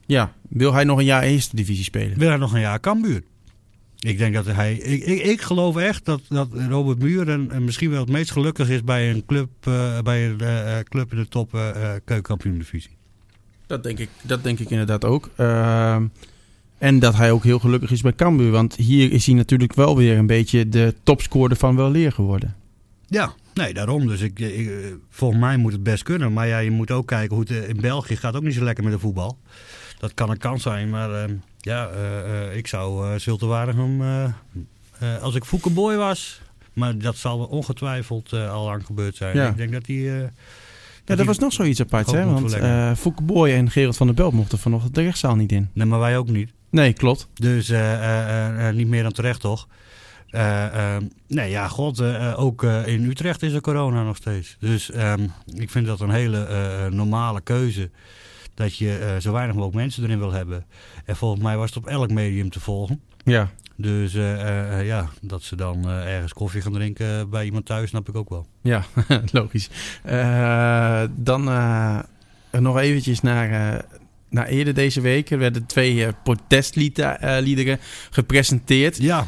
ja, 0.05 0.33
wil 0.49 0.73
hij 0.73 0.83
nog 0.83 0.97
een 0.97 1.05
jaar 1.05 1.23
eerste 1.23 1.55
divisie 1.55 1.83
spelen? 1.83 2.17
Wil 2.17 2.29
hij 2.29 2.37
nog 2.37 2.53
een 2.53 2.59
jaar 2.59 2.79
Cambuur? 2.79 3.23
Ik 4.03 4.17
denk 4.17 4.33
dat 4.33 4.45
hij. 4.45 4.73
Ik, 4.73 5.03
ik, 5.03 5.23
ik 5.23 5.41
geloof 5.41 5.77
echt 5.77 6.05
dat, 6.05 6.21
dat 6.29 6.47
Robert 6.69 6.99
Muren 6.99 7.51
en 7.51 7.63
misschien 7.63 7.89
wel 7.89 7.99
het 7.99 8.09
meest 8.09 8.31
gelukkig 8.31 8.69
is 8.69 8.83
bij 8.83 9.09
een 9.09 9.25
club, 9.25 9.49
eh, 9.61 9.99
bij 10.01 10.29
een 10.29 10.39
eh, 10.39 10.77
eh, 10.77 10.85
club 10.85 11.11
in 11.11 11.17
de 11.17 11.27
top 11.27 11.55
eh, 11.55 11.91
keukenkampioen-divisie. 12.05 12.97
Dat 13.67 13.83
denk 13.83 13.99
ik, 13.99 14.09
dat 14.21 14.43
denk 14.43 14.59
ik 14.59 14.69
inderdaad 14.69 15.05
ook. 15.05 15.29
Ehm, 15.35 16.05
en 16.77 16.99
dat 16.99 17.15
hij 17.15 17.31
ook 17.31 17.43
heel 17.43 17.59
gelukkig 17.59 17.91
is 17.91 18.01
bij 18.01 18.13
Cambuur. 18.13 18.51
Want 18.51 18.75
hier 18.75 19.11
is 19.11 19.25
hij 19.25 19.35
natuurlijk 19.35 19.73
wel 19.73 19.97
weer 19.97 20.17
een 20.17 20.27
beetje 20.27 20.69
de 20.69 20.95
topscorer 21.03 21.55
van 21.55 21.75
Weleer 21.75 22.11
geworden. 22.11 22.55
Ja, 23.07 23.33
nee, 23.53 23.73
daarom. 23.73 24.07
Dus 24.07 24.21
ik, 24.21 24.39
ik, 24.39 24.71
volgens 25.09 25.39
mij 25.39 25.57
moet 25.57 25.71
het 25.71 25.83
best 25.83 26.03
kunnen. 26.03 26.33
Maar 26.33 26.47
ja, 26.47 26.57
je 26.57 26.71
moet 26.71 26.91
ook 26.91 27.07
kijken 27.07 27.35
hoe 27.35 27.45
het 27.47 27.67
in 27.67 27.81
België 27.81 28.15
gaat 28.15 28.35
ook 28.35 28.43
niet 28.43 28.53
zo 28.53 28.63
lekker 28.63 28.83
met 28.83 28.93
de 28.93 28.99
voetbal. 28.99 29.37
Dat 29.99 30.13
kan 30.13 30.29
een 30.29 30.37
kans 30.37 30.63
zijn, 30.63 30.89
maar 30.89 31.23
eh, 31.23 31.29
ja, 31.65 31.89
eh, 31.89 32.47
eh, 32.47 32.55
ik 32.55 32.67
zou 32.67 33.17
uh, 33.17 34.31
als 35.21 35.35
ik 35.35 35.43
Foukeboy 35.43 35.95
was, 35.95 36.41
maar 36.73 36.97
dat 36.97 37.17
zal 37.17 37.39
ongetwijfeld 37.39 38.33
al 38.33 38.65
lang 38.65 38.85
gebeurd 38.85 39.15
zijn. 39.15 39.35
Ja. 39.35 39.49
Ik 39.49 39.57
denk 39.57 39.71
dat 39.71 39.85
die... 39.85 40.11
Ja, 41.05 41.15
dat 41.15 41.25
was 41.25 41.39
nog 41.39 41.53
zoiets 41.53 41.81
aparts, 41.81 42.09
Ook 42.09 42.15
hè? 42.15 42.25
Want 42.25 42.51
Fouke 42.99 43.23
Boy 43.23 43.49
en 43.49 43.69
Gerald 43.69 43.97
van 43.97 44.07
der 44.07 44.15
Belt 44.15 44.33
mochten 44.33 44.57
vanochtend 44.57 44.95
de 44.95 45.01
rechtszaal 45.01 45.35
niet 45.35 45.51
in. 45.51 45.69
Nee, 45.73 45.87
maar 45.87 45.99
wij 45.99 46.17
ook 46.17 46.27
niet. 46.27 46.51
Nee, 46.69 46.93
klopt. 46.93 47.27
Dus 47.33 47.67
niet 48.73 48.87
meer 48.87 49.03
dan 49.03 49.11
terecht, 49.11 49.39
toch? 49.39 49.67
Nee, 51.27 51.49
ja, 51.49 51.67
god, 51.67 52.01
ook 52.35 52.63
in 52.63 53.09
Utrecht 53.09 53.41
is 53.41 53.53
er 53.53 53.61
corona 53.61 54.03
nog 54.03 54.15
steeds. 54.15 54.57
Dus 54.59 54.91
ehm, 54.91 55.27
ik 55.53 55.69
vind 55.69 55.85
dat 55.85 55.99
een 55.99 56.11
hele 56.11 56.47
normale 56.91 57.41
keuze. 57.41 57.89
Dat 58.53 58.77
je 58.77 58.97
eh, 58.97 59.17
zo 59.17 59.31
weinig 59.31 59.55
mogelijk 59.55 59.77
mensen 59.77 60.03
erin 60.03 60.19
wil 60.19 60.31
hebben. 60.31 60.65
En 61.05 61.15
volgens 61.15 61.41
mij 61.41 61.57
was 61.57 61.69
het 61.73 61.77
op 61.77 61.87
elk 61.87 62.11
medium 62.11 62.49
te 62.49 62.59
volgen. 62.59 63.01
Ja, 63.23 63.51
Dus 63.75 64.13
eh, 64.13 64.79
eh, 64.79 64.85
ja, 64.85 65.09
dat 65.21 65.43
ze 65.43 65.55
dan 65.55 65.89
ergens 65.89 66.33
koffie 66.33 66.61
gaan 66.61 66.73
drinken 66.73 67.29
bij 67.29 67.45
iemand 67.45 67.65
thuis, 67.65 67.89
snap 67.89 68.09
ik 68.09 68.15
ook 68.15 68.29
wel. 68.29 68.47
ja 68.61 68.83
logisch. 69.31 69.69
Dan 71.15 71.43
nog 72.51 72.77
eventjes 72.77 73.21
naar, 73.21 73.81
naar 74.29 74.47
eerder 74.47 74.73
deze 74.73 75.01
week. 75.01 75.29
Er 75.29 75.37
werden 75.37 75.65
twee 75.65 76.07
protestliederen 76.23 77.79
gepresenteerd. 78.09 78.97
Ja, 78.97 79.27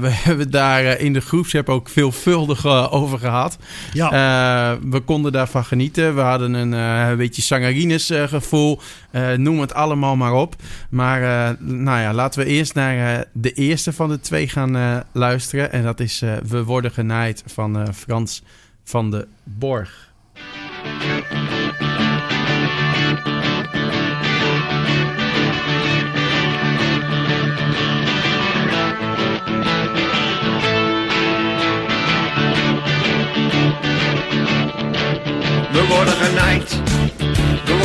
we 0.00 0.08
hebben 0.28 0.50
daar 0.50 0.84
eh, 0.84 1.04
in 1.04 1.12
de 1.12 1.20
groepsapp 1.20 1.68
ook 1.68 1.88
veelvuldig 1.88 2.64
eh, 2.64 2.92
over 2.92 3.18
gehad. 3.18 3.58
ja. 3.92 4.10
Eh, 4.10 4.78
we 4.90 5.00
konden 5.00 5.32
daarvan 5.32 5.64
genieten. 5.64 6.14
We 6.14 6.20
hadden 6.20 6.54
een, 6.54 6.74
eh, 6.74 7.16
beetje 7.16 7.42
sangarines 7.42 8.10
eh, 8.10 8.22
gevoel. 8.22 8.80
Eh, 9.10 9.32
noem 9.32 9.60
het 9.60 9.74
allemaal 9.74 10.16
maar 10.16 10.32
op. 10.32 10.54
Maar 10.90 11.22
eh, 11.22 11.56
nou 11.60 12.00
ja, 12.00 12.12
laten 12.12 12.40
we 12.44 12.46
eerst 12.46 12.74
naar 12.74 13.14
eh, 13.18 13.20
de 13.32 13.52
eerste 13.52 13.92
van 13.92 14.08
de 14.08 14.20
twee 14.20 14.48
gaan 14.48 14.76
eh, 14.76 14.96
luisteren. 15.12 15.72
En 15.72 15.82
dat 15.82 16.00
is 16.00 16.22
eh, 16.22 16.32
We 16.48 16.64
worden 16.64 16.90
genaaid 16.90 17.42
van 17.46 17.78
eh, 17.78 17.88
Frans 17.92 18.42
van 18.84 19.10
de 19.10 19.26
Borg. 19.44 20.12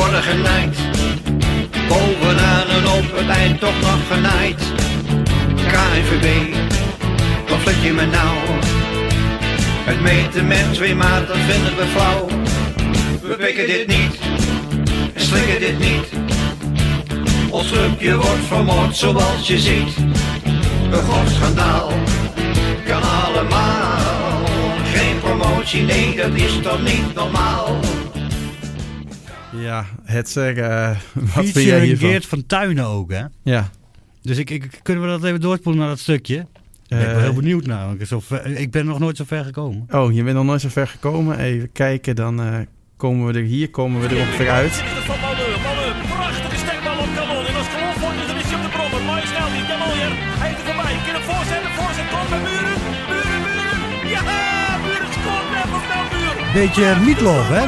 Worden 0.10 0.30
genaaid. 0.30 0.78
Bovenaan 1.88 2.68
en 2.68 2.88
op 2.88 3.18
het 3.18 3.30
eind 3.30 3.60
toch 3.60 3.82
nog 3.82 4.00
genaaid. 4.12 4.62
KNVB, 5.56 6.56
wat 7.50 7.60
flik 7.60 7.76
je 7.82 7.92
me 7.92 8.06
nou? 8.06 8.38
Het 9.86 10.02
meten 10.02 10.48
met 10.48 10.74
twee 10.74 10.96
maat, 10.96 11.28
dat 11.28 11.38
vinden 11.38 11.76
we 11.76 11.86
flauw. 11.86 12.28
We 13.22 13.36
pikken 13.36 13.68
dit 13.68 13.88
niet, 13.88 14.20
en 15.14 15.22
slikken 15.22 15.60
dit 15.60 15.80
niet. 15.80 16.08
Ons 17.50 17.72
clubje 17.72 18.16
wordt 18.16 18.46
vermoord 18.48 18.96
zoals 18.96 19.48
je 19.48 19.60
ziet. 19.60 19.96
Een 20.92 21.04
groot 21.04 21.30
schandaal, 21.30 21.92
kan 22.86 23.02
allemaal. 23.26 24.44
Geen 24.94 25.20
promotie, 25.20 25.82
nee 25.82 26.16
dat 26.16 26.34
is 26.34 26.60
toch 26.62 26.82
niet 26.82 27.14
normaal. 27.14 27.99
Ja, 29.70 29.86
het 30.04 30.30
zeggen. 30.30 30.72
eh, 30.72 30.88
wat 31.14 31.24
vind 31.34 31.46
Fietsje 31.46 31.66
jij 31.66 31.80
en 31.80 31.86
hiervan? 31.86 32.10
Geert 32.10 32.26
van 32.26 32.46
Tuinen 32.46 32.86
ook, 32.86 33.12
hè? 33.12 33.24
Ja. 33.44 33.70
Dus 34.22 34.38
ik, 34.38 34.50
ik, 34.50 34.80
kunnen 34.82 35.04
we 35.04 35.10
dat 35.10 35.24
even 35.24 35.42
doorspoelen 35.42 35.82
naar 35.82 35.90
dat 35.90 36.00
stukje? 36.00 36.46
Ben 36.88 37.00
ik 37.00 37.06
wel 37.06 37.16
Eh, 37.16 37.22
heel 37.22 37.34
benieuwd 37.34 37.66
naar. 37.66 37.86
want 37.86 38.02
ik, 38.02 38.08
zo 38.08 38.20
ver- 38.20 38.46
ik 38.46 38.72
ben 38.72 38.86
nog 38.86 39.00
nooit 39.00 39.18
zo 39.18 39.24
ver 39.28 39.44
gekomen. 39.46 39.86
Oh, 39.92 40.14
je 40.14 40.24
bent 40.24 40.36
nog 40.36 40.46
nooit 40.46 40.62
zo 40.62 40.70
ver 40.70 40.88
gekomen. 40.88 41.40
Even 41.40 41.72
kijken, 41.72 42.16
dan 42.16 42.42
eh, 42.42 42.58
komen 42.98 43.26
we 43.28 43.34
er 43.40 43.46
hier 43.46 43.70
komen 43.70 44.02
we 44.02 44.08
er 44.08 44.22
ongeveer 44.22 44.50
uit. 44.50 44.84
prachtige 46.16 46.58
stekbal 46.58 46.98
op 47.00 47.10
Kanon. 47.16 47.46
En 47.46 47.56
als 47.56 47.68
Kanon 47.74 47.94
voor 48.02 48.14
is, 48.22 48.28
dan 48.28 48.38
is 48.38 48.44
hij 48.52 48.56
op 48.56 48.64
de 48.64 48.70
brommer. 48.78 49.02
Maar 49.10 49.22
snel 49.34 49.50
die 49.56 49.66
Kanon 49.72 49.98
Hij 50.40 50.48
heeft 50.48 50.60
er 50.60 50.66
voorbij. 50.66 50.94
Kan 51.06 51.14
hem 51.18 51.26
voorzetten, 51.32 51.72
voorzet. 51.80 52.08
Komt 52.14 52.30
bij 52.30 52.42
Muren. 52.48 52.80
Muren, 53.10 53.42
Muren. 53.46 54.10
Ja, 54.16 54.22
Muren 54.86 55.12
scoort 55.18 55.48
net 55.56 55.68
van 55.74 55.82
snel 55.88 56.04
Muren. 56.14 56.54
Beetje 56.60 56.86
Mietlof, 57.06 57.48
hè? 57.58 57.66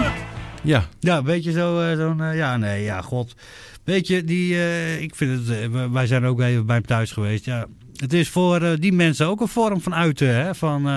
Ja, 0.62 0.86
Ja, 1.00 1.18
een 1.18 1.24
beetje 1.24 1.52
zo, 1.52 1.80
eh, 1.82 1.98
zo'n, 1.98 2.22
eh, 2.24 2.36
ja, 2.36 2.58
nee, 2.58 2.84
ja, 2.84 3.02
god. 3.02 3.36
Weet 3.84 4.08
je, 4.08 4.24
die, 4.24 4.56
eh, 4.56 5.02
ik 5.02 5.16
vind 5.16 5.48
het, 5.48 5.70
wij- 5.92 6.08
zijn 6.08 6.26
ook 6.26 6.42
even 6.42 6.66
bij 6.66 6.76
hem 6.76 6.86
thuis 6.86 7.12
geweest, 7.12 7.46
ja. 7.46 7.66
Het 7.96 8.14
is 8.14 8.30
voor 8.30 8.80
die 8.80 8.94
mensen 8.94 9.28
ook 9.28 9.42
een 9.42 9.48
vorm 9.48 9.82
van 9.82 9.96
uiten, 9.96 10.36
hè, 10.36 10.56
van 10.56 10.90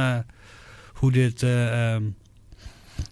hoe 0.94 1.12
dit, 1.12 1.42
eh, 1.42 1.92
ehm, 1.94 2.02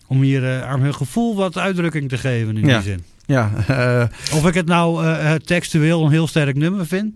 om 0.06 0.20
hier 0.22 0.62
aan 0.62 0.80
hun 0.80 0.94
gevoel 0.94 1.36
wat 1.36 1.58
uitdrukking 1.58 2.08
te 2.08 2.18
geven 2.18 2.56
in 2.56 2.66
Ja. 2.66 2.74
die 2.74 2.82
zin. 2.82 3.04
ja. 3.26 3.50
Of 4.36 4.46
ik 4.46 4.54
het 4.54 4.66
nou 4.66 5.04
eh, 5.06 5.34
textueel 5.34 6.04
een 6.04 6.10
heel 6.10 6.26
sterk 6.26 6.56
nummer 6.56 6.86
vind. 6.86 7.14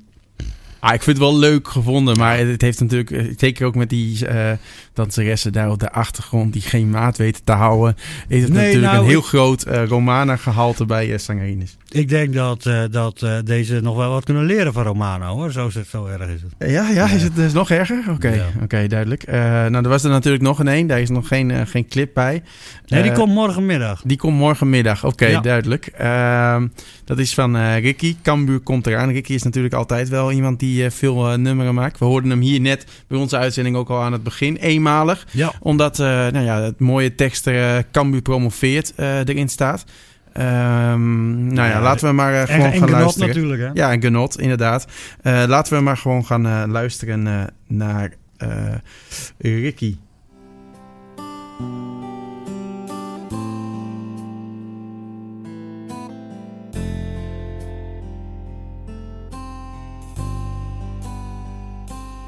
Ah, 0.87 0.95
ik 0.95 1.03
vind 1.03 1.17
het 1.19 1.27
wel 1.27 1.39
leuk 1.39 1.69
gevonden, 1.69 2.17
maar 2.19 2.39
het 2.39 2.61
heeft 2.63 2.81
natuurlijk, 2.81 3.11
eh, 3.11 3.25
zeker 3.37 3.67
ook 3.67 3.75
met 3.75 3.91
die 3.91 4.27
eh 4.27 4.53
danseressen 4.93 5.53
daar 5.53 5.71
op 5.71 5.79
de 5.79 5.93
achtergrond 5.93 6.53
die 6.53 6.63
geen 6.63 6.91
maat 6.91 7.17
weten 7.17 7.45
te 7.45 7.53
houden, 7.53 7.97
is 8.29 8.43
het 8.43 8.53
Nee, 8.53 8.63
natuurlijk 8.65 8.93
nou, 8.93 9.05
een 9.05 9.11
heel 9.11 9.19
ik- 9.19 9.25
groot 9.25 9.63
eh 9.63 9.85
Romana 9.87 10.37
gehalte 10.37 10.85
bij 10.87 11.09
uh, 11.09 11.19
Sangarines. 11.19 11.77
Ik 11.89 12.09
denk 12.09 12.35
dat, 12.35 12.63
dat 12.91 13.27
deze 13.45 13.81
nog 13.81 13.97
wel 13.97 14.11
wat 14.11 14.25
kunnen 14.25 14.45
leren 14.45 14.73
van 14.73 14.83
Romano, 14.83 15.27
hoor. 15.37 15.53
Zo, 15.53 15.67
is 15.67 15.75
het- 15.75 15.87
zo 15.89 16.07
erg 16.07 16.29
is 16.29 16.41
het. 16.43 16.71
Ja, 16.71 16.89
ja, 16.91 17.11
is 17.11 17.23
het 17.23 17.35
dus 17.37 17.53
nog 17.53 17.71
erger? 17.71 18.05
Oké, 18.11 18.29
Ja. 18.29 18.45
oké, 18.63 18.87
duidelijk. 18.87 19.27
Nou, 19.27 19.75
er 19.75 19.89
was 19.89 20.05
er 20.05 20.11
natuurlijk 20.11 20.43
nog 20.43 20.59
een 20.59 20.69
één, 20.69 20.87
daar 20.87 21.01
is 21.01 21.11
nog 21.11 21.29
geen, 21.29 21.67
geen 21.67 21.89
clip 21.89 22.11
bij. 22.15 22.43
Nee, 22.87 23.03
die 23.03 23.13
komt 23.13 23.33
morgenmiddag. 23.35 24.03
Die 24.05 24.17
komt 24.17 24.37
morgenmiddag, 24.37 25.05
oké, 25.05 25.27
Ja. 25.27 25.41
duidelijk. 25.41 25.87
Ehm, 25.87 26.67
dat 27.05 27.19
is 27.19 27.35
van 27.35 27.75
Ricky. 27.75 28.17
Cambuur 28.23 28.61
komt 28.61 28.87
eraan. 28.87 29.11
Ricky 29.11 29.33
is 29.33 29.43
natuurlijk 29.43 29.75
altijd 29.75 30.09
wel 30.09 30.33
iemand 30.33 30.61
die 30.61 30.76
eh, 30.85 30.91
veel 30.91 31.31
eh, 31.31 31.39
nummeren 31.39 31.75
maakt. 31.75 31.99
We 31.99 32.05
hoorden 32.05 32.31
hem 32.31 32.41
hier 32.41 32.61
net 32.61 32.87
bij 33.09 33.19
onze 33.19 33.37
uitzending 33.37 33.77
ook 33.77 33.89
al 33.89 34.03
aan 34.03 34.13
het 34.13 34.23
begin, 34.23 34.57
eenmalig. 34.57 35.27
Ja. 35.31 35.53
Omdat 35.61 35.99
eh, 35.99 36.07
nou 36.07 36.41
ja, 36.41 36.61
het 36.61 36.81
mooie 36.81 37.15
tekst 37.15 37.47
er, 37.47 37.85
Cambuur 37.91 38.23
promoveert 38.23 38.93
erin 38.97 39.49
staat. 39.49 39.85
Ehm, 40.33 41.47
nou 41.47 41.69
ja, 41.69 41.75
Ja, 41.75 41.81
laten 41.81 42.09
we 42.09 42.15
maar 42.15 42.47
gewoon 42.47 42.61
en 42.65 42.71
gaan 42.71 42.89
genot 42.89 42.91
luisteren. 42.91 43.29
natuurlijk, 43.29 43.63
hè. 43.63 43.71
Ja, 43.73 43.93
en 43.93 44.03
genot, 44.03 44.41
inderdaad. 44.41 44.87
Laten 45.23 45.77
we 45.77 45.83
maar 45.83 45.97
gewoon 45.97 46.25
gaan 46.25 46.71
luisteren 46.71 47.51
naar 47.67 48.13
Ricky. 49.39 49.97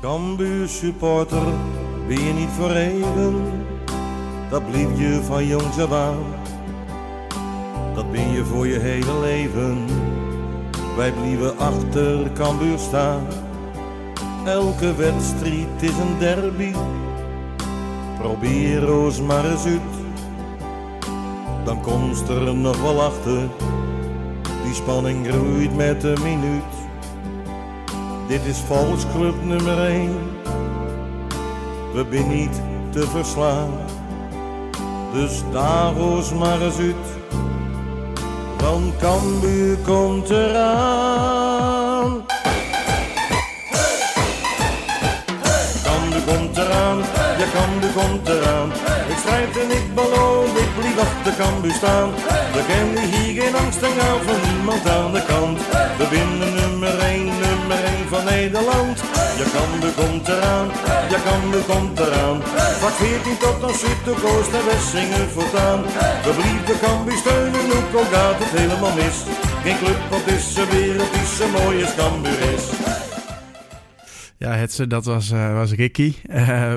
Cambuur 0.01 0.69
supporter 0.69 1.43
ben 2.07 2.25
je 2.25 2.33
niet 2.33 2.49
voor 2.49 2.73
dat 4.51 4.71
blief 4.71 4.99
je 4.99 5.21
van 5.23 5.47
jongs 5.47 5.79
af 5.79 5.93
aan. 5.93 6.19
Dat 7.95 8.13
ben 8.13 8.31
je 8.33 8.45
voor 8.45 8.67
je 8.67 8.79
hele 8.79 9.21
leven, 9.21 9.85
wij 10.97 11.13
blieven 11.13 11.59
achter 11.59 12.33
Cambuur 12.33 12.79
staan. 12.79 13.27
Elke 14.45 14.95
wedstrijd 14.95 15.83
is 15.83 15.99
een 15.99 16.19
derby, 16.19 16.73
probeer 18.19 18.95
ons 18.95 19.21
maar 19.21 19.51
eens 19.51 19.65
uit, 19.65 19.81
dan 21.65 21.81
komst 21.81 22.29
er 22.29 22.55
nog 22.55 22.81
wel 22.83 23.03
achter. 23.03 23.49
Die 24.65 24.75
spanning 24.75 25.27
groeit 25.27 25.77
met 25.77 26.01
de 26.01 26.15
minuut. 26.23 26.78
Dit 28.29 28.45
is 28.45 28.59
volksclub 28.67 29.35
nummer 29.45 29.87
1. 29.87 30.17
We 31.93 32.07
zijn 32.11 32.29
niet 32.29 32.61
te 32.91 33.07
verslaan. 33.07 33.71
Dus 35.13 35.43
Davos 35.53 36.33
maar 36.33 36.61
eens 36.61 36.79
uit. 36.79 36.95
Want 38.59 38.97
Cambuur 38.97 39.77
komt 39.77 40.31
eraan. 40.31 42.25
Cambuur 45.85 46.23
komt 46.27 46.57
eraan, 46.57 46.99
ja 47.39 47.47
Cambuur 47.55 47.93
komt 47.93 48.29
eraan. 48.29 48.69
Ik 49.09 49.17
strijd 49.19 49.59
en 49.59 49.71
ik 49.71 49.95
beloof, 49.95 50.57
ik 50.59 50.69
blijf 50.79 50.99
achter 50.99 51.45
Cambuur 51.45 51.73
staan. 51.73 52.11
We 52.53 52.65
kennen 52.67 53.03
hier 53.03 53.43
geen 53.43 53.55
angst 53.57 53.83
en 53.83 53.93
gaan 53.99 54.23
van 54.23 54.53
niemand 54.53 54.89
aan 54.89 55.13
de 55.13 55.23
kant. 55.27 55.59
We 55.99 56.09
winnen 56.11 56.55
nummer 56.55 56.99
1, 56.99 57.25
nummer 57.25 57.58
1 57.77 58.09
van 58.09 58.25
Nederland. 58.25 58.97
Ja 59.39 59.45
Cambuur 59.55 59.93
komt 59.93 60.29
eraan, 60.29 60.69
ja 61.11 61.19
Cambuur 61.27 61.63
komt 61.63 61.99
eraan. 61.99 62.43
Vak 62.83 62.93
14 62.93 63.39
tot 63.39 63.63
aan 63.63 63.75
Zuid, 63.75 64.25
Oost 64.25 64.53
en 64.53 64.65
West 64.67 64.89
zingen 64.89 65.29
voortaan. 65.35 65.83
We 66.25 66.33
blijven 66.39 66.79
Cambuur 66.87 67.17
steunen, 67.17 67.65
ook 67.77 67.95
al 68.01 68.05
gaat 68.13 68.39
het 68.39 68.61
helemaal 68.61 68.95
mis. 68.95 69.17
Geen 69.65 69.79
club 69.79 70.01
op 70.13 70.23
deze 70.27 70.67
wereld 70.71 71.13
die 71.13 71.27
zo 71.37 71.49
mooi 71.49 71.85
als 71.85 71.95
Cambuur 71.95 72.41
is. 72.55 72.65
Ja, 74.39 74.53
Hetze, 74.55 74.87
dat 74.87 75.05
was, 75.05 75.31
eh, 75.31 75.53
was 75.53 75.73
Ricky. 75.73 76.15
Eh, 76.23 76.75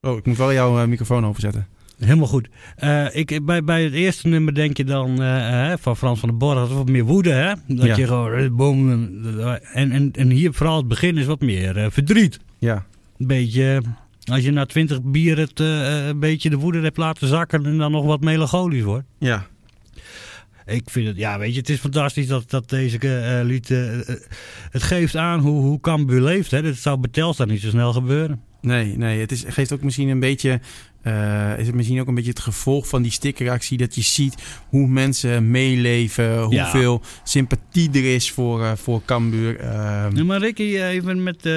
oh, 0.00 0.16
ik 0.16 0.26
moet 0.26 0.36
wel 0.36 0.52
jouw 0.52 0.80
eh, 0.80 0.86
microfoon 0.86 1.26
overzetten. 1.26 1.68
Helemaal 2.04 2.26
goed. 2.26 2.48
Eh, 2.76 3.06
ik, 3.16 3.40
bij, 3.44 3.64
bij 3.64 3.84
het 3.84 3.92
eerste 3.92 4.28
nummer 4.28 4.54
denk 4.54 4.76
je 4.76 4.84
dan 4.84 5.22
eh, 5.22 5.38
hè, 5.50 5.78
van 5.78 5.96
Frans 5.96 6.20
van 6.20 6.28
den 6.28 6.38
Borg, 6.38 6.58
dat 6.58 6.68
is 6.68 6.74
wat 6.74 6.88
meer 6.88 7.04
woede, 7.04 7.30
hè? 7.30 7.52
Dat 7.66 7.86
Ja. 7.86 7.96
je 7.96 8.06
gewoon, 8.06 8.32
eh, 8.34 8.50
boom, 8.50 8.90
eh, 9.38 9.54
en, 9.72 9.90
en, 9.92 10.10
en 10.12 10.30
hier 10.30 10.52
vooral 10.52 10.76
het 10.76 10.88
begin 10.88 11.18
is 11.18 11.26
wat 11.26 11.40
meer 11.40 11.76
eh, 11.76 11.86
verdriet. 11.90 12.38
Ja, 12.58 12.86
Een 13.18 13.26
beetje, 13.26 13.82
als 14.24 14.40
je 14.44 14.50
na 14.50 14.66
twintig 14.66 15.02
bier 15.02 15.38
het 15.38 15.60
eh, 15.60 16.06
een 16.06 16.18
beetje 16.20 16.50
de 16.50 16.56
woede 16.58 16.80
hebt 16.80 16.96
laten 16.96 17.28
zakken 17.28 17.66
en 17.66 17.78
dan 17.78 17.90
nog 17.92 18.04
wat 18.04 18.20
melancholisch 18.20 18.82
wordt. 18.82 19.04
ja, 19.18 19.46
Ik 20.66 20.90
vind 20.90 21.06
het, 21.06 21.16
ja, 21.16 21.38
weet 21.38 21.52
je, 21.52 21.58
het 21.58 21.68
is 21.68 21.78
fantastisch 21.80 22.26
dat, 22.26 22.50
dat 22.50 22.68
deze 22.68 22.98
eh, 22.98 23.44
lied, 23.44 23.70
eh, 23.70 24.08
eh, 24.08 24.16
het 24.70 24.82
geeft 24.82 25.16
aan 25.16 25.40
hoe, 25.40 25.60
hoe 25.62 25.80
Cambuur 25.80 26.20
leeft, 26.20 26.50
hè. 26.50 26.62
Dat 26.62 26.74
zou 26.76 26.98
bij 27.00 27.10
Telstar 27.10 27.46
niet 27.46 27.60
zo 27.60 27.68
snel 27.68 27.92
gebeuren. 27.92 28.40
nee, 28.60 28.96
nee. 28.96 29.20
Het 29.20 29.32
is, 29.32 29.44
geeft 29.48 29.72
ook 29.72 29.82
misschien 29.82 30.08
een 30.08 30.20
beetje... 30.20 30.60
eh, 31.02 31.58
is 31.58 31.66
het 31.66 31.74
misschien 31.74 32.00
ook 32.00 32.06
een 32.06 32.14
beetje 32.14 32.30
het 32.30 32.40
gevolg 32.40 32.88
van 32.88 33.02
die 33.02 33.10
stickeractie... 33.10 33.78
dat 33.78 33.94
je 33.94 34.02
ziet 34.02 34.34
hoe 34.68 34.86
mensen 34.86 35.50
meeleven... 35.50 36.42
hoeveel 36.42 37.02
sympathie 37.24 37.90
er 37.92 38.14
is 38.14 38.30
voor, 38.30 38.62
eh, 38.62 38.72
voor 38.74 39.02
Cambuur. 39.04 39.64
Ja, 40.14 40.24
maar 40.24 40.40
Ricky, 40.40 40.62
eh, 40.62 40.88
even 40.88 41.22
met, 41.22 41.48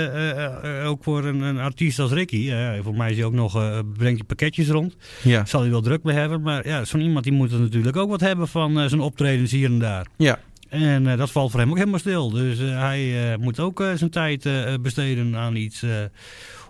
ook 0.85 1.03
voor 1.03 1.25
een, 1.25 1.41
een 1.41 1.59
artiest 1.59 1.99
als 1.99 2.11
Ricky, 2.11 2.51
voor 2.83 2.95
mij 2.95 3.09
is 3.09 3.15
hij 3.17 3.25
ook 3.25 3.33
nog, 3.33 3.53
brengt 3.97 4.17
hij 4.17 4.27
pakketjes 4.27 4.67
rond. 4.67 4.95
ja, 5.23 5.45
Zal 5.45 5.61
hij 5.61 5.69
wel 5.69 5.81
druk 5.81 6.03
mee 6.03 6.15
hebben, 6.15 6.41
maar 6.41 6.67
ja, 6.67 6.85
zo'n 6.85 7.01
iemand 7.01 7.23
die 7.23 7.33
moet 7.33 7.51
er 7.51 7.59
natuurlijk 7.59 7.97
ook 7.97 8.09
wat 8.09 8.19
hebben 8.19 8.47
van 8.47 8.89
zijn 8.89 9.01
optredens 9.01 9.51
hier 9.51 9.69
en 9.69 9.79
daar. 9.79 10.07
ja, 10.17 10.39
En 10.69 11.17
dat 11.17 11.31
valt 11.31 11.51
voor 11.51 11.59
hem 11.59 11.69
ook 11.69 11.77
helemaal 11.77 11.99
stil. 11.99 12.29
Dus 12.29 12.57
hij 12.59 13.35
moet 13.39 13.59
ook 13.59 13.83
zijn 13.95 14.09
tijd 14.09 14.49
besteden 14.81 15.35
aan 15.35 15.55
iets 15.55 15.83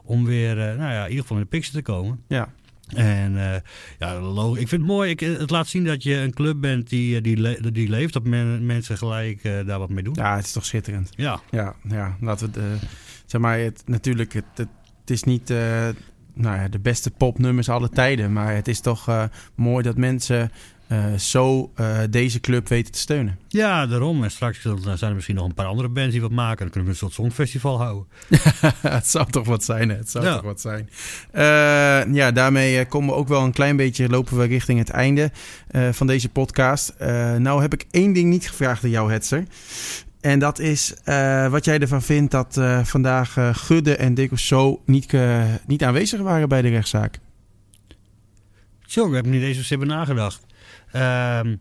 om 0.04 0.26
weer, 0.26 0.56
nou 0.56 0.78
ja, 0.92 1.04
in 1.04 1.10
ieder 1.10 1.22
geval 1.22 1.38
in 1.38 1.44
de 1.44 1.50
picture 1.50 1.78
te 1.78 1.92
komen. 1.92 2.20
ja. 2.28 2.50
En 2.96 3.38
eh, 3.54 3.60
ja, 4.00 4.14
ik 4.52 4.56
vind 4.68 4.72
het 4.72 4.82
mooi. 4.82 5.10
Ik, 5.10 5.20
het 5.20 5.50
laat 5.50 5.68
zien 5.68 5.84
dat 5.84 6.04
je 6.04 6.16
een 6.16 6.34
club 6.34 6.62
bent 6.62 6.90
die, 6.90 7.16
eh, 7.16 7.24
die, 7.24 7.38
le- 7.38 7.72
die 7.72 7.90
leeft. 7.90 8.14
Dat 8.14 8.24
men- 8.24 8.66
mensen 8.66 8.98
gelijk 8.98 9.44
eh, 9.44 9.66
daar 9.66 9.80
wat 9.80 9.90
mee 9.90 10.04
doen. 10.04 10.14
Ja, 10.18 10.36
het 10.36 10.46
is 10.46 10.52
toch 10.52 10.66
schitterend. 10.66 11.10
Ja. 11.16 11.40
Ja, 11.52 11.76
ja 11.90 12.18
laten 12.22 12.52
we 12.52 12.60
eh, 12.60 12.66
zeg 13.26 13.42
maar, 13.42 13.60
het, 13.60 13.84
natuurlijk, 13.86 14.34
het, 14.34 14.46
het, 14.56 14.68
het 15.02 15.10
is 15.10 15.24
niet 15.24 15.50
eh, 15.50 15.88
nou 16.34 16.56
ja, 16.56 16.68
de 16.68 16.80
beste 16.80 17.12
popnummers 17.12 17.70
alle 17.70 17.90
tijden, 17.90 18.34
maar 18.34 18.56
het 18.56 18.68
is 18.68 18.80
toch 18.80 19.08
eh, 19.08 19.24
mooi 19.56 19.84
dat 19.84 19.98
mensen 19.98 20.52
eh, 20.88 21.14
zo 21.14 21.72
eh, 21.76 22.00
deze 22.10 22.40
club 22.40 22.68
weten 22.68 22.92
te 22.92 23.00
steunen. 23.00 23.40
Ja, 23.48 23.88
daarom. 23.88 24.24
En 24.24 24.32
straks 24.32 24.62
zijn 24.62 24.98
er 25.10 25.14
misschien 25.14 25.36
nog 25.36 25.46
een 25.46 25.54
paar 25.54 25.66
andere 25.66 25.90
bands 25.90 26.12
die 26.12 26.22
wat 26.22 26.32
maken. 26.32 26.58
Dan 26.58 26.70
kunnen 26.70 26.84
we 26.84 26.90
een 26.90 27.00
soort 27.00 27.14
songfestival 27.14 27.78
houden. 27.78 28.08
het 28.98 29.08
zou 29.08 29.30
toch 29.30 29.46
wat 29.46 29.64
zijn, 29.64 29.90
hè? 29.90 29.96
Het 29.96 30.10
zou 30.10 30.26
Ja. 30.26 30.34
toch 30.34 30.44
wat 30.44 30.62
zijn. 30.62 30.90
Eh, 31.32 32.14
ja, 32.14 32.32
daarmee 32.32 32.86
komen 32.86 33.10
we 33.10 33.16
ook 33.16 33.28
wel 33.28 33.44
een 33.44 33.52
klein 33.52 33.76
beetje, 33.76 34.10
lopen 34.10 34.38
we 34.38 34.44
richting 34.46 34.80
het 34.80 34.90
einde 34.90 35.32
van 35.92 36.08
deze 36.08 36.30
podcast. 36.30 36.94
Nou 37.38 37.62
heb 37.62 37.74
ik 37.74 37.86
één 37.92 38.14
ding 38.14 38.30
niet 38.30 38.48
gevraagd 38.48 38.84
aan 38.84 38.90
jou, 38.90 39.12
Hetzer. 39.12 39.44
En 40.22 40.40
dat 40.40 40.60
is 40.60 40.94
wat 41.50 41.66
jij 41.66 41.80
ervan 41.80 42.02
vindt 42.02 42.32
dat 42.32 42.60
vandaag 42.84 43.38
Gudde 43.52 43.96
en 43.96 44.14
Decoso 44.14 44.82
niet, 44.86 45.14
niet 45.68 45.84
aanwezig 45.84 46.20
waren 46.20 46.50
bij 46.50 46.62
de 46.62 46.70
rechtszaak. 46.70 47.20
Zo, 48.86 49.08
ik 49.08 49.14
heb 49.14 49.26
niet 49.26 49.44
eens 49.44 49.70
hebben 49.70 49.88
nagedacht. 49.88 50.46
Ehm, 50.96 51.56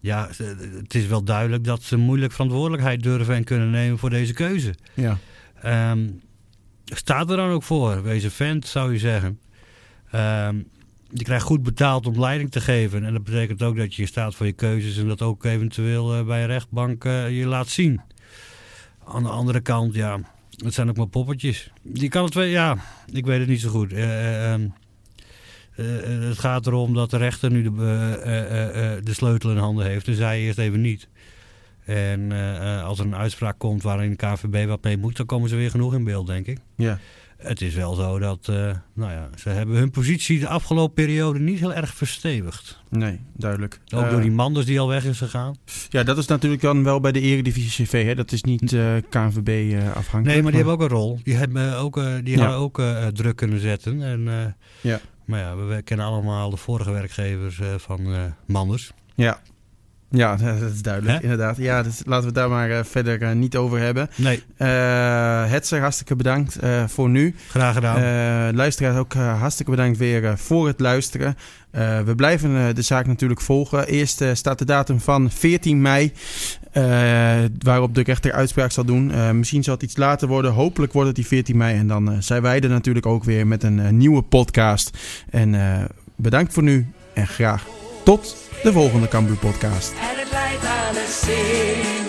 ja, 0.00 0.28
het 0.78 0.94
is 0.94 1.06
wel 1.06 1.22
duidelijk 1.22 1.64
dat 1.64 1.82
ze 1.82 1.96
moeilijk 1.96 2.32
verantwoordelijkheid 2.32 3.02
durven 3.02 3.34
en 3.34 3.44
kunnen 3.44 3.70
nemen 3.70 3.98
voor 3.98 4.10
deze 4.10 4.32
keuze. 4.32 4.74
Ja. 4.94 5.18
Ehm, 5.62 6.08
staat 6.84 7.30
er 7.30 7.36
dan 7.36 7.50
ook 7.50 7.62
voor, 7.62 8.02
wees 8.02 8.22
een 8.22 8.30
vent 8.30 8.66
zou 8.66 8.92
je 8.92 8.98
zeggen. 8.98 9.40
Ehm, 10.10 10.56
je 11.10 11.24
krijgt 11.24 11.44
goed 11.44 11.62
betaald 11.62 12.06
om 12.06 12.20
leiding 12.20 12.50
te 12.50 12.60
geven. 12.60 13.04
En 13.04 13.12
dat 13.12 13.24
betekent 13.24 13.62
ook 13.62 13.76
dat 13.76 13.94
je 13.94 14.06
staat 14.06 14.34
voor 14.34 14.46
je 14.46 14.52
keuzes 14.52 14.98
en 14.98 15.08
dat 15.08 15.22
ook 15.22 15.44
eventueel 15.44 16.14
eh, 16.14 16.24
bij 16.24 16.40
een 16.40 16.46
rechtbank 16.46 17.04
eh, 17.04 17.38
je 17.38 17.46
laat 17.46 17.68
zien. 17.68 18.00
Aan 19.04 19.22
de 19.22 19.28
andere 19.28 19.60
kant, 19.60 19.94
ja, 19.94 20.20
het 20.56 20.74
zijn 20.74 20.88
ook 20.88 20.96
maar 20.96 21.06
poppetjes. 21.06 21.70
Je 21.92 22.08
kan 22.08 22.24
het 22.24 22.34
wel, 22.34 22.44
ja, 22.44 22.76
ik 23.12 23.26
weet 23.26 23.38
het 23.38 23.48
niet 23.48 23.60
zo 23.60 23.70
goed. 23.70 23.92
Eh, 23.92 24.54
eh, 25.80 26.28
het 26.28 26.38
gaat 26.38 26.66
erom 26.66 26.94
dat 26.94 27.10
de 27.10 27.16
rechter 27.16 27.50
nu 27.50 27.62
de, 27.62 27.70
eh, 28.24 28.94
eh, 28.94 29.04
de 29.04 29.14
sleutel 29.14 29.50
in 29.50 29.56
handen 29.56 29.86
heeft 29.86 30.08
en 30.08 30.14
zij 30.14 30.40
eerst 30.40 30.58
even 30.58 30.80
niet. 30.80 31.08
En 31.84 32.32
als 32.84 32.98
er 32.98 33.04
een 33.04 33.14
uitspraak 33.16 33.58
komt 33.58 33.82
waarin 33.82 34.10
de 34.10 34.16
KVB 34.16 34.66
wat 34.66 34.82
mee 34.84 34.96
moet, 34.96 35.16
dan 35.16 35.26
komen 35.26 35.48
ze 35.48 35.56
weer 35.56 35.70
genoeg 35.70 35.94
in 35.94 36.04
beeld, 36.04 36.26
denk 36.26 36.46
ik. 36.46 36.58
Ja. 36.76 36.98
Het 37.36 37.60
is 37.60 37.74
wel 37.74 37.94
zo 37.94 38.18
dat, 38.18 38.46
nou 38.94 39.12
ja, 39.12 39.28
ze 39.36 39.48
hebben 39.48 39.76
hun 39.76 39.90
positie 39.90 40.38
de 40.40 40.48
afgelopen 40.48 40.94
periode 40.94 41.38
niet 41.38 41.58
heel 41.58 41.74
erg 41.74 41.94
verstevigd. 41.94 42.82
Nee, 42.88 43.20
duidelijk. 43.36 43.80
Ook 43.94 44.10
door 44.10 44.20
die 44.20 44.30
Manders 44.30 44.66
die 44.66 44.80
al 44.80 44.88
weg 44.88 45.04
is 45.04 45.18
gegaan. 45.18 45.56
Ja, 45.88 46.02
dat 46.02 46.18
is 46.18 46.26
natuurlijk 46.26 46.62
dan 46.62 46.84
wel 46.84 47.00
bij 47.00 47.12
de 47.12 47.20
Eredivisie 47.20 47.84
CV. 47.86 48.04
Hè? 48.04 48.14
Dat 48.14 48.32
is 48.32 48.42
niet 48.42 48.72
eh, 48.72 48.96
KNVB 49.08 49.48
eh, 49.48 49.86
afhankelijk. 49.86 50.24
Nee, 50.24 50.42
maar 50.42 50.52
die 50.52 50.60
hebben 50.60 50.72
ook 50.72 50.80
een 50.80 50.96
rol. 50.96 51.20
Die 51.22 51.34
hebben 51.36 51.76
ook, 51.76 51.94
die 52.24 52.36
Ja. 52.36 52.42
hadden 52.42 52.58
ook 52.60 52.82
druk 53.12 53.36
kunnen 53.36 53.60
zetten. 53.60 54.02
En, 54.02 54.54
Ja. 54.80 55.00
Maar 55.30 55.40
ja, 55.40 55.56
we, 55.56 55.82
kennen 55.82 56.06
allemaal 56.06 56.50
de 56.50 56.56
vorige 56.56 56.90
werkgevers 56.90 57.60
eh, 57.60 57.68
van 57.76 58.14
eh, 58.14 58.20
Manders. 58.46 58.92
Ja. 59.14 59.40
Ja, 60.10 60.36
dat 60.60 60.72
is 60.72 60.82
duidelijk, 60.82 61.22
inderdaad. 61.22 61.56
Ja, 61.56 61.82
dus 61.82 62.02
laten 62.04 62.20
we 62.20 62.26
het 62.26 62.34
daar 62.34 62.48
maar 62.48 62.70
eh, 62.70 62.84
verder 62.84 63.36
niet 63.36 63.56
over 63.56 63.78
hebben. 63.78 64.10
Nee, 64.16 64.42
Eh 64.56 64.68
Hetzer, 65.50 65.80
hartstikke 65.80 66.16
bedankt 66.16 66.58
voor 66.86 67.08
nu. 67.08 67.34
graag 67.48 67.74
gedaan. 67.74 67.96
Eh 67.96 68.54
luisteraars 68.56 68.96
ook 68.96 69.12
hartstikke 69.12 69.70
bedankt 69.70 69.98
weer 69.98 70.38
voor 70.38 70.66
het 70.66 70.80
luisteren. 70.80 71.36
We 72.04 72.12
blijven 72.16 72.74
de 72.74 72.82
zaak 72.82 73.06
natuurlijk 73.06 73.40
volgen. 73.40 73.86
Eerst 73.86 74.24
staat 74.32 74.58
de 74.58 74.64
datum 74.64 75.00
van 75.00 75.30
14 75.30 75.82
mei, 75.82 76.12
waarop 77.58 77.94
de 77.94 78.02
rechter 78.02 78.32
uitspraak 78.32 78.72
zal 78.72 78.84
doen. 78.84 79.10
Eh, 79.12 79.30
misschien 79.30 79.62
zal 79.62 79.74
het 79.74 79.82
iets 79.82 79.96
later 79.96 80.28
worden. 80.28 80.52
Hopelijk 80.52 80.92
wordt 80.92 81.06
het 81.06 81.16
die 81.16 81.26
14 81.26 81.56
mei. 81.56 81.78
En 81.78 81.86
dan 81.86 82.10
eh, 82.10 82.16
zijn 82.18 82.42
wij 82.42 82.60
er 82.60 82.68
natuurlijk 82.68 83.06
ook 83.06 83.24
weer 83.24 83.46
met 83.46 83.62
een 83.62 83.80
eh, 83.80 83.90
nieuwe 83.90 84.22
podcast. 84.22 84.98
En 85.30 85.54
eh, 85.54 85.84
bedankt 86.16 86.52
voor 86.52 86.62
nu 86.62 86.86
en 87.12 87.26
graag 87.26 87.66
tot 88.04 88.36
de 88.62 88.72
volgende 88.72 89.08
Cambuur 89.08 89.36
podcast. 89.36 89.92
En 89.92 90.18
het 90.18 90.30
leidt 90.30 90.64
aan 90.64 90.96
een 90.96 91.08
single. 91.08 91.99